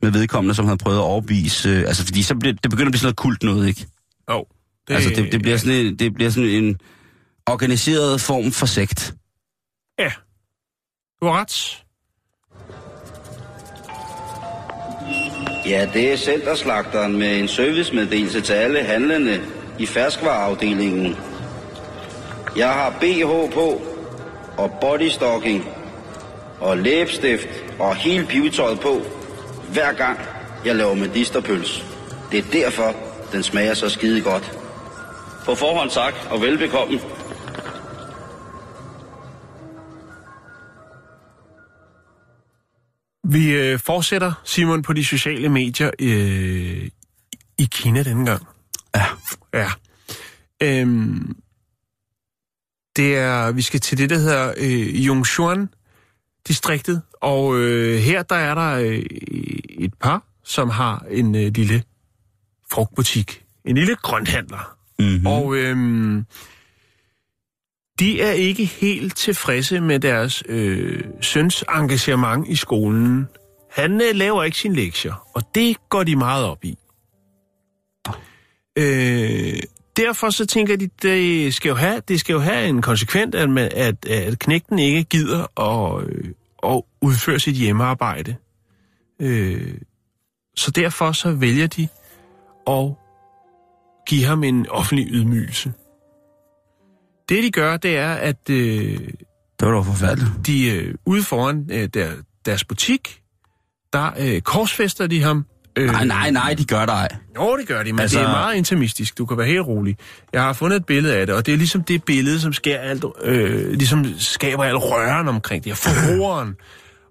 med 0.02 0.12
vedkommende, 0.12 0.56
som 0.56 0.66
havde 0.66 0.78
prøvet 0.78 0.98
at 0.98 1.02
overbevise... 1.04 1.70
Øh, 1.70 1.80
altså, 1.80 2.06
fordi 2.06 2.22
så 2.24 2.36
bliver, 2.36 2.54
det 2.54 2.72
begynder 2.72 2.88
at 2.88 2.92
blive 2.92 3.00
sådan 3.00 3.06
noget 3.06 3.16
kult 3.16 3.44
noget, 3.44 3.68
ikke? 3.68 3.86
Jo. 4.32 4.46
Det, 4.88 4.94
altså, 4.94 5.10
det, 5.10 5.32
det, 5.32 5.42
bliver 5.42 5.58
sådan 5.58 5.86
en, 5.86 5.96
det 6.00 6.13
bliver 6.13 6.30
sådan 6.30 6.50
en 6.50 6.78
organiseret 7.48 8.22
form 8.22 8.52
for 8.52 8.66
sekt. 8.66 9.13
Ja. 10.00 10.12
Du 11.22 11.26
har 11.26 11.42
ret. 11.42 11.80
Ja, 15.66 15.88
det 15.94 16.13
er 16.13 16.18
centerslagteren 16.18 17.18
med 17.20 17.39
en 17.39 17.48
servicemeddelelse 17.48 18.42
til 18.42 18.54
alle 18.54 18.84
handlende 18.84 19.42
i 19.80 19.86
ferskvareafdelingen. 19.86 21.16
Jeg 22.56 22.70
har 22.70 22.89
BH 22.89 23.54
på, 23.54 23.82
og 24.58 24.72
bodystocking, 24.82 25.63
og 26.60 26.78
læbestift, 26.78 27.48
og 27.80 27.96
hele 27.96 28.26
pivetøjet 28.26 28.80
på, 28.80 29.02
hver 29.74 29.94
gang 29.94 30.20
jeg 30.66 30.76
laver 30.76 30.94
medisterpøls. 30.94 31.86
Det 32.32 32.39
er 32.39 32.52
derfor, 32.52 32.96
den 33.32 33.44
smager 33.44 33.74
så 33.74 33.89
skide 33.89 34.22
godt. 34.22 34.60
På 35.46 35.56
forhånd 35.56 35.89
tak, 35.89 36.13
og 36.30 36.42
velbekomme. 36.42 37.00
Vi 43.24 43.52
øh, 43.52 43.80
fortsætter, 43.80 44.34
Simon, 44.44 44.82
på 44.82 44.94
de 44.94 45.06
sociale 45.06 45.50
medier 45.50 45.92
øh, 46.00 46.89
i 47.58 47.68
Kina 47.72 48.04
denne 48.04 48.26
gang. 48.26 48.48
Ja. 48.96 49.06
Ja. 49.54 49.70
Øhm, 50.63 51.36
det 52.96 53.18
er, 53.18 53.52
vi 53.52 53.62
skal 53.62 53.80
til 53.80 53.98
det, 53.98 54.10
der 54.10 54.18
hedder 54.18 54.54
øh, 54.58 55.06
Yongchuan-distriktet, 55.06 57.02
og 57.22 57.60
øh, 57.60 58.00
her 58.00 58.24
der 58.24 58.36
er 58.36 58.56
der 58.56 58.76
øh, 58.80 59.04
et 59.70 59.94
par, 59.94 60.24
som 60.44 60.70
har 60.70 61.06
en 61.10 61.36
øh, 61.36 61.52
lille 61.56 61.84
frugtbutik. 62.72 63.44
En 63.66 63.76
lille 63.78 63.96
grønthandler. 63.96 64.78
Mm-hmm. 65.00 65.28
Og 65.28 65.56
øhm, 65.56 66.26
de 68.00 68.22
er 68.22 68.32
ikke 68.32 68.66
helt 68.66 69.16
tilfredse 69.16 69.82
med 69.82 70.00
deres 70.00 70.44
øh, 70.50 71.04
søns 71.22 71.64
engagement 71.76 72.48
i 72.48 72.56
skolen. 72.56 73.28
Han 73.72 74.02
øh, 74.02 74.16
laver 74.16 74.44
ikke 74.44 74.58
sine 74.58 74.76
lektier, 74.76 75.28
og 75.36 75.44
det 75.56 75.78
går 75.90 76.04
de 76.04 76.16
meget 76.16 76.46
op 76.46 76.66
i. 76.66 76.78
Øh, 78.78 79.60
derfor 79.98 80.30
så 80.30 80.46
tænker 80.46 80.76
de, 80.76 80.90
det 81.02 81.54
skal 81.54 81.70
jo 81.70 81.76
have, 81.76 82.02
det 82.08 82.20
skal 82.20 82.34
jo 82.34 82.40
have 82.40 82.68
en 82.68 82.82
konsekvent, 82.82 83.36
at, 83.36 83.50
man, 83.50 83.72
at, 83.76 84.06
at 84.06 84.40
knægten 84.40 84.80
ikke 84.80 85.04
gider 85.04 85.62
at, 85.62 86.04
øh, 86.08 86.30
at 86.64 86.82
udføre 87.02 87.40
sit 87.40 87.56
hjemmearbejde. 87.56 88.36
Øh, 89.20 89.78
så 90.56 90.72
derfor 90.72 91.12
så 91.12 91.32
vælger 91.32 91.68
de 91.68 91.88
at 92.68 92.92
give 94.08 94.26
ham 94.26 94.44
en 94.44 94.70
offentlig 94.70 95.08
ydmygelse. 95.12 95.74
Det 97.30 97.44
de 97.44 97.52
gør, 97.52 97.78
det 97.78 97.98
er, 97.98 98.14
at 98.14 98.50
øh, 98.50 99.00
Det 99.60 99.68
var 99.68 99.84
forfærdeligt. 99.84 100.32
de 100.46 100.72
øh, 100.72 100.96
ude 101.06 101.24
foran 101.24 101.70
øh, 101.72 101.90
der, 101.94 102.12
deres 102.46 102.64
butik, 102.64 103.22
der 103.94 104.12
øh, 104.20 104.42
korsfester 104.42 105.08
de 105.08 105.22
ham. 105.22 105.46
Øh, 105.76 105.90
Nej, 105.92 106.06
nej, 106.06 106.32
nej, 106.32 106.54
de 106.58 106.66
gør 106.66 106.86
dig 106.86 106.94
ej. 106.94 107.08
Jo, 107.36 107.58
det 107.58 107.68
gør 107.68 107.84
de, 107.84 107.94
men 107.94 108.00
Altså- 108.00 108.20
det 108.20 108.26
er 108.26 108.30
meget 108.32 108.56
intimistisk. 108.56 109.18
Du 109.18 109.26
kan 109.26 109.38
være 109.38 109.48
helt 109.48 109.62
rolig. 109.62 109.98
Jeg 110.34 110.42
har 110.42 110.54
fundet 110.54 110.76
et 110.78 110.86
billede 110.86 111.16
af 111.16 111.26
det, 111.28 111.36
og 111.36 111.46
det 111.46 111.54
er 111.54 111.58
ligesom 111.58 111.84
det 111.84 112.04
billede, 112.04 112.40
som 112.40 112.54
sker 112.54 112.78
alt, 112.80 113.06
øh, 113.24 113.72
ligesom 113.72 114.06
skaber 114.18 114.64
al 114.64 114.76
røren 114.76 115.28
omkring 115.28 115.64
det 115.64 115.72
her. 115.72 115.76
Forroeren. 115.76 116.56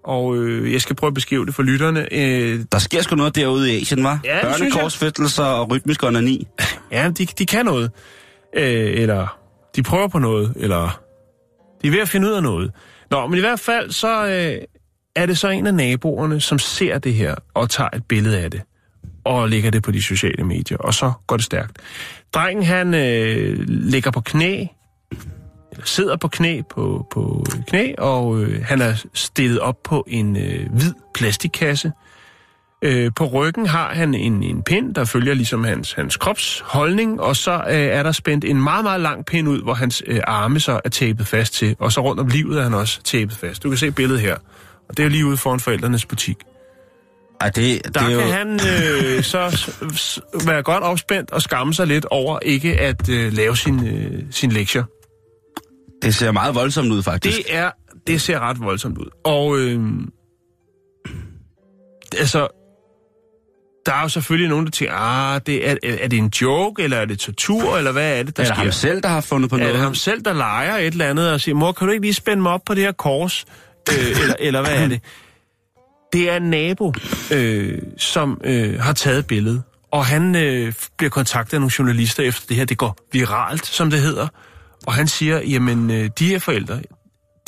og 0.05 0.37
øh, 0.37 0.73
jeg 0.73 0.81
skal 0.81 0.95
prøve 0.95 1.07
at 1.07 1.13
beskrive 1.13 1.45
det 1.45 1.55
for 1.55 1.63
lytterne. 1.63 2.13
Øh, 2.13 2.59
Der 2.71 2.77
sker 2.79 3.01
sgu 3.01 3.15
noget 3.15 3.35
derude 3.35 3.73
i 3.73 3.81
Asien, 3.81 4.03
var? 4.03 4.19
Ja, 4.23 4.33
det 4.47 4.55
synes 4.55 4.59
jeg. 4.61 4.71
Børnekorsfæstelser 4.71 5.43
og 5.43 5.71
rytmisk 5.71 6.03
onani. 6.03 6.47
Ja, 6.91 7.09
de, 7.17 7.25
de 7.25 7.45
kan 7.45 7.65
noget. 7.65 7.91
Øh, 8.55 9.01
eller 9.01 9.37
de 9.75 9.83
prøver 9.83 10.07
på 10.07 10.19
noget, 10.19 10.53
eller 10.55 10.99
de 11.81 11.87
er 11.87 11.91
ved 11.91 11.99
at 11.99 12.09
finde 12.09 12.27
ud 12.27 12.33
af 12.33 12.43
noget. 12.43 12.71
Nå, 13.11 13.27
men 13.27 13.37
i 13.37 13.39
hvert 13.41 13.59
fald 13.59 13.91
så 13.91 14.25
øh, 14.27 14.55
er 15.15 15.25
det 15.25 15.37
så 15.37 15.49
en 15.49 15.67
af 15.67 15.73
naboerne, 15.73 16.41
som 16.41 16.59
ser 16.59 16.97
det 16.97 17.13
her 17.13 17.35
og 17.53 17.69
tager 17.69 17.89
et 17.95 18.05
billede 18.05 18.39
af 18.39 18.51
det 18.51 18.61
og 19.23 19.49
lægger 19.49 19.71
det 19.71 19.83
på 19.83 19.91
de 19.91 20.01
sociale 20.01 20.43
medier, 20.43 20.77
og 20.77 20.93
så 20.93 21.11
går 21.27 21.37
det 21.37 21.45
stærkt. 21.45 21.77
Drengen, 22.33 22.63
han 22.63 22.93
øh, 22.93 23.59
ligger 23.67 24.11
på 24.11 24.21
knæ, 24.21 24.65
eller 25.71 25.85
sidder 25.85 26.17
på 26.17 26.27
knæ 26.27 26.61
på, 26.69 27.07
på 27.11 27.45
knæ, 27.67 27.93
og 27.97 28.41
øh, 28.41 28.65
han 28.65 28.81
er 28.81 29.03
stillet 29.13 29.59
op 29.59 29.83
på 29.83 30.05
en 30.07 30.37
øh, 30.37 30.71
hvid 30.71 30.93
plastikkasse, 31.13 31.91
Øh, 32.85 33.11
på 33.15 33.25
ryggen 33.25 33.65
har 33.65 33.93
han 33.93 34.13
en, 34.13 34.43
en 34.43 34.63
pind, 34.63 34.95
der 34.95 35.05
følger 35.05 35.33
ligesom 35.33 35.63
hans, 35.63 35.93
hans 35.93 36.17
kropsholdning, 36.17 37.21
og 37.21 37.35
så 37.35 37.51
øh, 37.53 37.75
er 37.75 38.03
der 38.03 38.11
spændt 38.11 38.45
en 38.45 38.63
meget, 38.63 38.83
meget 38.83 39.01
lang 39.01 39.25
pind 39.25 39.47
ud, 39.49 39.61
hvor 39.61 39.73
hans 39.73 40.03
øh, 40.07 40.19
arme 40.27 40.59
så 40.59 40.81
er 40.85 40.89
tapet 40.89 41.27
fast 41.27 41.53
til, 41.53 41.75
og 41.79 41.91
så 41.91 42.01
rundt 42.01 42.21
om 42.21 42.27
livet 42.27 42.59
er 42.59 42.63
han 42.63 42.73
også 42.73 43.03
tapet 43.03 43.37
fast. 43.37 43.63
Du 43.63 43.69
kan 43.69 43.77
se 43.77 43.91
billedet 43.91 44.21
her, 44.21 44.35
og 44.89 44.97
det 44.97 45.03
er 45.03 45.07
jo 45.07 45.09
lige 45.09 45.25
ude 45.25 45.37
foran 45.37 45.59
forældrenes 45.59 46.05
butik. 46.05 46.37
Ej, 47.41 47.49
det, 47.49 47.85
det 47.85 47.95
Der 47.95 48.01
er 48.01 48.09
kan 48.09 48.13
jo... 48.13 48.21
han 48.21 48.53
øh, 48.53 49.23
så 49.33 49.71
være 50.47 50.63
godt 50.63 50.83
opspændt 50.83 51.31
og 51.31 51.41
skamme 51.41 51.73
sig 51.73 51.87
lidt 51.87 52.05
over 52.05 52.39
ikke 52.39 52.79
at 52.79 53.09
øh, 53.09 53.33
lave 53.33 53.57
sin, 53.57 53.87
øh, 53.87 54.23
sin 54.31 54.51
lektier. 54.51 54.83
Det 56.01 56.15
ser 56.15 56.31
meget 56.31 56.55
voldsomt 56.55 56.91
ud, 56.91 57.03
faktisk. 57.03 57.37
Det 57.37 57.55
er, 57.55 57.71
det 58.07 58.21
ser 58.21 58.39
ret 58.39 58.59
voldsomt 58.59 58.97
ud. 58.97 59.09
Og 59.23 59.57
øh, 59.57 59.79
altså, 62.17 62.47
der 63.85 63.93
er 63.93 64.01
jo 64.01 64.07
selvfølgelig 64.07 64.49
nogen, 64.49 64.65
der 64.65 64.71
tænker, 64.71 64.93
ah, 64.95 65.41
det 65.45 65.69
er, 65.69 65.75
er 65.83 66.07
det 66.07 66.19
en 66.19 66.31
joke, 66.41 66.83
eller 66.83 66.97
er 66.97 67.05
det 67.05 67.19
tortur, 67.19 67.77
eller 67.77 67.91
hvad 67.91 68.19
er 68.19 68.23
det, 68.23 68.37
der 68.37 68.43
er 68.43 68.47
det 68.47 68.55
sker? 68.55 68.63
ham 68.63 68.71
selv, 68.71 69.01
der 69.01 69.09
har 69.09 69.21
fundet 69.21 69.49
på 69.49 69.55
er 69.55 69.59
noget? 69.59 69.73
det 69.73 69.81
ham 69.83 69.95
selv, 69.95 70.21
der 70.21 70.33
leger 70.33 70.77
et 70.77 70.85
eller 70.85 71.09
andet 71.09 71.31
og 71.31 71.41
siger, 71.41 71.55
mor, 71.55 71.71
kan 71.71 71.87
du 71.87 71.93
ikke 71.93 72.05
lige 72.05 72.13
spænde 72.13 72.43
mig 72.43 72.51
op 72.51 72.61
på 72.65 72.73
det 72.73 72.83
her 72.83 72.91
kors? 72.91 73.45
Øh, 73.91 74.21
eller, 74.21 74.35
eller 74.39 74.61
hvad 74.61 74.75
er 74.83 74.87
det? 74.87 75.01
Det 76.13 76.29
er 76.29 76.37
en 76.37 76.49
nabo, 76.49 76.93
øh, 77.33 77.81
som 77.97 78.41
øh, 78.43 78.79
har 78.79 78.93
taget 78.93 79.27
billedet, 79.27 79.63
og 79.91 80.05
han 80.05 80.35
øh, 80.35 80.73
bliver 80.97 81.09
kontaktet 81.09 81.53
af 81.53 81.61
nogle 81.61 81.71
journalister 81.79 82.23
efter 82.23 82.45
det 82.47 82.57
her. 82.57 82.65
Det 82.65 82.77
går 82.77 82.97
viralt, 83.11 83.65
som 83.65 83.89
det 83.89 83.99
hedder. 83.99 84.27
Og 84.87 84.93
han 84.93 85.07
siger, 85.07 85.41
jamen, 85.41 85.91
øh, 85.91 86.09
de 86.19 86.27
her 86.27 86.39
forældre, 86.39 86.81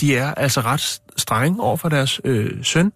de 0.01 0.15
er 0.17 0.33
altså 0.33 0.61
ret 0.61 1.01
strenge 1.17 1.61
over 1.61 1.77
for 1.77 1.89
deres 1.89 2.21
øh, 2.23 2.51
søn, 2.63 2.91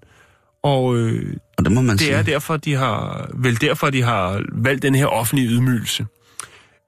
og 0.63 0.97
øh, 0.97 1.33
Og 1.57 1.63
det 1.65 1.71
må 1.73 1.81
man 1.81 1.91
det 1.91 1.99
sige. 2.01 2.11
er 2.13 2.21
derfor, 2.21 2.57
de 2.57 2.73
har, 2.75 3.29
vel 3.33 3.61
derfor, 3.61 3.89
de 3.89 4.01
har 4.01 4.41
valgt 4.53 4.81
den 4.81 4.95
her 4.95 5.05
offentlige 5.05 5.47
ydmygelse. 5.49 6.05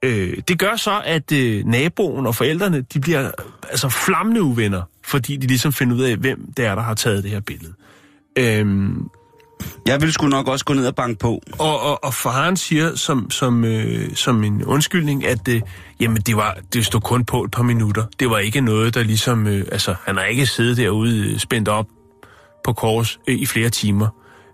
Øh, 0.02 0.38
det 0.48 0.58
gør 0.58 0.76
så, 0.76 1.02
at 1.04 1.32
øh, 1.32 1.64
naboen 1.64 2.26
og 2.26 2.34
forældrene, 2.34 2.80
de 2.80 3.00
bliver 3.00 3.30
altså 3.70 3.88
flammende 3.88 4.42
uvenner, 4.42 4.82
fordi 5.04 5.36
de 5.36 5.46
ligesom 5.46 5.72
finder 5.72 5.96
ud 5.96 6.02
af, 6.02 6.16
hvem 6.16 6.52
det 6.56 6.64
er, 6.64 6.74
der 6.74 6.82
har 6.82 6.94
taget 6.94 7.22
det 7.24 7.30
her 7.30 7.40
billede. 7.40 7.72
Øhm, 8.38 9.08
Jeg 9.86 10.00
ville 10.00 10.12
sgu 10.12 10.26
nok 10.26 10.48
også 10.48 10.64
gå 10.64 10.74
ned 10.74 10.86
og 10.86 10.94
banke 10.94 11.18
på. 11.18 11.42
Og, 11.58 11.80
og, 11.80 12.04
og 12.04 12.14
faren 12.14 12.56
siger 12.56 12.94
som, 12.96 13.30
som, 13.30 13.64
øh, 13.64 14.14
som 14.14 14.44
en 14.44 14.64
undskyldning, 14.64 15.26
at 15.26 15.48
øh, 15.48 15.60
jamen 16.00 16.16
det, 16.16 16.36
var, 16.36 16.56
det 16.72 16.86
stod 16.86 17.00
kun 17.00 17.24
på 17.24 17.42
et 17.44 17.50
par 17.50 17.62
minutter. 17.62 18.04
Det 18.20 18.30
var 18.30 18.38
ikke 18.38 18.60
noget, 18.60 18.94
der 18.94 19.02
ligesom... 19.02 19.46
Øh, 19.46 19.66
altså, 19.72 19.94
han 20.06 20.16
har 20.16 20.24
ikke 20.24 20.46
siddet 20.46 20.76
derude 20.76 21.32
øh, 21.32 21.38
spændt 21.38 21.68
op 21.68 21.86
på 22.64 22.72
kors 22.72 23.18
øh, 23.28 23.34
i 23.38 23.46
flere 23.46 23.70
timer. 23.70 24.08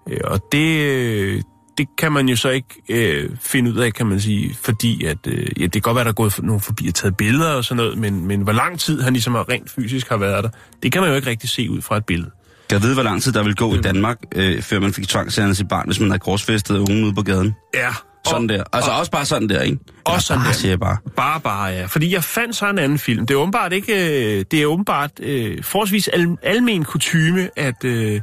Øh, 0.08 0.20
og 0.24 0.40
det, 0.52 0.78
øh, 0.80 1.42
det 1.78 1.88
kan 1.98 2.12
man 2.12 2.28
jo 2.28 2.36
så 2.36 2.48
ikke 2.48 2.68
øh, 2.88 3.30
finde 3.40 3.72
ud 3.72 3.76
af, 3.76 3.92
kan 3.94 4.06
man 4.06 4.20
sige, 4.20 4.56
fordi 4.62 5.04
at, 5.04 5.18
øh, 5.26 5.46
ja, 5.60 5.62
det 5.62 5.72
kan 5.72 5.82
godt 5.82 5.94
være, 5.94 6.04
der 6.04 6.10
er 6.10 6.14
gået 6.14 6.38
nogen 6.42 6.60
forbi 6.60 6.88
og 6.88 6.94
taget 6.94 7.16
billeder 7.16 7.50
og 7.52 7.64
sådan 7.64 7.76
noget, 7.76 7.98
men, 7.98 8.26
men 8.26 8.40
hvor 8.40 8.52
lang 8.52 8.80
tid 8.80 9.02
han 9.02 9.12
ligesom 9.12 9.34
har 9.34 9.48
rent 9.48 9.70
fysisk 9.70 10.08
har 10.08 10.16
været 10.16 10.44
der, 10.44 10.50
det 10.82 10.92
kan 10.92 11.00
man 11.02 11.10
jo 11.10 11.16
ikke 11.16 11.30
rigtig 11.30 11.50
se 11.50 11.70
ud 11.70 11.82
fra 11.82 11.96
et 11.96 12.04
billede. 12.06 12.30
Jeg 12.70 12.82
ved, 12.82 12.94
hvor 12.94 13.02
lang 13.02 13.22
tid 13.22 13.32
der 13.32 13.42
vil 13.42 13.54
gå 13.54 13.74
i 13.74 13.78
Danmark, 13.80 14.16
øh, 14.34 14.62
før 14.62 14.80
man 14.80 14.92
fik 14.92 15.08
tvangssærende 15.08 15.54
sit 15.54 15.68
barn, 15.68 15.86
hvis 15.86 16.00
man 16.00 16.10
havde 16.10 16.20
korsfæstet 16.20 16.78
unge 16.78 17.04
ude 17.04 17.14
på 17.14 17.22
gaden. 17.22 17.54
Ja. 17.74 17.90
Sådan 18.26 18.48
der. 18.48 18.64
Altså 18.72 18.90
også 18.90 19.10
bare 19.10 19.24
sådan 19.24 19.48
der, 19.48 19.62
ikke? 19.62 19.78
Også 20.04 20.26
sådan 20.26 20.40
bare, 20.40 20.48
der. 20.48 20.54
siger 20.54 20.72
jeg 20.72 20.80
bare. 20.80 20.96
Bare, 21.16 21.40
bare, 21.40 21.64
ja. 21.64 21.84
Fordi 21.86 22.14
jeg 22.14 22.24
fandt 22.24 22.56
så 22.56 22.70
en 22.70 22.78
anden 22.78 22.98
film. 22.98 23.26
Det 23.26 23.34
er 23.34 23.38
åbenbart 23.38 23.72
ikke... 23.72 23.92
øh, 24.38 24.44
Det 24.50 24.62
er 24.62 24.66
åbenbart 24.66 25.10
øh, 25.20 25.64
forholdsvis 25.64 26.08
al, 26.08 26.36
almen 26.42 26.84
kutyme 26.84 27.48
at, 27.56 27.84
øh, 27.84 28.20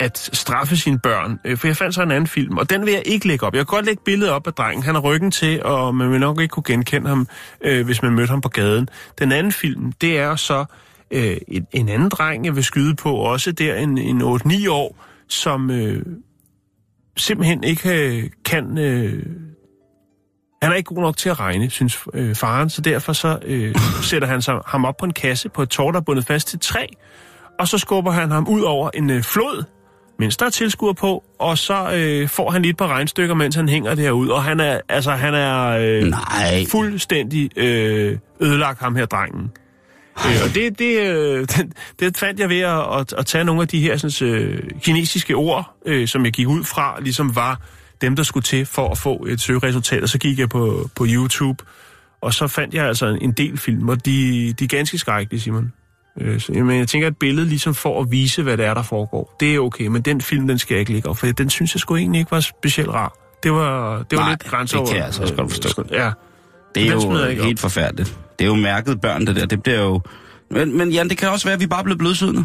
at 0.00 0.30
straffe 0.32 0.76
sine 0.76 0.98
børn. 0.98 1.40
Øh, 1.44 1.56
for 1.56 1.66
jeg 1.66 1.76
fandt 1.76 1.94
så 1.94 2.02
en 2.02 2.10
anden 2.10 2.26
film, 2.26 2.58
og 2.58 2.70
den 2.70 2.86
vil 2.86 2.92
jeg 2.92 3.02
ikke 3.06 3.28
lægge 3.28 3.46
op. 3.46 3.54
Jeg 3.54 3.66
kan 3.66 3.76
godt 3.76 3.86
lægge 3.86 4.02
billedet 4.04 4.32
op 4.32 4.46
af 4.46 4.54
drengen. 4.54 4.82
Han 4.82 4.94
har 4.94 5.02
ryggen 5.02 5.30
til, 5.30 5.62
og 5.62 5.94
man 5.94 6.10
vil 6.12 6.20
nok 6.20 6.40
ikke 6.40 6.52
kunne 6.52 6.62
genkende 6.66 7.08
ham, 7.08 7.28
øh, 7.60 7.84
hvis 7.84 8.02
man 8.02 8.12
mødte 8.12 8.30
ham 8.30 8.40
på 8.40 8.48
gaden. 8.48 8.88
Den 9.18 9.32
anden 9.32 9.52
film, 9.52 9.92
det 9.92 10.18
er 10.18 10.36
så 10.36 10.64
øh, 11.10 11.36
en, 11.48 11.66
en 11.72 11.88
anden 11.88 12.08
dreng, 12.08 12.44
jeg 12.44 12.56
vil 12.56 12.64
skyde 12.64 12.94
på, 12.94 13.12
også 13.12 13.52
der 13.52 13.74
en, 13.74 13.98
en 13.98 14.22
8-9 14.22 14.70
år, 14.70 15.04
som 15.28 15.70
øh, 15.70 16.02
simpelthen 17.16 17.64
ikke 17.64 18.08
øh, 18.08 18.30
kan... 18.44 18.78
Øh, 18.78 19.26
han 20.62 20.72
er 20.72 20.76
ikke 20.76 20.94
god 20.94 21.02
nok 21.02 21.16
til 21.16 21.28
at 21.28 21.40
regne, 21.40 21.70
synes 21.70 21.98
øh, 22.14 22.34
faren, 22.34 22.70
så 22.70 22.80
derfor 22.80 23.12
så 23.12 23.38
øh, 23.44 23.74
sætter 24.02 24.28
han 24.28 24.42
sig, 24.42 24.60
ham 24.66 24.84
op 24.84 24.96
på 24.96 25.04
en 25.04 25.12
kasse 25.12 25.48
på 25.48 25.62
et 25.62 25.68
tår, 25.68 25.90
der 25.90 26.00
er 26.00 26.04
bundet 26.04 26.26
fast 26.26 26.48
til 26.48 26.58
træ, 26.58 26.86
og 27.58 27.68
så 27.68 27.78
skubber 27.78 28.10
han 28.10 28.30
ham 28.30 28.48
ud 28.48 28.62
over 28.62 28.90
en 28.94 29.10
øh, 29.10 29.22
flod, 29.22 29.64
mens 30.18 30.36
der 30.36 30.46
er 30.46 30.50
tilskuer 30.50 30.92
på, 30.92 31.24
og 31.38 31.58
så 31.58 31.92
øh, 31.94 32.28
får 32.28 32.50
han 32.50 32.62
lige 32.62 32.70
et 32.70 32.76
par 32.76 32.88
regnstykker, 32.88 33.34
mens 33.34 33.54
han 33.54 33.68
hænger 33.68 33.94
derude, 33.94 34.34
og 34.34 34.44
han 34.44 34.60
er, 34.60 34.80
altså, 34.88 35.10
han 35.10 35.34
er 35.34 35.68
øh, 35.68 36.02
Nej. 36.02 36.66
fuldstændig 36.70 37.58
øh, 37.58 38.18
ødelagt 38.40 38.80
ham 38.80 38.96
her 38.96 39.06
drengen. 39.06 39.50
Øh, 40.26 40.36
og 40.44 40.54
det, 40.54 40.78
det, 40.78 41.00
øh, 41.00 41.40
det, 41.56 41.72
det 42.00 42.16
fandt 42.16 42.40
jeg 42.40 42.48
ved 42.48 42.60
at, 42.60 43.00
at, 43.00 43.12
at 43.12 43.26
tage 43.26 43.44
nogle 43.44 43.62
af 43.62 43.68
de 43.68 43.80
her 43.80 43.96
sådan, 43.96 44.28
øh, 44.28 44.70
kinesiske 44.82 45.34
ord, 45.34 45.76
øh, 45.86 46.08
som 46.08 46.24
jeg 46.24 46.32
gik 46.32 46.48
ud 46.48 46.64
fra, 46.64 47.00
ligesom 47.00 47.36
var 47.36 47.60
dem, 48.00 48.16
der 48.16 48.22
skulle 48.22 48.44
til 48.44 48.66
for 48.66 48.88
at 48.88 48.98
få 48.98 49.26
et 49.28 49.40
søgeresultat. 49.40 50.02
Og 50.02 50.08
så 50.08 50.18
gik 50.18 50.38
jeg 50.38 50.48
på, 50.48 50.90
på 50.96 51.06
YouTube, 51.08 51.64
og 52.20 52.34
så 52.34 52.46
fandt 52.46 52.74
jeg 52.74 52.86
altså 52.86 53.06
en, 53.06 53.22
en 53.22 53.32
del 53.32 53.58
film, 53.58 53.88
og 53.88 54.06
de, 54.06 54.52
de 54.52 54.64
er 54.64 54.68
ganske 54.68 54.98
skrækkelige, 54.98 55.40
Simon. 55.40 55.72
Øh, 56.20 56.40
så, 56.40 56.52
men 56.52 56.78
jeg 56.78 56.88
tænker, 56.88 57.06
at 57.06 57.12
et 57.12 57.18
billede 57.18 57.48
ligesom 57.48 57.74
for 57.74 58.00
at 58.00 58.10
vise, 58.10 58.42
hvad 58.42 58.56
det 58.56 58.66
er, 58.66 58.74
der 58.74 58.82
foregår. 58.82 59.36
Det 59.40 59.54
er 59.54 59.58
okay, 59.60 59.86
men 59.86 60.02
den 60.02 60.20
film, 60.20 60.48
den 60.48 60.58
skal 60.58 60.74
jeg 60.74 60.80
ikke 60.80 60.92
lægge 60.92 61.08
op, 61.08 61.18
for 61.18 61.26
den 61.26 61.50
synes 61.50 61.74
jeg 61.74 61.80
sgu 61.80 61.96
egentlig 61.96 62.18
ikke 62.18 62.30
var 62.30 62.40
specielt 62.40 62.90
rar. 62.90 63.12
Det 63.42 63.52
var, 63.52 64.02
det 64.10 64.18
var 64.18 64.24
Nej, 64.24 64.30
lidt 64.30 64.42
det 64.42 64.50
grænseover. 64.50 64.86
kan 64.86 64.96
jeg 64.96 65.04
altså 65.04 65.22
også 65.22 65.34
godt 65.34 65.52
forstå. 65.52 65.84
Ja. 65.90 66.10
Det 66.74 66.88
er 66.88 66.92
jo 66.92 67.44
helt 67.44 67.60
forfærdeligt. 67.60 68.18
Det 68.38 68.44
er 68.44 68.48
jo 68.48 68.54
mærket 68.54 69.00
børn, 69.00 69.26
det 69.26 69.36
der. 69.36 69.46
Det 69.46 69.62
bliver 69.62 69.80
jo... 69.82 70.00
Men, 70.50 70.78
men 70.78 70.90
Jan, 70.90 71.08
det 71.08 71.18
kan 71.18 71.28
også 71.28 71.46
være, 71.46 71.54
at 71.54 71.60
vi 71.60 71.66
bare 71.66 71.84
blevet 71.84 71.98
blødsødende. 71.98 72.44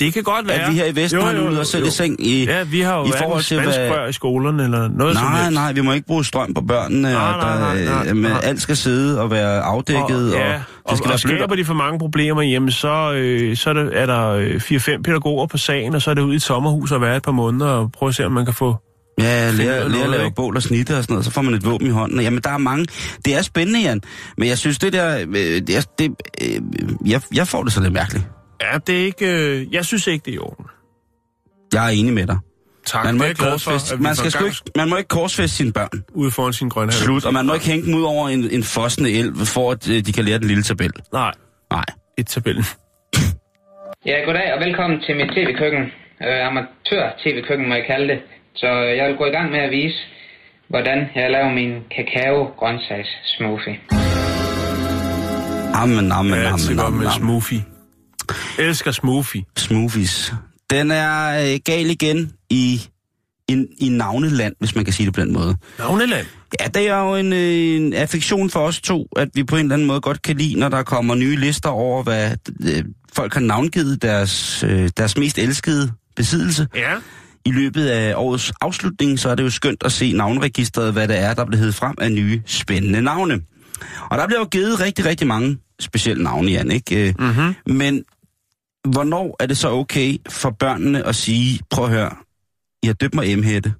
Det 0.00 0.14
kan 0.14 0.22
godt 0.22 0.48
være. 0.48 0.56
At 0.56 0.70
vi 0.72 0.76
her 0.76 0.84
i 0.86 0.96
Vesten 0.96 1.22
har 1.22 1.32
luet 1.32 1.60
os 1.60 1.68
selv 1.68 1.86
i 1.86 1.90
seng 1.90 2.26
i, 2.26 2.44
Ja, 2.44 2.62
vi 2.62 2.80
har 2.80 2.98
jo 2.98 3.04
i 3.04 3.10
forhold 3.18 3.42
til, 3.42 3.60
hvad... 3.62 4.08
i 4.08 4.12
skolerne 4.12 4.64
eller 4.64 4.88
noget 4.88 5.16
som 5.16 5.24
Nej, 5.26 5.42
helst. 5.42 5.54
nej, 5.54 5.72
vi 5.72 5.80
må 5.80 5.92
ikke 5.92 6.06
bruge 6.06 6.24
strøm 6.24 6.54
på 6.54 6.60
børnene, 6.60 7.02
Nej, 7.12 7.14
og 7.14 7.34
der, 7.42 7.58
nej, 7.58 7.74
nej, 7.74 7.84
nej, 7.84 8.06
øh, 8.08 8.16
men 8.16 8.30
nej. 8.30 8.40
alt 8.42 8.62
skal 8.62 8.76
sidde 8.76 9.20
og 9.20 9.30
være 9.30 9.60
afdækket, 9.60 10.34
og, 10.34 10.40
ja, 10.40 10.52
det 10.52 10.62
og, 10.84 10.96
skal 10.96 11.04
og 11.04 11.08
være 11.08 11.18
skaber 11.18 11.46
blødt. 11.46 11.58
de 11.58 11.64
for 11.64 11.74
mange 11.74 11.98
problemer 11.98 12.42
hjemme, 12.42 12.70
så, 12.70 13.12
øh, 13.12 13.56
så 13.56 13.70
er, 13.70 13.74
der, 13.74 13.90
er 13.90 14.06
der 14.06 14.28
øh, 14.30 14.54
4-5 14.56 15.02
pædagoger 15.02 15.46
på 15.46 15.58
sagen, 15.58 15.94
og 15.94 16.02
så 16.02 16.10
er 16.10 16.14
det 16.14 16.22
ud 16.22 16.32
i 16.32 16.36
et 16.36 16.42
sommerhus 16.42 16.92
og 16.92 17.00
være 17.00 17.16
et 17.16 17.22
par 17.22 17.32
måneder 17.32 17.66
og 17.70 17.92
prøve 17.92 18.08
at 18.08 18.14
se, 18.14 18.26
om 18.26 18.32
man 18.32 18.44
kan 18.44 18.54
få... 18.54 18.76
Ja, 19.18 19.50
lære, 19.50 19.88
lære 19.88 20.04
at 20.04 20.10
lave 20.10 20.30
bål 20.36 20.56
og 20.56 20.62
snitte 20.62 20.96
og 20.96 21.02
sådan 21.02 21.12
noget, 21.14 21.24
så 21.24 21.30
får 21.30 21.42
man 21.42 21.54
et 21.54 21.64
våben 21.64 21.86
i 21.86 21.90
hånden. 21.90 22.20
Jamen, 22.20 22.40
der 22.44 22.50
er 22.50 22.58
mange. 22.58 22.86
Det 23.24 23.34
er 23.36 23.42
spændende, 23.42 23.80
Jan. 23.80 24.00
Men 24.38 24.48
jeg 24.48 24.58
synes, 24.58 24.78
det 24.78 24.92
der... 24.92 25.18
Øh, 25.18 25.26
det 25.66 25.70
er, 25.76 25.82
det, 25.98 26.10
øh, 26.42 26.60
jeg, 27.06 27.20
jeg 27.34 27.48
får 27.48 27.62
det 27.62 27.72
så 27.72 27.80
lidt 27.80 27.92
mærkeligt. 27.92 28.24
Ja, 28.62 28.78
det 28.86 29.00
er 29.00 29.04
ikke... 29.04 29.26
Øh, 29.26 29.74
jeg 29.74 29.84
synes 29.84 30.06
ikke, 30.06 30.22
det 30.24 30.30
er 30.30 30.34
i 30.34 30.38
orden. 30.38 30.66
Jeg 31.72 31.84
er 31.86 31.90
enig 31.90 32.12
med 32.12 32.26
dig. 32.26 32.38
Tak, 32.86 33.04
Man 33.04 33.18
må, 33.18 33.24
ikke 33.24 33.38
glad 33.44 33.58
for, 33.58 33.96
man, 34.02 34.14
skal 34.16 34.30
sgu 34.30 34.38
gang 34.38 34.48
ikke, 34.48 34.62
man 34.76 34.88
må 34.88 34.96
ikke 34.96 35.08
korsfæste 35.08 35.56
sine 35.56 35.72
børn. 35.72 36.04
ude 36.14 36.30
foran 36.30 36.52
sin 36.52 36.68
grønne. 36.68 36.92
Slut. 36.92 37.24
Og 37.26 37.32
man 37.32 37.46
må 37.46 37.54
ikke 37.54 37.66
hænge 37.66 37.86
dem 37.86 37.94
ud 37.94 38.02
over 38.02 38.28
en, 38.28 38.50
en 38.50 38.62
fossende 38.62 39.10
elv, 39.18 39.34
for 39.54 39.70
at 39.70 39.90
øh, 39.90 40.06
de 40.06 40.12
kan 40.12 40.24
lære 40.24 40.38
den 40.38 40.46
lille 40.46 40.62
tabel. 40.62 40.92
Nej, 41.12 41.32
Nej. 41.70 41.84
et 42.18 42.26
tabellen. 42.26 42.64
Ja, 44.06 44.16
goddag 44.26 44.54
og 44.54 44.60
velkommen 44.66 45.00
til 45.06 45.16
mit 45.16 45.30
tv-køkken. 45.36 45.82
Øh, 46.26 46.46
Amatør-tv-køkken 46.46 47.68
må 47.68 47.74
jeg 47.74 47.84
kalde 47.86 48.08
det. 48.12 48.18
Så 48.54 48.66
øh, 48.66 48.96
jeg 48.96 49.08
vil 49.08 49.16
gå 49.16 49.24
i 49.26 49.30
gang 49.30 49.50
med 49.50 49.58
at 49.58 49.70
vise, 49.70 49.98
hvordan 50.68 50.98
jeg 51.14 51.30
laver 51.30 51.52
min 51.52 51.72
kakao-grøntsags-smoothie. 51.96 53.76
Amen, 55.74 56.12
amen, 56.12 56.12
amen, 56.12 56.34
amen, 56.44 56.80
amen. 56.80 57.10
smoothie. 57.10 57.71
Elsker 58.58 58.90
smoothie. 58.90 59.44
Smoothies. 59.56 60.32
Den 60.70 60.90
er 60.90 61.42
øh, 61.52 61.60
gal 61.64 61.90
igen 61.90 62.32
i, 62.50 62.82
i, 63.48 63.66
i 63.78 63.88
navneland, 63.88 64.54
hvis 64.58 64.74
man 64.74 64.84
kan 64.84 64.94
sige 64.94 65.06
det 65.06 65.14
på 65.14 65.20
den 65.20 65.32
måde. 65.32 65.56
Navneland. 65.78 66.26
Ja, 66.60 66.66
det 66.66 66.88
er 66.88 66.98
jo 66.98 67.16
en, 67.16 67.32
øh, 67.32 67.76
en 67.76 67.92
affektion 67.92 68.50
for 68.50 68.60
os 68.60 68.80
to, 68.80 69.08
at 69.16 69.28
vi 69.34 69.44
på 69.44 69.56
en 69.56 69.62
eller 69.62 69.74
anden 69.74 69.88
måde 69.88 70.00
godt 70.00 70.22
kan 70.22 70.36
lide, 70.36 70.58
når 70.58 70.68
der 70.68 70.82
kommer 70.82 71.14
nye 71.14 71.36
lister 71.36 71.68
over, 71.68 72.02
hvad 72.02 72.36
øh, 72.60 72.84
folk 73.12 73.34
har 73.34 73.40
navngivet 73.40 74.02
deres, 74.02 74.64
øh, 74.68 74.90
deres 74.96 75.16
mest 75.16 75.38
elskede 75.38 75.92
besiddelse. 76.16 76.66
Ja. 76.74 76.94
I 77.44 77.50
løbet 77.50 77.86
af 77.86 78.14
årets 78.16 78.52
afslutning, 78.60 79.18
så 79.18 79.28
er 79.28 79.34
det 79.34 79.42
jo 79.42 79.50
skønt 79.50 79.82
at 79.84 79.92
se 79.92 80.12
navnregistret, 80.12 80.92
hvad 80.92 81.08
det 81.08 81.18
er, 81.18 81.34
der 81.34 81.44
bliver 81.44 81.58
heddet 81.58 81.74
frem 81.74 81.94
af 82.00 82.12
nye 82.12 82.42
spændende 82.46 83.02
navne. 83.02 83.40
Og 84.10 84.18
der 84.18 84.26
bliver 84.26 84.40
jo 84.40 84.44
givet 84.44 84.80
rigtig, 84.80 85.04
rigtig 85.04 85.26
mange 85.26 85.58
specielle 85.80 86.22
navne, 86.22 86.50
Jan, 86.50 86.70
ikke? 86.70 87.14
Mm-hmm. 87.18 87.54
Men 87.66 88.04
hvornår 88.88 89.36
er 89.40 89.46
det 89.46 89.56
så 89.56 89.68
okay 89.70 90.16
for 90.28 90.50
børnene 90.50 91.06
at 91.06 91.14
sige, 91.14 91.60
prøv 91.70 91.84
at 91.84 91.90
høre, 91.90 92.16
jeg 92.82 92.88
har 92.88 92.94
døbt 92.94 93.14
mig 93.14 93.38
M-hætte, 93.38 93.74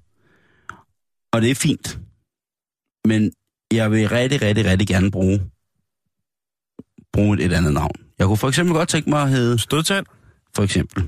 og 1.32 1.42
det 1.42 1.50
er 1.50 1.54
fint, 1.54 1.98
men 3.04 3.32
jeg 3.72 3.90
vil 3.90 4.08
rigtig, 4.08 4.42
rigtig, 4.42 4.64
rigtig 4.64 4.88
gerne 4.88 5.10
bruge, 5.10 5.50
bruge 7.12 7.38
et, 7.38 7.44
et 7.44 7.52
andet 7.52 7.72
navn. 7.74 7.94
Jeg 8.18 8.26
kunne 8.26 8.36
for 8.36 8.48
eksempel 8.48 8.74
godt 8.74 8.88
tænke 8.88 9.10
mig 9.10 9.22
at 9.22 9.30
hedde, 9.30 9.58
Stødtand. 9.58 10.06
for 10.56 10.62
eksempel. 10.62 11.02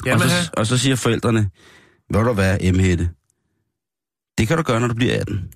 Og 0.00 0.06
Jamen, 0.06 0.28
så, 0.28 0.50
og 0.56 0.66
så 0.66 0.78
siger 0.78 0.96
forældrene, 0.96 1.50
vil 2.10 2.20
du 2.20 2.32
være 2.32 2.72
M-hætte? 2.72 3.10
Det 4.38 4.48
kan 4.48 4.56
du 4.56 4.62
gøre, 4.62 4.80
når 4.80 4.88
du 4.88 4.94
bliver 4.94 5.20
18. 5.20 5.50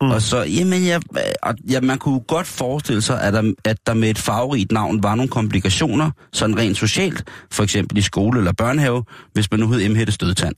Mm. 0.00 0.10
Og 0.10 0.22
så, 0.22 0.42
jamen, 0.42 0.86
jeg, 0.86 1.00
og, 1.42 1.54
ja, 1.70 1.80
man 1.80 1.98
kunne 1.98 2.20
godt 2.20 2.46
forestille 2.46 3.02
sig, 3.02 3.22
at 3.22 3.32
der, 3.32 3.52
at 3.64 3.76
der 3.86 3.94
med 3.94 4.10
et 4.10 4.18
farverigt 4.18 4.72
navn 4.72 5.02
var 5.02 5.14
nogle 5.14 5.28
komplikationer, 5.28 6.10
sådan 6.32 6.58
rent 6.58 6.76
socialt, 6.76 7.24
for 7.50 7.62
eksempel 7.62 7.98
i 7.98 8.02
skole 8.02 8.38
eller 8.38 8.52
børnehave, 8.52 9.04
hvis 9.32 9.50
man 9.50 9.60
nu 9.60 9.68
hed 9.68 9.88
M-hætte 9.88 10.12
stødtand. 10.12 10.54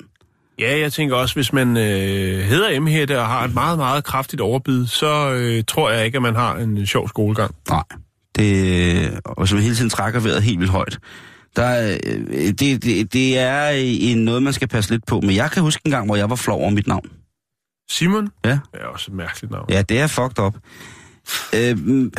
Ja, 0.59 0.79
jeg 0.79 0.93
tænker 0.93 1.17
også, 1.17 1.35
hvis 1.35 1.53
man 1.53 1.77
øh, 1.77 2.41
hedder 2.45 2.81
M-hætte 2.81 3.21
og 3.21 3.27
har 3.27 3.45
et 3.45 3.55
meget, 3.55 3.79
meget 3.79 4.05
kraftigt 4.05 4.43
overbid, 4.43 4.87
så 4.87 5.33
øh, 5.33 5.65
tror 5.69 5.91
jeg 5.91 6.07
ikke, 6.07 6.17
at 6.17 6.23
man 6.23 6.35
har 6.35 6.57
en 6.57 6.87
sjov 6.87 7.09
skolegang. 7.09 7.55
Nej. 7.71 7.83
Det, 8.37 9.21
og 9.25 9.49
som 9.49 9.59
hele 9.59 9.75
tiden 9.75 9.91
trækker 9.91 10.21
vejret 10.21 10.43
helt 10.43 10.59
vildt 10.59 10.73
højt. 10.73 10.99
Der, 11.57 11.63
er, 11.65 11.99
øh, 12.07 12.49
det, 12.49 12.61
det, 12.61 13.13
det 13.13 13.39
er 13.39 13.69
en, 13.75 14.19
noget, 14.19 14.43
man 14.43 14.53
skal 14.53 14.69
passe 14.69 14.91
lidt 14.91 15.07
på. 15.07 15.21
Men 15.21 15.37
jeg 15.37 15.51
kan 15.51 15.63
huske 15.63 15.83
en 15.85 15.91
gang, 15.91 16.07
hvor 16.07 16.17
jeg 16.17 16.31
var 16.31 16.37
flov 16.37 16.61
over 16.61 16.71
mit 16.71 16.87
navn. 16.87 17.09
Simon? 17.91 18.29
Ja. 18.45 18.51
Det 18.73 18.81
er 18.81 18.85
også 18.87 19.11
et 19.11 19.15
mærkeligt 19.17 19.53
navn. 19.53 19.67
Ja, 19.71 19.83
det 19.83 20.01
er 20.01 20.07
fucked 20.07 20.39
up. 20.39 20.57
Øhm, 21.55 22.13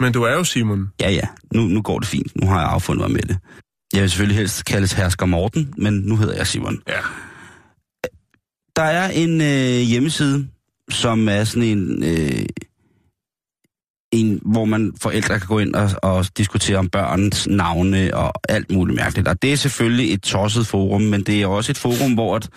Men 0.00 0.12
du 0.12 0.22
er 0.22 0.32
jo 0.32 0.44
Simon. 0.44 0.92
ja, 1.00 1.10
ja. 1.10 1.26
Nu, 1.54 1.62
nu 1.62 1.82
går 1.82 1.98
det 1.98 2.08
fint. 2.08 2.36
Nu 2.36 2.46
har 2.46 2.60
jeg 2.60 2.68
affundet 2.68 3.00
mig 3.02 3.10
med 3.10 3.22
det. 3.22 3.38
Jeg 3.92 4.02
vil 4.02 4.10
selvfølgelig 4.10 4.36
helst 4.36 4.64
kaldes 4.64 4.92
Hersker 4.92 5.26
Morten, 5.26 5.74
men 5.78 5.94
nu 5.94 6.16
hedder 6.16 6.36
jeg 6.36 6.46
Simon. 6.46 6.82
Ja. 6.88 7.00
Der 8.76 8.82
er 8.82 9.10
en 9.10 9.40
øh, 9.40 9.86
hjemmeside, 9.88 10.48
som 10.90 11.28
er 11.28 11.44
sådan 11.44 11.62
en, 11.62 12.04
øh, 12.04 12.44
en, 14.12 14.40
hvor 14.44 14.64
man 14.64 14.92
forældre 15.02 15.38
kan 15.38 15.46
gå 15.48 15.58
ind 15.58 15.74
og, 15.74 15.90
og 16.02 16.26
diskutere 16.36 16.76
om 16.78 16.88
børns 16.88 17.46
navne 17.48 18.14
og 18.14 18.32
alt 18.48 18.70
muligt 18.72 18.96
mærkeligt. 18.96 19.28
Og 19.28 19.42
det 19.42 19.52
er 19.52 19.56
selvfølgelig 19.56 20.12
et 20.14 20.22
tosset 20.22 20.66
forum, 20.66 21.00
men 21.02 21.22
det 21.22 21.42
er 21.42 21.46
også 21.46 21.72
et 21.72 21.78
forum, 21.78 22.12
hvor... 22.14 22.36
At, 22.36 22.48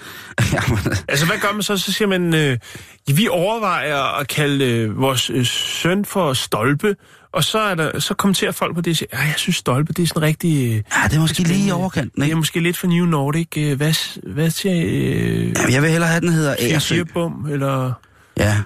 jamen, 0.54 0.80
Altså, 1.10 1.26
hvad 1.26 1.38
gør 1.42 1.54
man 1.54 1.64
så? 1.64 1.78
Så 1.78 1.92
siger 1.92 2.08
man, 2.08 2.34
øh, 2.36 2.58
vi 3.16 3.28
overvejer 3.28 4.20
at 4.20 4.28
kalde 4.28 4.66
øh, 4.66 5.02
vores 5.02 5.30
øh, 5.30 5.46
søn 5.46 6.06
for 6.06 6.34
Stolpe, 6.34 6.96
Og 7.34 7.44
så, 7.44 7.60
er 7.60 7.76
der, 7.76 8.00
så 8.00 8.14
kommenterer 8.14 8.52
folk 8.52 8.76
på 8.76 8.82
det 8.82 8.92
og 8.92 8.98
siger, 8.98 9.10
ja, 9.14 9.20
jeg 9.20 9.34
synes 9.38 9.56
Stolpe, 9.56 9.94
det 9.94 10.04
er 10.04 10.08
sådan 10.08 10.22
rigtig... 10.22 10.66
øh, 10.68 10.72
Ja, 10.74 11.08
det 11.10 11.16
er 11.16 11.20
måske 11.20 11.44
lige 11.44 11.68
i 11.68 11.72
overkanten, 11.72 12.22
Det 12.22 12.24
ikke? 12.28 12.34
er 12.34 12.38
måske 12.38 12.60
lidt 12.60 12.78
for 12.78 12.88
New 12.88 13.06
Nordic. 13.06 13.48
øh, 13.58 13.78
Hvad, 13.78 13.94
hvad 14.34 14.50
siger 14.50 14.76
øh, 14.86 15.54
Jamen, 15.58 15.74
jeg 15.74 15.82
vil 15.82 15.90
hellere 15.92 16.10
have, 16.10 16.22
den 16.22 16.30
hedder. 16.30 16.80
Firebum, 16.80 17.46
eller... 17.52 17.94
Ja, 18.38 18.58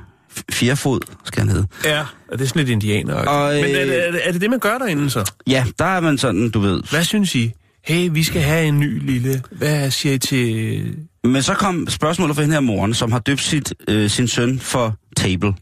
firefod 0.51 0.99
skal 1.25 1.39
han 1.39 1.49
hedde. 1.49 1.67
Ja, 1.85 2.01
og 2.31 2.39
det 2.39 2.41
er 2.41 2.47
sådan 2.47 2.59
lidt 2.59 2.69
indianer. 2.69 3.13
Og, 3.13 3.53
Men 3.53 3.63
er 3.63 3.81
øh, 3.81 3.87
det, 3.87 4.07
er, 4.07 4.11
det, 4.11 4.21
er 4.27 4.31
det 4.31 4.41
det, 4.41 4.49
man 4.49 4.59
gør 4.59 4.77
derinde 4.77 5.09
så? 5.09 5.31
Ja, 5.47 5.65
der 5.79 5.85
er 5.85 5.99
man 5.99 6.17
sådan, 6.17 6.49
du 6.49 6.59
ved. 6.59 6.81
Hvad 6.89 7.03
synes 7.03 7.35
I? 7.35 7.51
Hey, 7.85 8.09
vi 8.11 8.23
skal 8.23 8.41
have 8.41 8.65
en 8.65 8.79
ny 8.79 9.05
lille... 9.05 9.43
Hvad 9.51 9.91
siger 9.91 10.15
I 10.15 10.17
til... 10.17 10.95
Men 11.23 11.41
så 11.41 11.53
kom 11.53 11.87
spørgsmålet 11.89 12.35
fra 12.35 12.41
hende 12.41 12.53
her 12.53 12.59
moren, 12.61 12.93
som 12.93 13.11
har 13.11 13.19
døbt 13.19 13.41
sit, 13.41 13.73
øh, 13.87 14.09
sin 14.09 14.27
søn 14.27 14.59
for 14.59 14.95
table, 15.17 15.53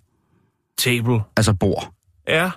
Table? 0.78 1.19
altså 1.38 1.53
bord. 1.53 1.91
Ja. 2.28 2.49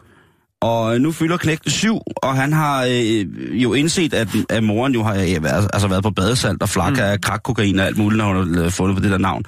Og 0.61 1.01
nu 1.01 1.13
fylder 1.13 1.37
knægten 1.37 1.71
syv, 1.71 1.99
og 2.17 2.37
han 2.37 2.53
har 2.53 2.85
øh, 2.85 3.63
jo 3.63 3.75
indset, 3.75 4.15
at, 4.15 4.29
at 4.49 4.65
moren 4.65 4.95
jo 4.95 5.03
har 5.03 5.15
øh, 5.15 5.45
været, 5.45 5.71
altså 5.73 5.89
været 5.89 6.03
på 6.03 6.11
badesalt 6.11 6.63
og 6.63 6.69
flak 6.69 6.93
mm. 6.93 7.01
af 7.01 7.21
krakkokain 7.21 7.79
og 7.79 7.87
alt 7.87 7.99
muligt, 7.99 8.19
når 8.19 8.35
hun 8.35 8.55
har 8.55 8.65
øh, 8.65 8.71
fundet 8.71 8.97
på 8.97 9.03
det 9.03 9.11
der 9.11 9.19
navn. 9.19 9.45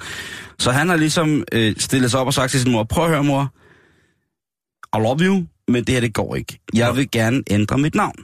Så 0.61 0.71
han 0.71 0.89
har 0.89 0.95
ligesom 0.95 1.43
øh, 1.51 1.75
stillet 1.77 2.11
sig 2.11 2.19
op 2.19 2.27
og 2.27 2.33
sagt 2.33 2.51
til 2.51 2.59
sin 2.61 2.71
mor, 2.71 2.83
prøv 2.83 3.03
at 3.05 3.09
høre 3.11 3.23
mor, 3.23 3.53
I 4.97 5.01
love 5.01 5.19
you, 5.19 5.45
men 5.67 5.83
det 5.83 5.89
her 5.95 5.99
det 6.01 6.13
går 6.13 6.35
ikke. 6.35 6.59
Jeg 6.73 6.95
vil 6.95 7.11
gerne 7.11 7.43
ændre 7.49 7.77
mit 7.77 7.95
navn. 7.95 8.15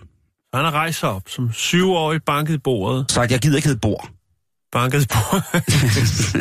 Han 0.53 0.63
har 0.63 0.71
rejst 0.71 0.99
sig 0.99 1.09
op 1.09 1.21
som 1.27 1.53
syvårig 1.53 2.23
banket 2.23 2.63
bordet. 2.63 3.11
Sagt, 3.11 3.31
jeg 3.31 3.39
gider 3.39 3.55
ikke 3.55 3.67
hedde 3.67 3.79
Bor. 3.79 4.09
Banket 4.71 5.07
bordet. 5.13 5.43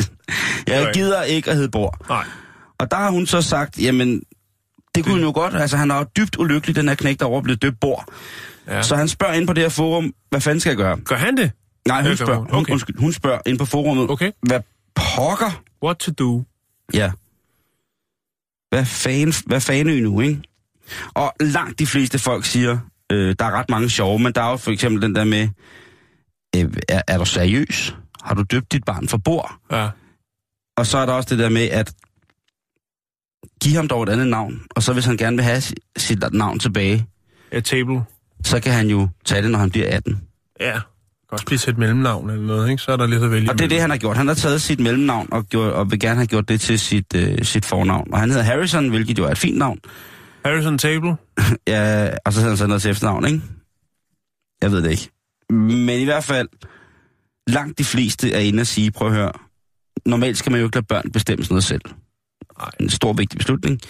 Jeg 0.67 0.91
gider 0.95 1.23
ikke 1.23 1.51
at 1.51 1.57
hedde 1.57 1.71
Bor. 1.71 1.97
Nej. 2.09 2.25
Og 2.79 2.91
der 2.91 2.97
har 2.97 3.11
hun 3.11 3.27
så 3.27 3.43
sagt, 3.43 3.79
jamen, 3.79 4.23
det 4.95 5.05
kunne 5.05 5.15
hun 5.15 5.23
jo 5.25 5.33
godt. 5.35 5.55
Altså, 5.55 5.77
han 5.77 5.91
er 5.91 5.97
jo 5.97 6.05
dybt 6.17 6.37
ulykkelig, 6.39 6.77
den 6.77 6.89
her 6.89 6.95
knægt 6.95 7.21
derovre, 7.21 7.43
blevet 7.43 7.63
døbt 7.63 7.81
Bor. 7.81 8.05
Ja. 8.67 8.83
Så 8.83 8.97
han 8.97 9.09
spørger 9.09 9.35
ind 9.35 9.47
på 9.47 9.53
det 9.53 9.63
her 9.63 9.69
forum, 9.69 10.13
hvad 10.31 10.41
fanden 10.41 10.61
skal 10.61 10.71
jeg 10.71 10.77
gøre? 10.77 10.97
Gør 11.05 11.17
han 11.17 11.37
det? 11.37 11.51
Nej, 11.89 12.03
hun 12.03 12.17
spørger, 12.17 12.37
hun. 12.39 12.51
hun, 12.51 12.61
Okay. 12.61 12.73
undskyld, 12.73 12.99
hun 12.99 13.13
spørger 13.13 13.39
ind 13.47 13.59
på 13.59 13.65
forummet, 13.65 14.11
Okay. 14.11 14.31
hvad 14.43 14.61
pokker? 14.97 15.63
What 15.85 15.97
to 15.99 16.13
do? 16.13 16.45
Ja. 16.95 17.13
Hvad 18.69 18.85
fan, 18.85 19.33
hvad 19.47 19.61
fanden 19.61 20.03
nu, 20.03 20.21
ikke? 20.21 20.43
Og 21.15 21.33
langt 21.41 21.79
de 21.79 21.87
fleste 21.87 22.19
folk 22.19 22.45
siger, 22.45 22.79
øh, 23.13 23.35
der 23.39 23.45
er 23.45 23.51
ret 23.51 23.71
mange 23.71 23.91
sjove, 23.91 24.19
men 24.19 24.33
der 24.33 24.43
er 24.43 24.51
jo 24.51 24.57
for 24.57 24.71
eksempel 24.71 25.03
den 25.03 25.15
der 25.15 25.25
med, 25.25 25.49
øh, 26.57 26.73
er, 26.89 27.03
er 27.09 27.19
du 27.19 27.25
seriøs? 27.25 27.97
Har 28.23 28.35
du 28.35 28.43
døbt 28.43 28.73
dit 28.73 28.85
barn 28.85 29.09
for 29.09 29.17
bord? 29.19 29.57
Ja. 29.71 29.89
Og 30.77 30.87
så 30.87 30.99
er 30.99 31.07
der 31.07 31.13
også 31.13 31.29
det 31.31 31.39
der 31.39 31.49
med, 31.49 31.63
at 31.69 31.93
give 33.63 33.77
ham 33.77 33.89
dog 33.89 34.03
et 34.03 34.09
andet 34.09 34.27
navn, 34.27 34.63
og 34.71 34.83
så 34.83 34.93
hvis 34.93 35.05
han 35.05 35.17
gerne 35.17 35.37
vil 35.37 35.45
have 35.45 35.61
si- 35.61 35.75
sit 35.97 36.25
navn 36.33 36.59
tilbage, 36.59 37.07
Ja, 37.53 37.61
table. 37.61 38.05
så 38.45 38.61
kan 38.61 38.73
han 38.73 38.89
jo 38.91 39.09
tage 39.25 39.43
det, 39.43 39.51
når 39.51 39.59
han 39.59 39.71
bliver 39.71 39.97
18. 39.97 40.23
Ja. 40.61 40.81
Kan 41.29 41.35
også 41.35 41.47
blive 41.47 41.59
til 41.59 41.71
et 41.71 41.79
mellemnavn 41.79 42.31
eller 42.31 42.47
noget, 42.47 42.71
ikke? 42.71 42.83
Så 42.83 42.93
er 42.93 42.97
der 42.97 43.07
lidt 43.07 43.23
at 43.23 43.31
vælge 43.31 43.51
Og 43.51 43.59
det 43.59 43.65
er 43.65 43.69
det, 43.69 43.81
han 43.81 43.91
har 43.91 43.97
gjort. 43.97 44.17
Han 44.17 44.27
har 44.29 44.35
taget 44.35 44.63
sit 44.63 44.81
mellemnavn 44.81 45.29
og, 45.33 45.45
gjort, 45.45 45.73
og 45.73 45.91
vil 45.91 46.01
gerne 46.01 46.17
have 46.17 46.27
gjort 46.27 46.49
det 46.49 46.61
til 46.61 46.79
sit, 46.79 47.15
øh, 47.15 47.45
sit 47.45 47.65
fornavn. 47.65 48.09
Og 48.13 48.21
han 48.21 48.31
hedder 48.31 48.45
Harrison, 48.45 48.89
hvilket 48.89 49.19
jo 49.19 49.25
er 49.25 49.31
et 49.31 49.39
fint 49.39 49.59
navn. 49.59 49.79
Harrison 50.45 50.79
Table. 50.79 51.17
Ja, 51.67 52.11
og 52.25 52.33
så 52.33 52.41
hedder 52.41 52.51
han 52.51 52.57
så 52.57 52.67
noget 52.67 52.83
til 52.83 52.91
efternavn, 52.91 53.27
ikke? 53.27 53.43
Jeg 54.63 54.71
ved 54.71 54.83
det 54.83 54.91
ikke. 54.91 55.11
Men 55.51 56.01
i 56.01 56.05
hvert 56.05 56.25
fald, 56.25 56.49
langt 57.47 57.79
de 57.79 57.85
fleste 57.85 58.33
er 58.33 58.39
inde 58.39 58.61
og 58.61 58.67
sige, 58.67 58.91
prøv 58.91 59.09
at 59.09 59.15
høre, 59.15 59.33
normalt 60.07 60.39
skal 60.39 60.53
man 60.53 60.61
jo 60.61 60.67
ikke 60.67 60.77
lade 60.77 60.87
børn 60.87 61.11
bestemme 61.13 61.45
sådan 61.45 61.55
noget 61.55 61.65
selv. 61.65 61.81
Nej. 62.59 62.71
En 62.81 62.91
stor, 62.91 63.13
vigtig 63.13 63.39
beslutning. 63.39 63.81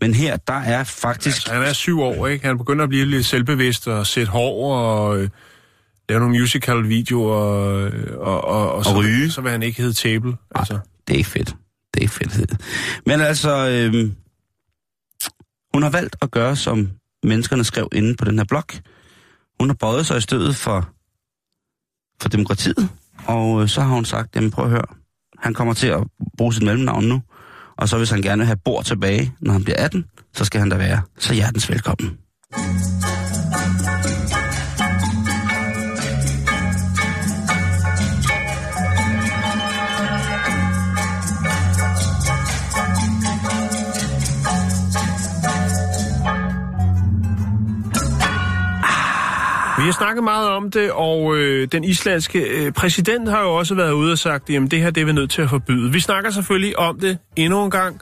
Men 0.00 0.14
her, 0.14 0.36
der 0.36 0.60
er 0.60 0.84
faktisk... 0.84 1.36
Altså, 1.36 1.52
han 1.52 1.62
er 1.62 1.72
syv 1.72 2.00
år, 2.00 2.26
ikke? 2.26 2.46
Han 2.46 2.58
begynder 2.58 2.82
at 2.82 2.88
blive 2.88 3.04
lidt 3.04 3.26
selvbevidst 3.26 3.88
og 3.88 4.06
sætte 4.06 4.32
hår 4.32 4.76
og 4.76 5.18
øh, 5.18 5.28
lave 6.12 6.20
nogle 6.20 6.38
musical-videoer 6.40 7.34
og, 7.34 7.82
øh, 7.82 8.18
og, 8.18 8.44
og, 8.44 8.72
og, 8.72 8.84
så, 8.84 8.98
ryge. 8.98 9.30
så 9.30 9.40
vil 9.40 9.50
han 9.50 9.62
ikke 9.62 9.82
hedde 9.82 9.94
Table. 9.94 10.36
Altså. 10.54 10.78
Det 11.08 11.20
er 11.20 11.24
fedt. 11.24 11.56
Det 11.94 12.04
er 12.04 12.08
fedt. 12.08 12.60
Men 13.06 13.20
altså, 13.20 13.68
øhm, 13.68 14.14
hun 15.74 15.82
har 15.82 15.90
valgt 15.90 16.16
at 16.22 16.30
gøre, 16.30 16.56
som 16.56 16.90
menneskerne 17.22 17.64
skrev 17.64 17.88
inde 17.92 18.14
på 18.14 18.24
den 18.24 18.38
her 18.38 18.44
blog. 18.44 18.64
Hun 19.60 19.68
har 19.68 19.74
bøjet 19.74 20.06
sig 20.06 20.18
i 20.18 20.20
stødet 20.20 20.56
for, 20.56 20.88
for 22.22 22.28
demokratiet, 22.28 22.88
og 23.26 23.62
øh, 23.62 23.68
så 23.68 23.80
har 23.80 23.94
hun 23.94 24.04
sagt, 24.04 24.36
jamen 24.36 24.50
prøv 24.50 24.64
at 24.64 24.70
høre, 24.70 24.86
han 25.38 25.54
kommer 25.54 25.74
til 25.74 25.86
at 25.86 26.02
bruge 26.38 26.54
sit 26.54 26.62
mellemnavn 26.62 27.04
nu, 27.04 27.22
og 27.76 27.88
så 27.88 27.98
hvis 27.98 28.10
han 28.10 28.22
gerne 28.22 28.38
vil 28.38 28.46
have 28.46 28.58
bord 28.64 28.84
tilbage, 28.84 29.34
når 29.40 29.52
han 29.52 29.64
bliver 29.64 29.84
18, 29.84 30.04
så 30.34 30.44
skal 30.44 30.60
han 30.60 30.68
da 30.68 30.76
være 30.76 31.02
så 31.18 31.34
hjertens 31.34 31.70
velkommen. 31.70 32.18
Vi 49.82 49.86
har 49.86 49.92
snakket 49.92 50.24
meget 50.24 50.48
om 50.48 50.70
det, 50.70 50.92
og 50.92 51.36
øh, 51.36 51.68
den 51.72 51.84
islandske 51.84 52.38
øh, 52.38 52.72
præsident 52.72 53.28
har 53.28 53.42
jo 53.42 53.54
også 53.54 53.74
været 53.74 53.92
ude 53.92 54.12
og 54.12 54.18
sagt, 54.18 54.50
at 54.50 54.70
det 54.70 54.80
her 54.80 54.90
det 54.90 55.00
er 55.00 55.04
vi 55.04 55.12
nødt 55.12 55.30
til 55.30 55.42
at 55.42 55.50
forbyde. 55.50 55.92
Vi 55.92 56.00
snakker 56.00 56.30
selvfølgelig 56.30 56.78
om 56.78 57.00
det 57.00 57.18
endnu 57.36 57.64
en 57.64 57.70
gang. 57.70 58.00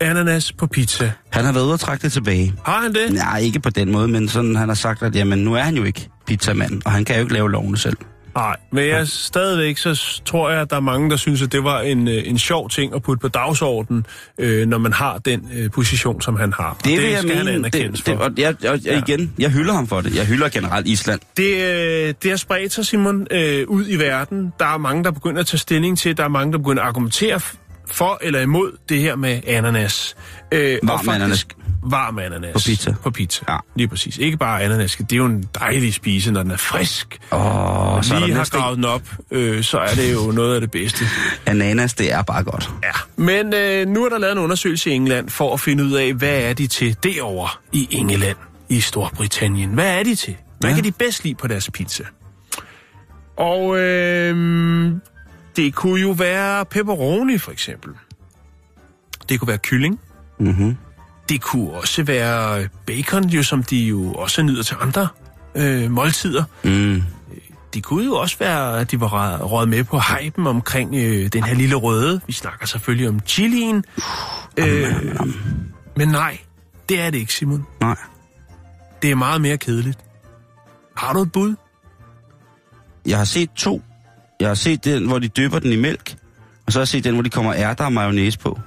Ananas 0.00 0.52
på 0.52 0.66
pizza. 0.66 1.12
Han 1.30 1.44
har 1.44 1.52
været 1.52 1.64
ude 1.64 1.72
og 1.72 1.80
trække 1.80 2.02
det 2.02 2.12
tilbage. 2.12 2.54
Har 2.64 2.80
han 2.80 2.94
det? 2.94 3.12
Nej, 3.12 3.38
ikke 3.38 3.60
på 3.60 3.70
den 3.70 3.92
måde, 3.92 4.08
men 4.08 4.28
sådan 4.28 4.56
han 4.56 4.68
har 4.68 4.74
sagt, 4.74 5.02
at 5.02 5.16
jamen, 5.16 5.38
nu 5.38 5.54
er 5.54 5.60
han 5.60 5.76
jo 5.76 5.84
ikke 5.84 6.08
pizzamand, 6.26 6.82
og 6.84 6.92
han 6.92 7.04
kan 7.04 7.16
jo 7.16 7.22
ikke 7.22 7.32
lave 7.34 7.50
lovene 7.50 7.76
selv. 7.76 7.96
Nej, 8.36 8.56
men 8.72 8.88
jeg 8.88 9.08
stadigvæk, 9.08 9.78
så 9.78 10.20
tror 10.24 10.50
jeg, 10.50 10.60
at 10.60 10.70
der 10.70 10.76
er 10.76 10.80
mange, 10.80 11.10
der 11.10 11.16
synes, 11.16 11.42
at 11.42 11.52
det 11.52 11.64
var 11.64 11.80
en, 11.80 12.08
øh, 12.08 12.22
en 12.26 12.38
sjov 12.38 12.70
ting 12.70 12.94
at 12.94 13.02
putte 13.02 13.20
på 13.20 13.28
dagsordenen, 13.28 14.06
øh, 14.38 14.66
når 14.68 14.78
man 14.78 14.92
har 14.92 15.18
den 15.18 15.48
øh, 15.54 15.70
position, 15.70 16.20
som 16.22 16.36
han 16.36 16.52
har. 16.52 16.64
Og 16.70 16.84
Det, 16.84 17.02
vil 17.02 17.10
jeg 17.10 17.18
skal 17.22 17.36
han 17.36 17.44
mene. 17.44 17.56
anerkendes 17.58 18.00
Det, 18.00 18.06
det, 18.06 18.16
for. 18.18 18.24
og 18.24 18.30
jeg, 18.38 18.48
og, 18.70 18.78
Ja. 18.78 18.92
ja. 18.94 19.02
igen, 19.06 19.32
jeg 19.38 19.50
hylder 19.50 19.72
ham 19.74 19.86
for 19.86 20.00
det. 20.00 20.16
Jeg 20.16 20.26
hylder 20.26 20.48
generelt 20.48 20.86
Island. 20.86 21.20
Det, 21.36 21.54
øh, 21.64 22.14
det 22.22 22.30
har 22.30 22.36
spredt 22.36 22.72
sig, 22.72 22.86
Simon, 22.86 23.26
øh, 23.30 23.68
ud 23.68 23.84
i 23.88 23.96
verden. 23.96 24.52
Der 24.58 24.66
er 24.66 24.78
mange, 24.78 25.04
der 25.04 25.10
begynder 25.10 25.40
at 25.40 25.46
tage 25.46 25.58
stilling 25.58 25.98
til, 25.98 26.16
der 26.16 26.24
er 26.24 26.28
mange, 26.28 26.52
der 26.52 26.58
begynder 26.58 26.82
at 26.82 26.88
argumentere 26.88 27.40
for 27.90 28.18
eller 28.22 28.40
imod 28.40 28.72
det 28.88 29.00
her 29.00 29.16
med 29.16 29.40
ananas. 29.46 30.16
Øh, 30.52 30.78
Varm 30.82 30.90
og 30.98 31.04
faktisk- 31.04 31.14
ananas. 31.14 31.46
Varm 31.90 32.18
ananas. 32.18 32.52
På 32.52 32.58
pizza. 32.66 32.94
På 33.02 33.10
pizza, 33.10 33.44
Ja. 33.48 33.56
lige 33.76 33.88
præcis. 33.88 34.18
Ikke 34.18 34.36
bare 34.36 34.62
ananas, 34.62 34.96
det 34.96 35.12
er 35.12 35.16
jo 35.16 35.24
en 35.26 35.48
dejlig 35.60 35.94
spise, 35.94 36.32
når 36.32 36.42
den 36.42 36.50
er 36.50 36.56
frisk. 36.56 37.18
Åh, 37.32 37.94
og 37.94 38.04
så 38.04 38.18
lige 38.20 38.34
har 38.34 38.48
gravet 38.52 38.76
den 38.76 38.84
op, 38.84 39.02
øh, 39.30 39.62
så 39.64 39.78
er 39.78 39.94
det 39.94 40.12
jo 40.12 40.32
noget 40.32 40.54
af 40.54 40.60
det 40.60 40.70
bedste. 40.70 41.04
Ananas, 41.46 41.94
det 41.94 42.12
er 42.12 42.22
bare 42.22 42.44
godt. 42.44 42.70
Ja, 42.82 42.90
men 43.16 43.54
øh, 43.54 43.86
nu 43.88 44.04
er 44.04 44.08
der 44.08 44.18
lavet 44.18 44.32
en 44.32 44.38
undersøgelse 44.38 44.90
i 44.90 44.92
England 44.94 45.28
for 45.30 45.54
at 45.54 45.60
finde 45.60 45.84
ud 45.84 45.92
af, 45.92 46.14
hvad 46.14 46.42
er 46.42 46.52
de 46.52 46.66
til 46.66 46.96
derovre 47.02 47.48
i 47.72 47.88
England, 47.90 48.36
i 48.68 48.80
Storbritannien. 48.80 49.70
Hvad 49.70 49.98
er 49.98 50.02
de 50.02 50.14
til? 50.14 50.36
Hvad 50.60 50.70
Ja. 50.70 50.74
kan 50.76 50.84
de 50.84 50.92
bedst 50.92 51.24
lide 51.24 51.34
på 51.34 51.46
deres 51.48 51.70
pizza? 51.70 52.04
Og 53.36 53.78
øh, 53.78 54.92
det 55.56 55.74
kunne 55.74 56.00
jo 56.00 56.10
være 56.10 56.64
pepperoni, 56.64 57.38
for 57.38 57.52
eksempel. 57.52 57.90
Det 59.28 59.40
kunne 59.40 59.48
være 59.48 59.58
kylling. 59.58 60.00
Mm-hmm. 60.40 60.76
Det 61.28 61.40
kunne 61.40 61.72
også 61.72 62.02
være 62.02 62.68
bacon, 62.86 63.28
jo, 63.28 63.42
som 63.42 63.62
de 63.62 63.76
jo 63.76 64.12
også 64.12 64.42
nyder 64.42 64.62
til 64.62 64.76
andre 64.80 65.08
øh, 65.54 65.90
måltider. 65.90 66.44
Mm. 66.62 67.02
Det 67.74 67.82
kunne 67.82 68.04
jo 68.04 68.14
også 68.14 68.38
være, 68.38 68.80
at 68.80 68.90
de 68.90 69.00
var 69.00 69.38
røget 69.38 69.68
med 69.68 69.84
på 69.84 69.98
hypen 69.98 70.46
omkring 70.46 70.94
øh, 70.94 71.32
den 71.32 71.44
her 71.44 71.54
lille 71.54 71.74
røde. 71.74 72.20
Vi 72.26 72.32
snakker 72.32 72.66
selvfølgelig 72.66 73.08
om 73.08 73.20
chilien. 73.26 73.84
Øh, 74.56 74.94
men 75.96 76.08
nej, 76.08 76.38
det 76.88 77.00
er 77.00 77.10
det 77.10 77.18
ikke, 77.18 77.34
Simon. 77.34 77.66
Nej. 77.80 77.96
Det 79.02 79.10
er 79.10 79.14
meget 79.14 79.40
mere 79.40 79.56
kedeligt. 79.56 79.98
Har 80.96 81.12
du 81.12 81.22
et 81.22 81.32
bud? 81.32 81.54
Jeg 83.06 83.18
har 83.18 83.24
set 83.24 83.50
to. 83.56 83.82
Jeg 84.40 84.48
har 84.48 84.54
set 84.54 84.84
den, 84.84 85.06
hvor 85.06 85.18
de 85.18 85.28
dypper 85.28 85.58
den 85.58 85.72
i 85.72 85.76
mælk, 85.76 86.16
og 86.66 86.72
så 86.72 86.78
har 86.78 86.82
jeg 86.82 86.88
set 86.88 87.04
den, 87.04 87.14
hvor 87.14 87.22
de 87.22 87.30
kommer 87.30 87.54
ærter 87.54 87.84
og 87.84 87.92
mayonnaise 87.92 88.38
på. 88.38 88.60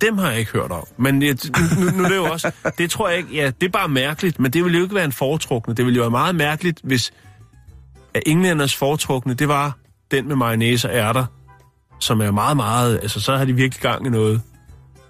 Dem 0.00 0.18
har 0.18 0.30
jeg 0.30 0.38
ikke 0.38 0.52
hørt 0.52 0.70
om. 0.70 0.84
Men 0.96 1.22
jeg, 1.22 1.36
nu, 1.78 1.90
nu 1.90 2.04
er 2.04 2.08
det 2.08 2.16
jo 2.16 2.24
også... 2.24 2.50
Det 2.78 2.90
tror 2.90 3.08
jeg 3.08 3.18
ikke... 3.18 3.34
Ja, 3.34 3.46
det 3.60 3.66
er 3.66 3.70
bare 3.70 3.88
mærkeligt, 3.88 4.38
men 4.40 4.50
det 4.52 4.64
ville 4.64 4.78
jo 4.78 4.82
ikke 4.84 4.94
være 4.94 5.04
en 5.04 5.12
foretrukne. 5.12 5.74
Det 5.74 5.84
ville 5.84 5.96
jo 5.96 6.02
være 6.02 6.10
meget 6.10 6.34
mærkeligt, 6.34 6.80
hvis 6.84 7.12
at 8.14 8.22
englænders 8.26 8.76
foretrukne, 8.76 9.34
det 9.34 9.48
var 9.48 9.76
den 10.10 10.28
med 10.28 10.36
mayonnaise 10.36 10.88
og 10.90 10.94
ærter, 10.96 11.24
som 12.00 12.20
er 12.20 12.30
meget, 12.30 12.56
meget... 12.56 12.98
Altså, 13.02 13.20
så 13.20 13.36
har 13.36 13.44
de 13.44 13.52
virkelig 13.52 13.82
gang 13.82 14.06
i 14.06 14.10
noget. 14.10 14.42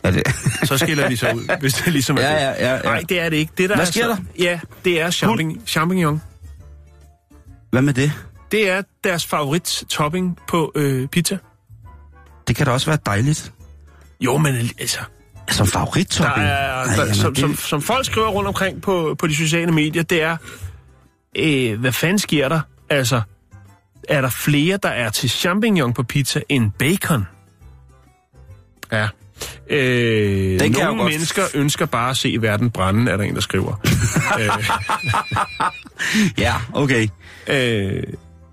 Er 0.02 0.10
det? 0.10 0.22
Så 0.64 0.78
skiller 0.78 1.08
de 1.08 1.16
sig 1.16 1.36
ud, 1.36 1.58
hvis 1.60 1.74
det 1.74 1.92
ligesom 1.92 2.16
er 2.16 2.20
Ja, 2.20 2.28
det. 2.30 2.40
ja, 2.40 2.50
ja, 2.68 2.74
ja. 2.74 2.82
Nej, 2.82 3.02
det 3.08 3.20
er 3.20 3.28
det 3.28 3.36
ikke. 3.36 3.52
Det, 3.58 3.68
der 3.68 3.76
Hvad 3.76 3.86
er 3.86 3.90
sker 3.90 4.02
så, 4.02 4.08
der? 4.08 4.16
Ja, 4.38 4.60
det 4.84 5.00
er 5.00 5.10
champignon. 5.10 5.66
champignon. 5.66 6.22
Hvad 7.70 7.82
med 7.82 7.94
det? 7.94 8.12
Det 8.52 8.70
er 8.70 8.82
deres 9.04 9.26
favorit 9.26 9.84
topping 9.88 10.38
på 10.48 10.72
øh, 10.74 11.08
pizza. 11.08 11.38
Det 12.48 12.56
kan 12.56 12.66
da 12.66 12.72
også 12.72 12.86
være 12.86 12.98
dejligt. 13.06 13.52
Jo, 14.20 14.36
men 14.36 14.54
altså, 14.78 14.98
Som 15.50 15.66
Der 15.66 15.72
favorittopping? 15.72 16.46
er, 16.46 16.50
Ej, 16.52 16.84
der, 16.84 17.00
jamen, 17.00 17.14
som, 17.14 17.34
det- 17.34 17.40
som, 17.40 17.56
som 17.56 17.82
folk 17.82 18.06
skriver 18.06 18.28
rundt 18.28 18.48
omkring 18.48 18.82
på, 18.82 19.16
på 19.18 19.26
de 19.26 19.36
sociale 19.36 19.72
medier, 19.72 20.02
det 20.02 20.22
er, 20.22 20.36
øh, 21.38 21.80
hvad 21.80 21.92
fanden 21.92 22.18
sker 22.18 22.48
der? 22.48 22.60
Altså, 22.90 23.20
er 24.08 24.20
der 24.20 24.28
flere, 24.30 24.78
der 24.82 24.88
er 24.88 25.10
til 25.10 25.30
champignon 25.30 25.92
på 25.92 26.02
pizza 26.02 26.40
end 26.48 26.70
bacon? 26.78 27.26
Ja. 28.92 29.08
Øh, 29.70 30.52
jeg 30.54 30.68
nogle 30.68 30.86
godt- 31.02 31.12
mennesker 31.12 31.42
ønsker 31.54 31.86
bare 31.86 32.10
at 32.10 32.16
se 32.16 32.36
verden 32.40 32.70
brænde, 32.70 33.12
er 33.12 33.16
der 33.16 33.24
en, 33.24 33.34
der 33.34 33.40
skriver. 33.40 33.74
øh, 34.40 34.48
Ja, 36.38 36.54
okay. 36.72 37.08
øh, 37.46 38.02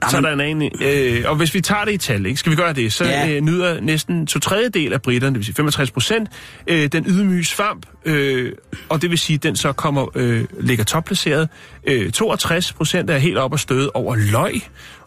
så 0.10 0.18
er 0.18 0.22
der 0.22 0.43
en 0.43 0.72
øh, 0.82 1.24
og 1.30 1.36
hvis 1.36 1.54
vi 1.54 1.62
tager 1.62 1.86
det 1.86 1.91
i 1.93 1.97
tal, 1.97 2.26
ikke? 2.26 2.38
skal 2.39 2.51
vi 2.51 2.56
gøre 2.56 2.74
det, 2.74 2.93
så 2.93 3.04
Ja. 3.06 3.30
øh, 3.30 3.41
nyder 3.41 3.82
næsten 3.82 4.28
to 4.28 4.39
tredjedel 4.39 4.93
af 4.93 5.01
britterne, 5.01 5.34
det 5.34 5.38
vil 5.39 5.45
sige 5.45 5.56
65 5.56 5.91
procent, 5.91 6.30
øh, 6.68 6.88
den 6.88 7.06
ydmyge 7.08 7.45
svamp, 7.45 7.86
øh, 8.06 8.51
og 8.89 9.01
det 9.01 9.10
vil 9.10 9.18
sige, 9.18 9.36
at 9.36 9.43
den 9.43 9.56
så 9.56 9.72
kommer, 9.74 10.08
øh, 10.16 10.45
ligger 10.60 10.84
topplaceret. 10.84 11.49
Øh, 11.88 12.12
62 12.12 12.74
procent 12.74 13.10
er 13.10 13.18
helt 13.18 13.38
op 13.38 13.51
og 13.54 13.60
støde 13.60 13.91
over 13.93 14.16
løg, 14.16 14.62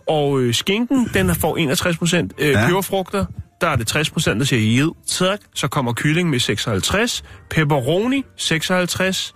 og 0.09 0.41
øh, 0.41 0.55
skinken, 0.55 1.11
den 1.15 1.35
får 1.35 1.57
61 1.57 1.97
procent. 1.99 2.33
Øh, 2.39 2.49
ja. 2.49 2.67
Peberfrugter, 2.67 3.25
der 3.61 3.67
er 3.69 3.77
det 3.77 3.87
60 3.87 4.11
procent, 4.11 4.41
der 4.41 4.47
siger 4.47 4.83
jed, 4.83 4.91
tak. 5.07 5.39
Så 5.55 5.69
kommer 5.69 5.93
kylling 5.93 6.31
med 6.31 6.39
56, 6.39 7.25
pepperoni 7.51 8.25
56, 8.37 9.35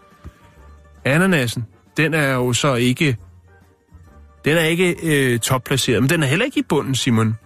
ananasen, 1.05 1.65
den 1.97 2.15
er 2.15 2.35
jo 2.35 2.53
så 2.53 2.75
ikke 2.75 3.17
den 4.45 4.57
er 4.57 4.64
ikke 4.64 4.97
øh, 5.03 5.38
topplaceret, 5.38 6.03
men 6.03 6.11
den 6.11 6.22
er 6.22 6.26
heller 6.26 6.45
ikke 6.45 6.61
i 6.61 6.62
bunden, 6.68 6.95
Simon. 6.95 7.36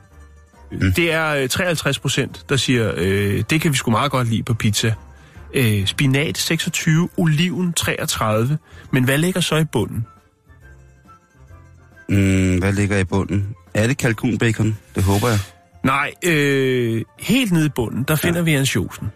Mm. 0.72 0.92
Det 0.92 1.12
er 1.12 1.34
øh, 1.34 1.48
53 1.48 1.98
procent, 1.98 2.44
der 2.48 2.56
siger, 2.56 2.92
øh, 2.96 3.44
det 3.50 3.60
kan 3.60 3.72
vi 3.72 3.76
sgu 3.76 3.90
meget 3.90 4.10
godt 4.10 4.28
lide 4.28 4.42
på 4.42 4.54
pizza. 4.54 4.94
Øh, 5.54 5.86
spinat 5.86 6.38
26, 6.38 7.08
oliven 7.16 7.72
33. 7.72 8.58
Men 8.90 9.04
hvad 9.04 9.18
ligger 9.18 9.40
så 9.40 9.56
i 9.56 9.64
bunden? 9.64 10.06
Mm, 12.08 12.58
hvad 12.58 12.72
ligger 12.72 12.98
i 12.98 13.04
bunden? 13.04 13.54
Er 13.74 13.86
det 13.86 13.98
kalkunbacon? 13.98 14.76
Det 14.94 15.02
håber 15.02 15.28
jeg. 15.28 15.38
Nej, 15.82 16.12
øh, 16.24 17.02
helt 17.20 17.52
nede 17.52 17.66
i 17.66 17.68
bunden, 17.68 18.04
der 18.08 18.16
finder 18.16 18.38
ja. 18.38 18.44
vi 18.44 18.54
ansjosen. 18.54 19.12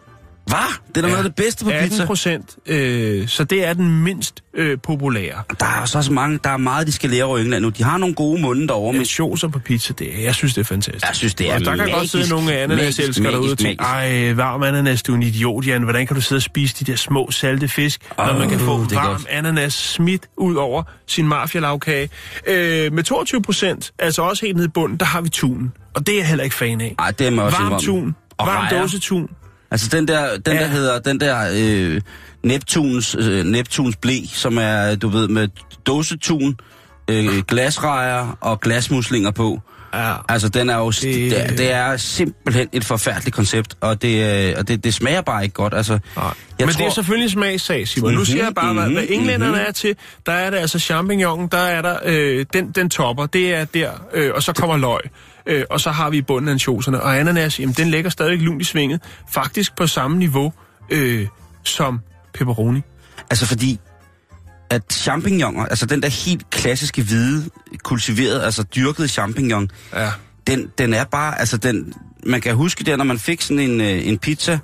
Hvad? 0.49 0.59
Det 0.89 0.97
er 0.97 1.01
da 1.01 1.07
noget 1.09 1.17
af 1.17 1.25
det 1.25 1.35
bedste 1.35 1.65
på 1.65 1.71
18 1.71 1.89
pizza. 1.91 2.07
procent, 2.07 2.57
øh, 2.67 3.29
så 3.29 3.45
det 3.45 3.65
er 3.67 3.73
den 3.73 4.03
mindst 4.05 4.43
øh, 4.55 4.79
populære. 4.83 5.43
Der 5.61 5.67
er 5.67 5.81
også 5.81 6.03
så 6.03 6.13
mange, 6.13 6.39
der 6.45 6.51
er 6.51 6.57
meget, 6.57 6.87
de 6.87 6.93
skal 6.93 7.11
lære 7.11 7.25
over 7.25 7.39
England 7.39 7.63
nu. 7.65 7.69
De 7.69 7.83
har 7.85 7.99
nogle 7.99 8.15
gode 8.15 8.41
munde 8.43 8.69
derovre, 8.69 8.93
men 8.93 9.01
Ansjoser 9.01 9.49
på 9.49 9.59
pizza, 9.59 9.93
det 9.99 10.19
er, 10.19 10.23
jeg 10.23 10.35
synes, 10.35 10.55
det 10.55 10.61
er 10.61 10.65
fantastisk. 10.65 11.07
jeg 11.07 11.17
synes, 11.17 11.35
det 11.35 11.51
er 11.51 11.55
Og 11.55 11.61
der 11.61 11.67
kan 11.67 11.79
godt 11.79 11.91
magisk, 11.91 12.13
sidde 12.13 12.29
nogle 12.29 12.53
ananaselskere 12.53 13.23
magisk, 13.23 13.33
derude 13.33 13.53
og 13.53 13.59
tænke, 13.59 13.83
magisk. 13.83 14.29
ej, 14.29 14.33
varm 14.33 14.63
ananas, 14.63 15.03
du 15.03 15.13
er 15.13 15.17
en 15.17 15.23
idiot, 15.23 15.67
Jan. 15.67 15.83
Hvordan 15.83 16.07
kan 16.07 16.17
du 16.17 16.21
sidde 16.23 16.39
og 16.39 16.43
spise 16.43 16.85
de 16.85 16.91
der 16.93 16.97
små 16.97 17.31
salte 17.31 17.69
fisk, 17.69 18.01
oh, 18.19 18.27
når 18.27 18.39
man 18.39 18.49
kan 18.49 18.59
få 18.59 18.77
varm 18.77 19.07
godt. 19.07 19.27
ananas 19.31 19.75
smidt 19.75 20.23
ud 20.37 20.55
over 20.55 20.83
sin 21.07 21.29
mafialavkage? 21.29 22.11
Øh, 22.47 22.93
med 22.93 23.03
22 23.05 23.43
procent, 23.43 23.93
altså 23.99 24.23
også 24.23 24.47
helt 24.47 24.57
nede 24.57 24.67
i 24.67 24.71
bunden, 24.71 24.99
der 24.99 25.07
har 25.07 25.21
vi 25.21 25.29
tun. 25.29 25.73
Og 25.95 26.07
det 26.07 26.15
er 26.15 26.19
jeg 26.19 26.29
heller 26.29 26.45
ikke 26.45 26.57
fan 26.57 26.81
af. 26.81 26.95
Ej, 26.99 27.11
det 27.11 27.27
er 27.27 27.43
også 27.43 27.59
Varm 27.59 27.81
tun, 27.81 28.15
varm 28.41 28.67
dåsetun. 28.81 29.29
Altså 29.71 29.89
den 29.93 30.09
der, 30.09 30.37
den 30.37 30.55
Ja. 30.55 30.61
der 30.63 30.67
hedder, 30.67 30.99
den 30.99 31.21
der 31.21 31.49
øh, 31.57 32.01
Neptuns, 32.45 33.17
øh, 33.19 33.45
Neptuns 33.45 33.97
blæ, 33.97 34.17
som 34.33 34.59
er, 34.59 34.95
du 34.95 35.09
ved, 35.09 35.29
med 35.29 35.49
dåsetun, 35.87 36.57
øh, 37.11 37.39
glasrejer 37.49 38.39
og 38.41 38.61
glasmuslinger 38.61 39.31
på. 39.31 39.61
Ja. 39.95 40.15
Altså, 40.29 40.49
den 40.49 40.71
er 40.71 40.77
jo, 40.77 40.91
det, 40.91 41.03
Det- 41.31 41.59
det, 41.59 41.73
er, 41.73 41.97
simpelthen 41.97 42.69
et 42.73 42.85
forfærdeligt 42.85 43.37
koncept, 43.37 43.75
og 43.81 44.03
det, 44.03 44.49
øh, 44.49 44.55
og 44.59 44.69
det, 44.69 44.85
det 44.85 44.95
smager 44.95 45.21
bare 45.21 45.43
ikke 45.43 45.55
godt. 45.55 45.75
Altså, 45.75 45.93
Nej. 45.93 46.25
jeg 46.59 46.67
Men 46.67 46.69
tror, 46.69 46.79
det 46.85 46.91
er 46.91 46.95
selvfølgelig 46.95 47.31
smagssag, 47.31 47.89
Simon. 47.89 48.13
Nu 48.13 48.19
Mhm, 48.19 48.25
siger 48.25 48.45
jeg 48.45 48.55
bare, 48.55 48.75
hvad, 48.75 48.83
hvad 48.83 49.03
mhm, 49.03 49.13
englænderne 49.13 49.53
mhm. 49.53 49.65
er 49.69 49.73
til. 49.73 49.97
Der 50.27 50.33
er 50.33 50.51
det 50.51 50.57
altså 50.59 50.79
champignon, 50.79 51.49
der 51.53 51.59
er 51.59 51.83
der, 51.83 51.97
øh, 52.05 52.47
den, 52.53 52.71
den 52.71 52.91
topper, 52.91 53.27
det 53.27 53.55
er 53.55 53.65
der, 53.65 53.91
øh, 54.15 54.31
og 54.35 54.43
så 54.43 54.53
kommer 54.53 54.77
løg. 54.77 55.01
Øh, 55.49 55.65
og 55.71 55.81
så 55.81 55.91
har 55.91 56.11
vi 56.11 56.17
i 56.17 56.23
bunden 56.23 56.49
ansjoserne. 56.49 57.03
Og 57.03 57.19
ananas, 57.19 57.61
jamen, 57.61 57.75
den 57.75 57.89
ligger 57.91 58.11
stadig 58.11 58.39
lunt 58.39 58.63
i 58.63 58.65
svinget. 58.65 59.03
Faktisk 59.31 59.77
på 59.77 59.87
samme 59.87 60.19
niveau 60.19 60.53
øh, 60.91 61.27
som 61.65 62.01
pepperoni. 62.35 62.81
Altså 63.31 63.47
fordi, 63.47 63.81
at 64.71 64.83
champignoner, 64.93 65.65
altså 65.67 65.87
den 65.87 66.03
der 66.03 66.09
helt 66.09 66.51
klassiske 66.51 67.03
hvide, 67.03 67.51
kultiverede, 67.83 68.45
altså 68.45 68.63
dyrkede 68.63 69.09
champignon, 69.09 69.71
Ja. 69.95 70.11
den, 70.47 70.71
den 70.79 70.95
er 70.95 71.05
bare, 71.05 71.39
altså 71.39 71.57
den, 71.57 71.93
man 72.27 72.41
kan 72.41 72.55
huske 72.55 72.85
det, 72.85 72.99
når 72.99 73.05
man 73.05 73.19
fik 73.19 73.43
sådan 73.43 73.59
en, 73.71 73.81
øh, 73.81 74.07
en 74.09 74.19
pizza, 74.19 74.59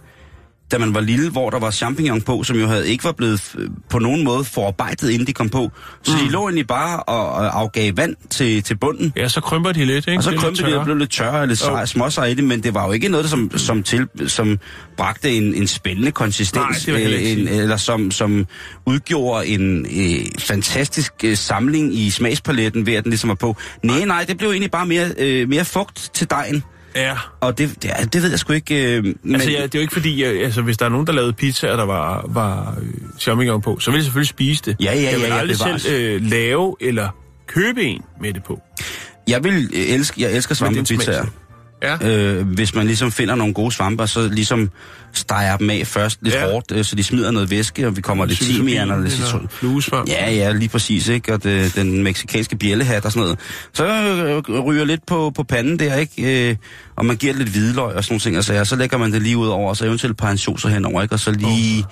da 0.74 0.78
man 0.78 0.94
var 0.94 1.00
lille, 1.00 1.30
hvor 1.30 1.50
der 1.50 1.58
var 1.58 1.70
champignon 1.70 2.22
på, 2.22 2.42
som 2.42 2.56
jo 2.56 2.66
havde 2.66 2.88
ikke 2.88 3.04
var 3.04 3.12
blevet 3.12 3.54
øh, 3.58 3.70
på 3.90 3.98
nogen 3.98 4.24
måde 4.24 4.44
forarbejdet, 4.44 5.10
inden 5.10 5.26
de 5.26 5.32
kom 5.32 5.48
på. 5.48 5.70
Så 6.02 6.12
mm. 6.12 6.18
de 6.18 6.32
lå 6.32 6.42
egentlig 6.42 6.66
bare 6.66 7.00
og, 7.02 7.30
og 7.32 7.60
afgav 7.60 7.92
vand 7.96 8.16
til, 8.30 8.62
til 8.62 8.76
bunden. 8.76 9.12
Ja, 9.16 9.28
så 9.28 9.40
krymper 9.40 9.72
de 9.72 9.84
lidt, 9.84 10.08
ikke? 10.08 10.18
Og 10.18 10.24
så 10.24 10.30
Det 10.30 10.42
er 10.42 10.48
det 10.48 10.58
tørre. 10.58 10.78
og 10.78 10.84
blev 10.84 10.96
lidt 10.96 11.10
tørre 11.10 11.40
og 11.40 11.48
lidt 11.48 11.68
oh. 11.70 11.84
småsej 11.84 12.24
i 12.24 12.34
det, 12.34 12.44
men 12.44 12.62
det 12.62 12.74
var 12.74 12.86
jo 12.86 12.92
ikke 12.92 13.08
noget, 13.08 13.30
som, 13.30 13.50
som, 13.56 13.82
til, 13.82 14.08
som 14.26 14.58
bragte 14.96 15.30
en, 15.30 15.54
en 15.54 15.66
spændende 15.66 16.10
konsistens, 16.12 16.86
Nej, 16.88 16.98
ikke 16.98 17.32
en, 17.32 17.48
eller 17.48 17.76
som, 17.76 18.10
som 18.10 18.46
udgjorde 18.86 19.46
en 19.46 19.86
øh, 19.86 20.26
fantastisk 20.38 21.12
øh, 21.24 21.36
samling 21.36 21.94
i 21.94 22.10
smagspaletten 22.10 22.86
ved, 22.86 22.94
at 22.94 23.04
den 23.04 23.10
ligesom 23.10 23.28
var 23.28 23.34
på. 23.34 23.56
Nej, 23.82 24.04
nej, 24.04 24.24
det 24.28 24.38
blev 24.38 24.50
egentlig 24.50 24.70
bare 24.70 24.86
mere, 24.86 25.10
øh, 25.18 25.48
mere 25.48 25.64
fugt 25.64 26.10
til 26.14 26.30
dejen. 26.30 26.64
Ja. 26.96 27.16
Og 27.40 27.58
det, 27.58 27.82
det, 27.82 28.12
det 28.12 28.22
ved 28.22 28.30
jeg 28.30 28.38
sgu 28.38 28.52
ikke... 28.52 28.96
Øh, 28.96 29.04
men, 29.04 29.34
Altså, 29.34 29.50
ja, 29.50 29.62
det 29.62 29.74
er 29.74 29.78
jo 29.78 29.80
ikke 29.80 29.92
fordi, 29.92 30.24
jeg, 30.24 30.44
altså, 30.44 30.62
hvis 30.62 30.76
der 30.76 30.84
er 30.84 30.88
nogen, 30.88 31.06
der 31.06 31.12
lavede 31.12 31.32
pizza, 31.32 31.70
og 31.70 31.78
der 31.78 31.84
var, 31.84 32.24
var 32.28 32.76
øh, 32.82 32.88
champignon 33.18 33.62
på, 33.62 33.78
så 33.78 33.90
vil 33.90 33.98
jeg 33.98 34.04
selvfølgelig 34.04 34.28
spise 34.28 34.62
det. 34.66 34.76
Ja, 34.80 34.94
ja, 34.94 35.10
jeg 35.10 35.20
vil 35.20 35.26
ja, 35.28 35.34
aldrig 35.34 35.56
selv 35.56 35.94
øh, 35.94 36.22
lave 36.22 36.76
eller 36.80 37.08
købe 37.46 37.82
en 37.82 38.02
med 38.20 38.32
det 38.32 38.44
på. 38.44 38.60
Jeg 39.28 39.44
vil 39.44 39.70
øh, 39.74 39.80
elske, 39.80 40.22
jeg 40.22 40.32
elsker 40.32 40.52
er 40.52 40.56
svampepizzaer. 40.56 41.26
Ja. 41.82 42.08
Øh, 42.10 42.46
hvis 42.46 42.74
man 42.74 42.86
ligesom 42.86 43.12
finder 43.12 43.34
nogle 43.34 43.54
gode 43.54 43.72
svamper, 43.72 44.06
så 44.06 44.28
ligesom 44.28 44.70
steger 45.12 45.56
dem 45.56 45.70
af 45.70 45.86
først 45.86 46.18
lidt 46.22 46.34
Ja. 46.34 46.44
ja. 46.44 46.52
hårdt, 46.52 46.72
øh, 46.72 46.84
så 46.84 46.96
de 46.96 47.04
smider 47.04 47.30
noget 47.30 47.50
væske, 47.50 47.86
og 47.86 47.96
vi 47.96 48.00
kommer 48.00 48.24
lidt 48.24 48.38
timian 48.38 48.90
og 48.90 49.00
lidt 49.00 49.12
citron. 49.12 49.48
Ja, 50.08 50.30
ja, 50.30 50.52
lige 50.52 50.68
præcis, 50.68 51.08
ikke? 51.08 51.34
Og 51.34 51.42
det, 51.44 51.74
den 51.76 52.02
meksikanske 52.02 52.56
bjællehat 52.56 53.04
og 53.04 53.12
sådan 53.12 53.22
noget. 53.22 53.38
Så 53.72 53.86
øh, 53.86 54.64
ryger 54.64 54.84
lidt 54.84 55.06
på, 55.06 55.32
på 55.36 55.42
panden 55.42 55.78
der, 55.78 55.94
ikke? 55.96 56.48
Øh, 56.50 56.56
og 56.96 57.06
man 57.06 57.16
giver 57.16 57.34
lidt 57.34 57.48
hvidløg 57.48 57.94
og 57.94 58.04
sådan 58.04 58.12
nogle 58.12 58.20
ting, 58.20 58.38
og 58.38 58.44
så, 58.44 58.64
så 58.64 58.76
lægger 58.76 58.98
man 58.98 59.12
det 59.12 59.22
lige 59.22 59.36
ud 59.36 59.48
over, 59.48 59.68
og 59.68 59.76
så 59.76 59.84
eventuelt 59.86 60.10
et 60.10 60.16
par 60.16 60.28
ansjoser 60.28 60.68
henover, 60.68 61.02
ikke? 61.02 61.14
Og 61.14 61.20
så 61.20 61.30
lige, 61.30 61.84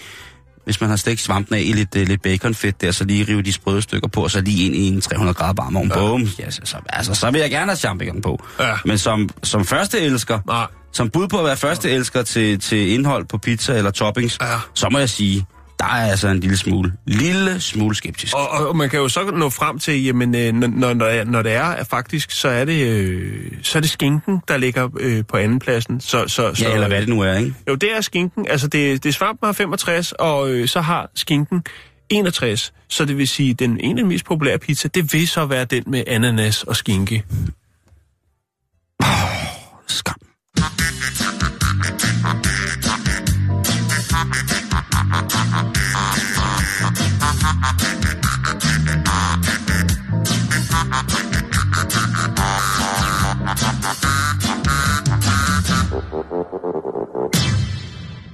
hvis 0.64 0.80
man 0.80 0.90
har 0.90 0.96
stegt 0.96 1.20
svampen 1.20 1.54
af 1.54 1.60
i 1.60 1.72
lidt, 1.72 1.96
øh, 1.96 2.08
lidt 2.08 2.22
baconfedt 2.22 2.80
der, 2.80 2.92
så 2.92 3.04
lige 3.04 3.24
rive 3.28 3.42
de 3.42 3.52
sprøde 3.52 3.82
stykker 3.82 4.08
på, 4.08 4.22
og 4.22 4.30
så 4.30 4.40
lige 4.40 4.66
ind 4.66 4.74
i 4.76 4.88
en 4.88 5.00
300 5.00 5.34
grader 5.34 5.62
varm 5.62 5.76
ovn. 5.76 5.88
Ja. 5.88 5.94
Bum. 5.94 6.28
Ja, 6.38 6.50
så, 6.50 6.60
så, 6.64 6.76
altså, 6.88 7.14
så 7.14 7.30
vil 7.30 7.40
jeg 7.40 7.50
gerne 7.50 7.66
have 7.70 7.76
champignon 7.76 8.22
på. 8.22 8.44
Ja. 8.60 8.74
Men 8.84 8.98
som, 8.98 9.28
som 9.42 9.64
første 9.64 10.00
elsker, 10.00 10.38
Nej. 10.46 10.66
som 10.92 11.10
bud 11.10 11.28
på 11.28 11.38
at 11.38 11.44
være 11.44 11.56
første 11.56 11.90
elsker 11.90 12.22
til, 12.22 12.60
til 12.60 12.88
indhold 12.88 13.24
på 13.24 13.38
pizza 13.38 13.76
eller 13.76 13.90
toppings, 13.90 14.38
Ja. 14.40 14.46
så 14.74 14.88
må 14.88 14.98
jeg 14.98 15.08
sige, 15.10 15.46
der 15.78 15.84
er 15.84 16.10
altså 16.10 16.28
en 16.28 16.40
lille 16.40 16.56
smule, 16.56 16.92
lille 17.06 17.60
smule 17.60 17.94
skeptisk. 17.94 18.34
Og, 18.34 18.50
og, 18.50 18.76
man 18.76 18.90
kan 18.90 18.98
jo 18.98 19.08
så 19.08 19.30
nå 19.30 19.50
frem 19.50 19.78
til, 19.78 20.04
jamen, 20.04 20.34
øh, 20.34 20.52
når, 20.52 20.94
når, 20.94 21.24
når, 21.24 21.42
det 21.42 21.52
er 21.52 21.64
at 21.64 21.86
faktisk, 21.86 22.30
så 22.30 22.48
er 22.48 22.64
det, 22.64 22.86
øh, 22.86 23.52
så 23.62 23.78
er 23.78 23.80
det 23.80 23.90
skinken, 23.90 24.42
der 24.48 24.56
ligger 24.56 24.88
øh, 25.00 25.24
på 25.28 25.36
andenpladsen. 25.36 26.00
Så, 26.00 26.28
så, 26.28 26.54
så, 26.54 26.64
Ja, 26.64 26.74
eller 26.74 26.88
hvad 26.88 27.00
det 27.00 27.08
nu 27.08 27.20
er, 27.20 27.34
ikke? 27.34 27.54
Jo, 27.68 27.74
det 27.74 27.96
er 27.96 28.00
skinken. 28.00 28.46
Altså, 28.48 28.68
det, 28.68 29.02
det 29.02 29.08
er 29.08 29.12
svampen 29.12 29.46
har 29.46 29.52
65, 29.52 30.12
og 30.12 30.50
øh, 30.50 30.68
så 30.68 30.80
har 30.80 31.10
skinken 31.14 31.62
61. 32.10 32.72
Så 32.88 33.04
det 33.04 33.18
vil 33.18 33.28
sige, 33.28 33.54
den 33.54 33.80
ene 33.80 34.00
af 34.00 34.04
de 34.04 34.08
mest 34.08 34.24
populære 34.24 34.58
pizza, 34.58 34.88
det 34.88 35.12
vil 35.12 35.28
så 35.28 35.46
være 35.46 35.64
den 35.64 35.84
med 35.86 36.04
ananas 36.06 36.62
og 36.62 36.76
skinke. 36.76 37.24
Skam. 39.86 40.32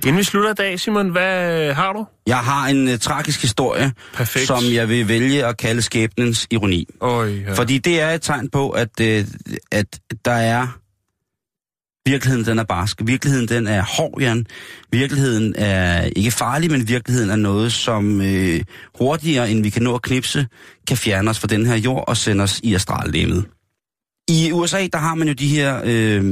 Inden 0.07 0.19
vi 0.19 0.23
slutter 0.23 0.51
i 0.51 0.55
dag, 0.55 0.81
Simon, 0.81 1.09
hvad 1.09 1.73
har 1.75 1.93
du? 1.93 2.07
Jeg 2.27 2.39
har 2.39 2.69
en 2.69 2.89
uh, 2.89 2.99
tragisk 2.99 3.43
historie, 3.43 3.93
Perfekt. 4.15 4.47
som 4.47 4.65
jeg 4.73 4.89
vil 4.89 5.09
vælge 5.09 5.47
at 5.47 5.57
kalde 5.57 5.83
skæbnens 5.83 6.47
ironi. 6.51 6.89
Øj, 7.01 7.35
ja. 7.35 7.53
Fordi 7.53 7.79
det 7.79 8.01
er 8.01 8.11
et 8.11 8.23
tegn 8.23 8.51
på, 8.51 8.71
at, 8.71 9.01
uh, 9.01 9.07
at 9.73 10.01
der 10.25 10.33
er... 10.33 10.67
Virkeligheden, 12.07 12.47
den 12.47 12.59
er 12.59 12.65
barsk. 12.65 13.01
Virkeligheden, 13.05 13.49
den 13.49 13.67
er 13.67 13.83
hård, 13.83 14.21
Jan. 14.21 14.47
Virkeligheden 14.93 15.55
er 15.59 16.03
ikke 16.03 16.31
farlig, 16.31 16.71
men 16.71 16.89
virkeligheden 16.89 17.31
er 17.31 17.37
noget, 17.37 17.73
som 17.73 18.21
øh, 18.21 18.61
hurtigere, 18.99 19.51
end 19.51 19.63
vi 19.63 19.71
kan 19.71 19.83
nå 19.83 19.95
at 19.95 20.03
knipse, 20.03 20.47
kan 20.87 20.97
fjerne 20.97 21.31
os 21.31 21.39
fra 21.39 21.47
den 21.47 21.67
her 21.67 21.77
jord 21.77 22.05
og 22.09 22.17
sende 22.17 22.45
os 22.45 22.61
i 22.63 22.75
astrallemmet. 22.75 23.45
I 24.29 24.53
USA, 24.53 24.87
der 24.93 24.99
har 24.99 25.15
man 25.15 25.29
jo 25.29 25.35
de 25.35 25.49
her... 25.49 25.81
Øh, 25.85 26.25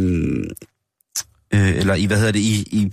øh, 1.54 1.76
eller 1.76 1.94
i, 1.94 2.04
hvad 2.04 2.16
hedder 2.16 2.32
det, 2.32 2.40
i, 2.40 2.62
i 2.70 2.92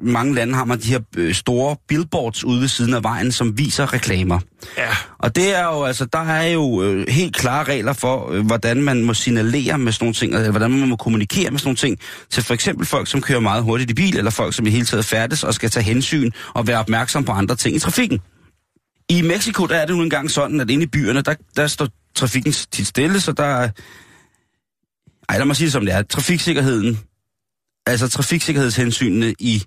mange 0.00 0.34
lande 0.34 0.54
har 0.54 0.64
man 0.64 0.78
de 0.78 0.88
her 0.88 1.00
øh, 1.16 1.34
store 1.34 1.76
billboards 1.88 2.44
ude 2.44 2.60
ved 2.60 2.68
siden 2.68 2.94
af 2.94 3.02
vejen, 3.02 3.32
som 3.32 3.58
viser 3.58 3.92
reklamer. 3.92 4.40
Ja. 4.76 4.88
Og 5.18 5.36
det 5.36 5.56
er 5.56 5.64
jo, 5.64 5.84
altså, 5.84 6.04
der 6.04 6.18
er 6.18 6.48
jo 6.48 6.82
øh, 6.82 7.08
helt 7.08 7.36
klare 7.36 7.64
regler 7.64 7.92
for, 7.92 8.32
øh, 8.32 8.46
hvordan 8.46 8.82
man 8.82 9.04
må 9.04 9.14
signalere 9.14 9.78
med 9.78 9.92
sådan 9.92 10.04
nogle 10.04 10.14
ting, 10.14 10.34
eller 10.34 10.50
hvordan 10.50 10.70
man 10.70 10.88
må 10.88 10.96
kommunikere 10.96 11.50
med 11.50 11.58
sådan 11.58 11.68
nogle 11.68 11.76
ting, 11.76 11.98
til 12.30 12.42
for 12.42 12.54
eksempel 12.54 12.86
folk, 12.86 13.08
som 13.08 13.20
kører 13.22 13.40
meget 13.40 13.62
hurtigt 13.62 13.90
i 13.90 13.94
bil, 13.94 14.18
eller 14.18 14.30
folk, 14.30 14.54
som 14.54 14.66
i 14.66 14.70
hele 14.70 14.84
taget 14.84 15.04
færdes 15.04 15.44
og 15.44 15.54
skal 15.54 15.70
tage 15.70 15.84
hensyn 15.84 16.30
og 16.54 16.66
være 16.66 16.78
opmærksom 16.78 17.24
på 17.24 17.32
andre 17.32 17.56
ting 17.56 17.76
i 17.76 17.78
trafikken. 17.78 18.20
I 19.08 19.22
Mexico, 19.22 19.66
der 19.66 19.76
er 19.76 19.86
det 19.86 19.96
nu 19.96 20.02
engang 20.02 20.30
sådan, 20.30 20.60
at 20.60 20.70
inde 20.70 20.82
i 20.84 20.86
byerne, 20.86 21.20
der, 21.20 21.34
der 21.56 21.66
står 21.66 21.88
trafikken 22.14 22.52
tit 22.52 22.86
stille, 22.86 23.20
så 23.20 23.32
der 23.32 23.44
er... 23.44 23.70
Ej, 25.28 25.38
lad 25.38 25.46
mig 25.46 25.56
sige 25.56 25.66
det 25.66 25.72
som 25.72 25.84
det 25.84 25.94
er. 25.94 26.02
Trafiksikkerheden, 26.02 26.98
altså 27.86 28.08
trafiksikkerhedshensynene 28.08 29.34
i, 29.38 29.62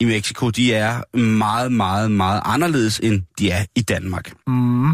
i 0.00 0.04
Mexico, 0.04 0.50
de 0.50 0.74
er 0.74 1.16
meget, 1.18 1.72
meget, 1.72 2.10
meget 2.10 2.42
anderledes, 2.44 3.00
end 3.02 3.22
de 3.38 3.50
er 3.50 3.64
i 3.74 3.82
Danmark. 3.82 4.32
Mm. 4.46 4.90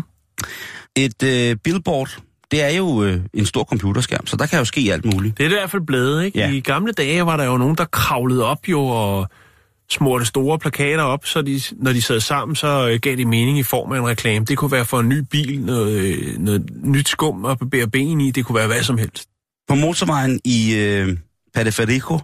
Et 0.97 1.23
øh, 1.23 1.57
billboard, 1.57 2.19
det 2.51 2.63
er 2.63 2.69
jo 2.69 3.05
øh, 3.05 3.21
en 3.35 3.47
stor 3.47 3.65
computerskærm, 3.65 4.27
så 4.27 4.37
der 4.37 4.47
kan 4.47 4.59
jo 4.59 4.65
ske 4.65 4.91
alt 4.93 5.05
muligt. 5.15 5.39
Det 5.39 5.45
er 5.45 5.49
det 5.49 5.57
i 5.57 5.59
hvert 5.59 5.71
fald 5.71 5.83
blevet, 5.87 6.25
ikke? 6.25 6.39
Ja. 6.39 6.51
I 6.51 6.61
gamle 6.61 6.93
dage 6.93 7.27
var 7.27 7.37
der 7.37 7.45
jo 7.45 7.57
nogen, 7.57 7.77
der 7.77 7.85
kravlede 7.85 8.45
op 8.45 8.69
jo 8.69 8.81
og 8.81 9.29
smurte 9.91 10.25
store 10.25 10.59
plakater 10.59 11.03
op, 11.03 11.27
så 11.27 11.43
de, 11.43 11.61
når 11.73 11.93
de 11.93 12.03
sad 12.03 12.21
sammen, 12.21 12.57
så 12.57 12.89
øh, 12.89 13.01
gav 13.01 13.17
de 13.17 13.25
mening 13.25 13.59
i 13.59 13.63
form 13.63 13.93
af 13.93 13.99
en 13.99 14.07
reklame. 14.07 14.45
Det 14.45 14.59
kunne 14.59 14.73
være 14.73 14.85
for 14.85 15.01
en 15.01 15.09
ny 15.09 15.19
bil, 15.31 15.61
noget, 15.61 15.93
øh, 15.93 16.39
noget 16.39 16.71
nyt 16.83 17.09
skum 17.09 17.45
at 17.45 17.59
barbere 17.59 17.87
ben 17.87 18.21
i, 18.21 18.31
det 18.31 18.45
kunne 18.45 18.57
være 18.57 18.67
hvad 18.67 18.83
som 18.83 18.99
helst. 18.99 19.29
På 19.69 19.75
motorvejen 19.75 20.41
i 20.45 20.75
øh, 20.75 21.17
Padeferico, 21.55 22.19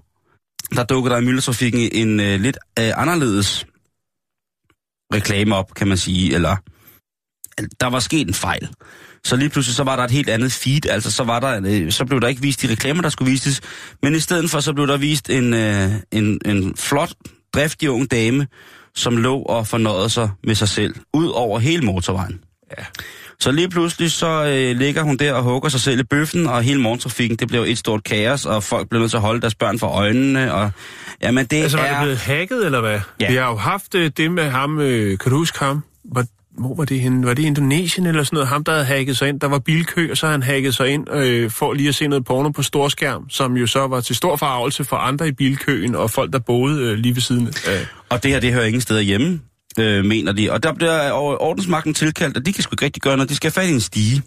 der 0.76 0.84
dukker 0.84 1.10
der 1.10 1.18
i 1.18 1.24
myldretrafikken 1.24 1.88
en 1.92 2.20
øh, 2.20 2.40
lidt 2.40 2.58
øh, 2.78 2.92
anderledes 2.96 3.66
reklame 5.14 5.54
op, 5.54 5.74
kan 5.74 5.88
man 5.88 5.98
sige, 5.98 6.34
eller 6.34 6.56
der 7.80 7.86
var 7.86 8.00
sket 8.00 8.28
en 8.28 8.34
fejl. 8.34 8.68
Så 9.24 9.36
lige 9.36 9.48
pludselig 9.48 9.76
så 9.76 9.84
var 9.84 9.96
der 9.96 10.04
et 10.04 10.10
helt 10.10 10.28
andet 10.28 10.52
feed, 10.52 10.86
altså 10.86 11.10
så, 11.12 11.24
var 11.24 11.40
der, 11.40 11.60
øh, 11.64 11.92
så 11.92 12.04
blev 12.04 12.20
der 12.20 12.28
ikke 12.28 12.42
vist 12.42 12.62
de 12.62 12.70
reklamer, 12.70 13.02
der 13.02 13.08
skulle 13.08 13.30
vises, 13.30 13.60
men 14.02 14.14
i 14.14 14.20
stedet 14.20 14.50
for 14.50 14.60
så 14.60 14.72
blev 14.72 14.86
der 14.86 14.96
vist 14.96 15.30
en, 15.30 15.54
øh, 15.54 15.92
en, 16.12 16.40
en 16.44 16.76
flot, 16.76 17.12
driftig 17.54 17.90
ung 17.90 18.10
dame, 18.10 18.46
som 18.94 19.16
lå 19.16 19.42
og 19.42 19.66
fornøjede 19.66 20.10
sig 20.10 20.30
med 20.44 20.54
sig 20.54 20.68
selv, 20.68 20.94
ud 21.14 21.28
over 21.28 21.58
hele 21.58 21.86
motorvejen. 21.86 22.40
Ja. 22.78 22.84
Så 23.40 23.50
lige 23.52 23.68
pludselig 23.68 24.12
så 24.12 24.44
øh, 24.44 24.76
ligger 24.76 25.02
hun 25.02 25.16
der 25.16 25.32
og 25.32 25.42
hugger 25.42 25.68
sig 25.68 25.80
selv 25.80 26.00
i 26.00 26.02
bøffen, 26.02 26.46
og 26.46 26.62
hele 26.62 26.80
morgentrafikken, 26.80 27.36
det 27.38 27.48
blev 27.48 27.62
et 27.62 27.78
stort 27.78 28.04
kaos, 28.04 28.46
og 28.46 28.62
folk 28.62 28.88
blev 28.88 29.00
nødt 29.00 29.10
til 29.10 29.16
at 29.16 29.22
holde 29.22 29.40
deres 29.40 29.54
børn 29.54 29.78
for 29.78 29.86
øjnene, 29.86 30.54
og 30.54 30.70
jamen 31.22 31.46
det 31.46 31.62
Altså, 31.62 31.78
var 31.78 31.84
er... 31.84 31.90
det 31.94 32.02
blevet 32.02 32.18
hacket, 32.18 32.64
eller 32.66 32.80
hvad? 32.80 33.00
Ja. 33.20 33.30
Vi 33.30 33.36
har 33.36 33.48
jo 33.48 33.56
haft 33.56 33.94
øh, 33.94 34.10
det 34.16 34.30
med 34.32 34.44
ham, 34.50 34.80
øh, 34.80 35.18
kan 35.18 35.30
du 35.30 35.36
huske 35.36 35.58
ham? 35.58 35.82
Var, 36.04 36.24
hvor 36.58 36.74
var 36.74 36.84
det 36.84 37.00
henne? 37.00 37.26
Var 37.26 37.34
det 37.34 37.42
i 37.42 37.46
Indonesien 37.46 38.06
eller 38.06 38.22
sådan 38.22 38.36
noget? 38.36 38.48
Ham, 38.48 38.64
der 38.64 38.72
havde 38.72 38.84
hacket 38.84 39.16
sig 39.18 39.28
ind. 39.28 39.40
Der 39.40 39.46
var 39.46 39.58
bilkø, 39.58 40.10
og 40.10 40.16
så 40.16 40.26
han 40.26 40.42
hacket 40.42 40.74
sig 40.74 40.88
ind 40.88 41.14
øh, 41.14 41.50
for 41.50 41.72
lige 41.72 41.88
at 41.88 41.94
se 41.94 42.08
noget 42.08 42.24
porno 42.24 42.48
på 42.50 42.62
storskærm, 42.62 43.30
som 43.30 43.56
jo 43.56 43.66
så 43.66 43.86
var 43.86 44.00
til 44.00 44.16
stor 44.16 44.36
forarvelse 44.36 44.84
for 44.84 44.96
andre 44.96 45.28
i 45.28 45.32
bilkøen 45.32 45.94
og 45.94 46.10
folk, 46.10 46.32
der 46.32 46.38
boede 46.38 46.82
øh, 46.82 46.98
lige 46.98 47.14
ved 47.14 47.22
siden 47.22 47.48
af. 47.66 47.86
Og 48.08 48.22
det 48.22 48.30
her, 48.30 48.40
det 48.40 48.52
hører 48.52 48.64
ingen 48.64 48.80
steder 48.80 49.00
hjemme, 49.00 49.40
øh, 49.78 50.04
mener 50.04 50.32
de. 50.32 50.52
Og 50.52 50.62
der 50.62 50.72
bliver 50.72 51.10
ordensmagten 51.40 51.94
tilkaldt, 51.94 52.36
og 52.36 52.46
de 52.46 52.52
kan 52.52 52.62
sgu 52.62 52.74
ikke 52.74 52.84
rigtig 52.84 53.02
gøre 53.02 53.16
noget. 53.16 53.30
De 53.30 53.34
skal 53.34 53.52
have 53.54 53.62
fat 53.62 53.70
i 53.70 53.74
en 53.74 53.80
stige. 53.80 54.22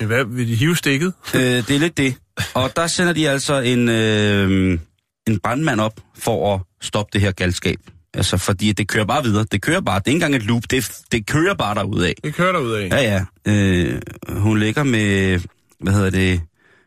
Ja. 0.00 0.06
Hvad, 0.06 0.24
vil 0.24 0.48
de 0.48 0.54
hive 0.54 0.76
stikket? 0.76 1.12
øh, 1.34 1.40
det 1.40 1.70
er 1.70 1.78
lidt 1.78 1.96
det. 1.96 2.14
Og 2.54 2.76
der 2.76 2.86
sender 2.86 3.12
de 3.12 3.28
altså 3.28 3.60
en, 3.60 3.88
øh, 3.88 4.78
en 5.26 5.40
brandmand 5.40 5.80
op 5.80 6.00
for 6.18 6.54
at 6.54 6.60
stoppe 6.80 7.10
det 7.12 7.20
her 7.20 7.32
galskab. 7.32 7.78
Altså, 8.14 8.36
fordi 8.36 8.72
det 8.72 8.88
kører 8.88 9.04
bare 9.04 9.22
videre. 9.22 9.44
Det 9.52 9.62
kører 9.62 9.80
bare. 9.80 9.98
Det 9.98 10.06
er 10.06 10.10
ikke 10.10 10.24
engang 10.24 10.34
et 10.34 10.42
loop. 10.42 10.62
Det, 10.70 10.90
det 11.12 11.26
kører 11.26 11.54
bare 11.54 11.74
derudad. 11.74 12.12
Det 12.24 12.34
kører 12.34 12.52
der 12.52 12.58
ud 12.58 12.72
af. 12.72 12.88
Ja, 12.88 13.00
ja. 13.00 13.24
Øh, 13.52 14.00
hun 14.28 14.58
ligger 14.58 14.82
med, 14.82 15.40
hvad 15.80 15.92
hedder 15.92 16.10
det, 16.10 16.40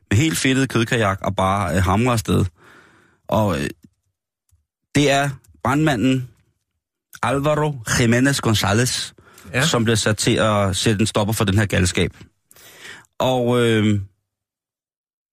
med 0.10 0.18
helt 0.18 0.38
fedtet 0.38 0.70
kødkajak 0.70 1.20
og 1.22 1.36
bare 1.36 1.76
øh, 1.76 1.84
hamrer 1.84 2.14
afsted. 2.14 2.46
Og 3.28 3.60
øh, 3.60 3.70
det 4.96 5.12
er 5.12 5.30
brandmanden 5.64 6.28
Alvaro 7.24 7.72
Jiménez 7.88 8.40
González, 8.48 9.12
Ja. 9.54 9.66
som 9.66 9.84
bliver 9.84 9.96
sat 9.96 10.18
til 10.18 10.36
at 10.36 10.76
sætte 10.76 11.02
en 11.02 11.08
stopper 11.08 11.34
for 11.34 11.44
den 11.46 11.58
her 11.58 11.66
galskab. 11.66 12.12
Og 13.20 13.60
øh, 13.62 14.00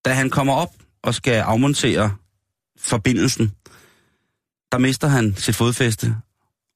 da 0.04 0.12
han 0.12 0.30
kommer 0.30 0.54
op 0.54 0.70
og 1.02 1.14
skal 1.14 1.34
afmontere 1.40 2.16
forbindelsen, 2.80 3.52
der 4.72 4.78
mister 4.78 5.08
han 5.08 5.34
sit 5.36 5.56
fodfæste 5.56 6.16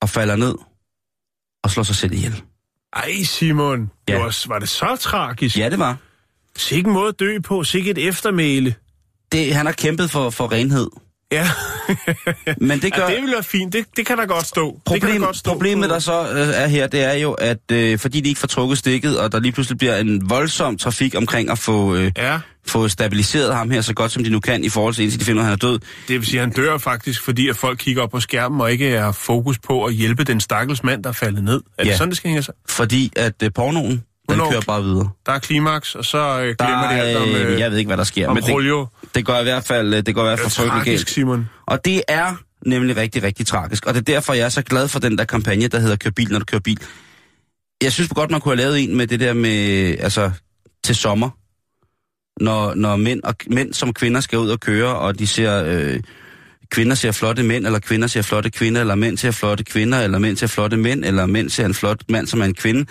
og 0.03 0.09
falder 0.09 0.37
ned 0.37 0.55
og 1.65 1.71
slår 1.71 1.83
sig 1.83 1.97
selv 1.97 2.13
ihjel. 2.13 2.43
Ej, 2.93 3.23
Simon. 3.25 3.91
Ja. 4.09 4.13
Det 4.15 4.23
var, 4.23 4.49
var 4.49 4.59
det 4.59 4.69
så 4.69 4.97
tragisk? 5.01 5.57
Ja, 5.59 5.71
det 5.71 5.79
var. 5.79 5.97
Sikke 6.57 6.87
en 6.89 6.93
måde 6.95 7.09
at 7.09 7.21
dø 7.21 7.39
på. 7.41 7.65
Sikke 7.65 7.91
et 7.91 8.09
eftermæle. 8.09 8.75
Det, 9.33 9.55
han 9.55 9.67
har 9.67 9.73
kæmpet 9.73 10.11
for, 10.11 10.31
for 10.31 10.53
renhed. 10.53 10.89
Ja. 11.33 11.49
Men 12.61 12.83
det 12.83 12.95
gør... 12.95 13.03
ja, 13.03 13.15
det 13.15 13.21
ville 13.21 13.35
være 13.35 13.43
fint. 13.43 13.73
Det, 13.73 13.85
det 13.97 14.07
kan 14.07 14.19
der 14.19 14.27
godt 14.27 14.47
stå. 14.47 14.67
det 14.67 15.01
kan 15.01 15.01
Problem, 15.01 15.23
godt 15.23 15.37
stå 15.37 15.51
problemet, 15.51 15.91
der 15.91 15.99
så 15.99 16.21
øh, 16.33 16.49
er 16.55 16.67
her, 16.67 16.87
det 16.87 17.03
er 17.03 17.13
jo, 17.13 17.33
at 17.33 17.59
øh, 17.73 17.99
fordi 17.99 18.21
de 18.21 18.29
ikke 18.29 18.41
får 18.41 18.49
trukket 18.49 18.79
stikket, 18.79 19.19
og 19.21 19.33
der 19.33 19.41
lige 19.41 19.53
pludselig 19.53 19.79
bliver 19.79 19.97
en 19.97 20.31
voldsom 20.31 20.77
trafik 20.77 21.15
omkring 21.17 21.51
at 21.51 21.59
få, 21.59 21.95
øh, 21.95 22.11
Ja, 22.17 22.39
få 22.67 22.89
stabiliseret 22.89 23.55
ham 23.55 23.71
her 23.71 23.81
så 23.81 23.95
godt, 23.95 24.13
som 24.13 24.25
de 24.25 24.31
nu 24.31 24.41
kan, 24.41 24.65
i 24.65 24.69
forhold 24.69 24.95
til 24.95 25.03
indtil 25.03 25.21
de 25.21 25.25
finder, 25.25 25.43
at 25.43 25.47
han 25.47 25.53
er 25.53 25.57
død. 25.57 25.79
det 26.09 26.19
vil 26.21 26.27
sige, 26.27 26.41
at 26.41 26.47
han 26.47 26.53
dør 26.53 26.79
faktisk, 26.79 27.23
fordi 27.23 27.49
at 27.49 27.57
folk 27.57 27.79
kigger 27.79 28.03
op 28.03 28.11
på 28.11 28.21
skærmen 28.21 28.61
og 28.61 28.73
ikke 28.73 28.89
er 28.89 29.13
fokus 29.13 29.59
på 29.59 29.85
at 29.85 29.95
hjælpe 29.95 30.25
den 30.25 30.41
stakkels 30.41 30.85
mand, 30.85 31.03
der 31.03 31.09
er 31.11 31.15
faldet 31.15 31.45
ned. 31.45 31.61
Er 31.79 31.85
det 31.85 31.91
Ja. 31.91 31.97
sådan, 31.97 32.09
det 32.09 32.17
skal 32.17 32.29
hænge 32.29 32.43
sig? 32.43 32.55
Fordi 32.69 33.13
at 33.17 33.35
øh, 33.43 33.51
pornoen, 33.55 34.03
den 34.29 34.37
Hvornår? 34.37 34.51
kører 34.51 34.61
bare 34.61 34.83
videre. 34.83 35.09
Der 35.27 35.33
er 35.33 35.39
klimaks, 35.39 35.95
og 35.95 36.05
så 36.05 36.19
øh, 36.19 36.55
Der 36.59 36.67
glemmer 36.67 36.89
det 36.93 37.01
alt 37.01 37.17
om, 37.17 37.29
øh, 37.29 37.61
jeg 37.61 37.71
ved 37.71 37.79
ikke, 37.79 37.89
hvad 37.89 37.97
der 37.97 38.05
sker, 38.05 38.33
men 38.33 38.43
det, 38.43 38.89
det 39.15 39.27
går 39.27 39.39
i 39.39 39.43
hvert 39.43 39.65
fald, 39.65 39.95
øh, 39.95 40.03
det 40.07 40.15
går 40.15 40.23
i 40.23 40.25
hvert 40.25 40.39
fald 40.39 40.51
tragisk, 40.51 40.85
galt. 40.85 41.11
Simon. 41.11 41.49
Og 41.67 41.85
det 41.85 42.03
er 42.09 42.35
nemlig 42.67 42.97
rigtig, 42.97 43.23
rigtig 43.23 43.47
tragisk. 43.47 43.87
Og 43.87 43.95
det 43.95 44.01
er 44.01 44.15
derfor, 44.15 44.33
jeg 44.33 44.45
er 44.45 44.49
så 44.49 44.63
glad 44.63 44.89
for 44.89 44.99
den 44.99 45.19
der 45.19 45.25
kampagne, 45.25 45.69
der 45.69 45.79
hedder 45.79 45.97
Kør 45.97 46.11
bil, 46.11 46.29
når 46.31 46.39
du 46.39 46.45
kører 46.45 46.61
bil. 46.61 46.79
Jeg 47.83 47.93
synes 47.93 48.09
godt, 48.09 48.31
man 48.31 48.41
kunne 48.41 48.57
have 48.57 48.63
lavet 48.63 48.85
en 48.85 48.97
med 48.97 49.07
det 49.07 49.21
der 49.21 49.33
med, 49.33 49.97
altså, 50.01 50.31
til 50.85 50.97
sommer. 50.97 51.31
Når, 52.41 52.75
når 52.75 52.97
mænd, 52.97 53.23
og, 53.23 53.35
mænd 53.47 53.75
som 53.75 53.95
kvinder 53.95 54.21
skal 54.21 54.39
ud 54.39 54.49
og 54.49 54.61
køre, 54.61 54.97
og 54.97 55.19
de 55.19 55.27
ser, 55.27 55.65
øh, 55.67 56.01
kvinder 56.75 56.95
ser 56.95 57.13
flotte 57.21 57.43
mænd, 57.43 57.67
eller 57.67 57.81
kvinder 57.89 58.09
ser 58.15 58.23
flotte 58.31 58.51
kvinder, 58.59 58.81
eller 58.85 58.95
mænd 58.95 59.17
ser 59.23 59.33
flotte 59.41 59.65
kvinder, 59.73 59.99
eller 60.05 60.19
mænd 60.19 60.37
ser 60.37 60.51
flotte 60.57 60.77
mænd, 60.77 61.01
eller 61.05 61.27
mænd 61.27 61.49
ser 61.55 61.67
en 61.67 61.77
flot 61.81 62.01
mand, 62.15 62.27
som 62.27 62.41
er 62.41 62.45
en 62.45 62.59
kvinde. 62.63 62.83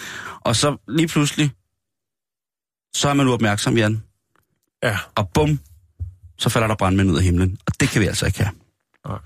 Og 0.48 0.54
så 0.62 0.68
lige 0.98 1.10
pludselig, 1.14 1.48
så 3.00 3.06
er 3.12 3.16
man 3.20 3.28
uopmærksom, 3.28 3.78
Jan. 3.78 3.96
Ja. 4.84 4.96
Og 5.18 5.24
bum, 5.36 5.52
så 6.44 6.48
falder 6.54 6.68
der 6.68 6.76
brandmænd 6.82 7.12
ud 7.12 7.18
af 7.22 7.26
himlen. 7.30 7.52
Og 7.68 7.72
det 7.80 7.88
kan 7.92 8.02
vi 8.02 8.08
altså 8.12 8.26
ikke 8.30 8.40
have. 8.44 8.54
Nej. 9.08 9.20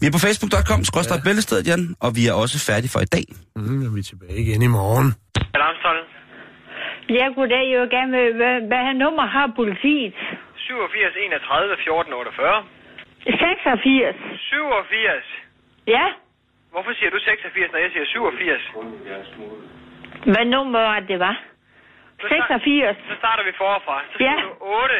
Vi 0.00 0.04
er 0.08 0.12
på 0.16 0.22
facebook.com, 0.26 0.80
skråstrej 0.90 1.18
ja. 1.18 1.24
bæltestedet, 1.26 1.64
Jan, 1.70 1.82
og 2.04 2.10
vi 2.18 2.22
er 2.30 2.34
også 2.42 2.56
færdige 2.68 2.92
for 2.94 3.00
i 3.08 3.10
dag. 3.16 3.26
Mm, 3.56 3.94
vi 3.94 4.00
er 4.04 4.08
tilbage 4.12 4.38
igen 4.44 4.60
i 4.68 4.70
morgen. 4.78 5.08
Alarmstollen. 5.56 6.06
Ja, 7.18 7.24
goddag. 7.38 7.64
Jeg 7.72 7.78
vil 7.82 7.90
gerne 7.96 8.10
med, 8.16 8.26
hvad, 8.40 8.56
hvad 8.70 8.82
nummer 9.04 9.26
har 9.36 9.46
politiet? 9.60 10.14
87 10.56 11.14
31 11.26 11.76
14 11.86 12.12
48. 12.12 12.83
86. 13.26 14.16
87. 14.38 15.24
Ja, 15.86 16.06
Hvorfor 16.70 16.92
siger 16.92 17.10
du 17.10 17.18
86, 17.18 17.72
når 17.72 17.78
jeg 17.78 17.90
siger 17.92 18.04
87? 18.04 18.62
hvad 20.32 20.44
nummer 20.44 20.80
var 20.80 21.00
det, 21.00 21.18
var? 21.20 21.36
Så 22.20 22.26
sta- 22.26 22.36
86. 22.36 22.96
Så 23.08 23.14
starter 23.18 23.44
vi 23.44 23.52
forfra. 23.56 24.02
Så 24.12 24.16
Ja. 24.24 24.34
du 24.42 24.50
8. 24.60 24.94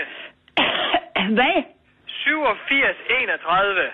hvad? 1.39 1.63
87 2.07 2.97
31. 3.11 3.91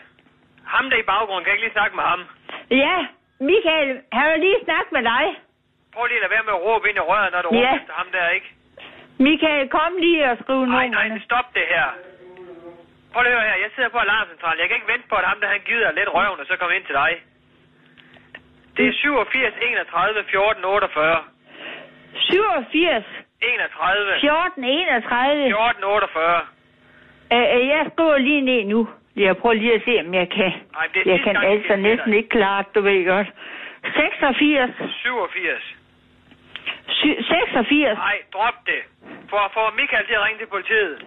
Ham 0.67 0.91
der 0.91 0.97
i 0.97 1.03
baggrunden, 1.03 1.45
kan 1.45 1.51
jeg 1.51 1.57
ikke 1.57 1.67
lige 1.67 1.73
snakke 1.79 1.97
med 1.97 2.05
ham? 2.05 2.21
Ja, 2.71 2.97
Michael, 3.41 4.01
har 4.13 4.27
jeg 4.29 4.39
lige 4.39 4.59
snakket 4.65 4.93
med 4.93 5.03
dig? 5.03 5.25
Prøv 5.95 6.05
lige 6.07 6.17
at 6.19 6.23
lade 6.25 6.33
være 6.37 6.45
med 6.49 6.55
at 6.59 6.63
råbe 6.67 6.89
ind 6.89 6.97
i 6.97 7.01
røret, 7.11 7.33
når 7.33 7.43
du 7.43 7.49
Ja. 7.53 7.59
råber 7.59 7.77
efter 7.81 7.93
ham 8.01 8.07
der, 8.13 8.29
ikke? 8.29 8.49
Michael, 9.19 9.69
kom 9.69 9.93
lige 9.99 10.31
og 10.31 10.37
skriv 10.43 10.61
Nej, 10.65 10.67
nej, 10.69 10.85
nummerne. 10.87 11.21
stop 11.29 11.47
det 11.55 11.67
her. 11.75 11.87
Prøv 13.13 13.23
lige 13.23 13.35
at 13.35 13.41
høre 13.41 13.51
her. 13.51 13.59
Jeg 13.65 13.71
sidder 13.75 13.89
på 13.97 13.99
alarmcentralen. 13.99 14.61
Jeg 14.61 14.69
kan 14.69 14.77
ikke 14.79 14.93
vente 14.93 15.07
på, 15.09 15.15
at 15.23 15.25
ham 15.31 15.39
der 15.41 15.49
han 15.55 15.61
gider 15.71 15.93
lidt 15.93 16.09
røven, 16.17 16.41
og 16.41 16.47
så 16.47 16.57
komme 16.57 16.77
ind 16.77 16.85
til 16.85 16.95
dig. 17.03 17.13
Det 18.77 18.85
er 18.89 18.93
87 18.93 19.55
31 19.63 20.25
14 20.31 20.65
48. 20.65 21.25
87. 22.15 23.05
31 23.43 24.21
14. 24.21 24.65
31. 24.65 25.51
14 25.51 25.85
48. 25.85 26.41
Øh, 27.33 27.39
øh, 27.57 27.67
jeg 27.69 27.87
skriver 27.93 28.19
lige 28.19 28.41
ned 28.41 28.65
nu. 28.65 28.89
Jeg 29.17 29.37
prøver 29.37 29.55
lige 29.55 29.75
at 29.75 29.83
se, 29.85 30.01
om 30.07 30.15
jeg 30.15 30.29
kan. 30.31 30.53
Ej, 30.79 30.87
det 30.95 31.07
Jeg 31.07 31.21
kan 31.21 31.35
gang, 31.35 31.47
altså 31.47 31.77
næsten 31.77 32.15
ikke 32.15 32.29
klare 32.29 32.63
det, 32.63 32.75
du 32.75 32.81
ved 32.81 33.07
godt. 33.07 33.27
86. 33.97 34.71
87. 35.03 35.77
Sy- 36.89 37.21
86. 37.29 37.99
Nej, 37.99 38.19
drop 38.33 38.55
det. 38.67 38.83
For, 39.31 39.51
for 39.55 39.73
Michael 39.81 40.07
til 40.07 40.15
at 40.15 40.25
ringe 40.27 40.39
til 40.39 40.47
politiet. 40.47 41.07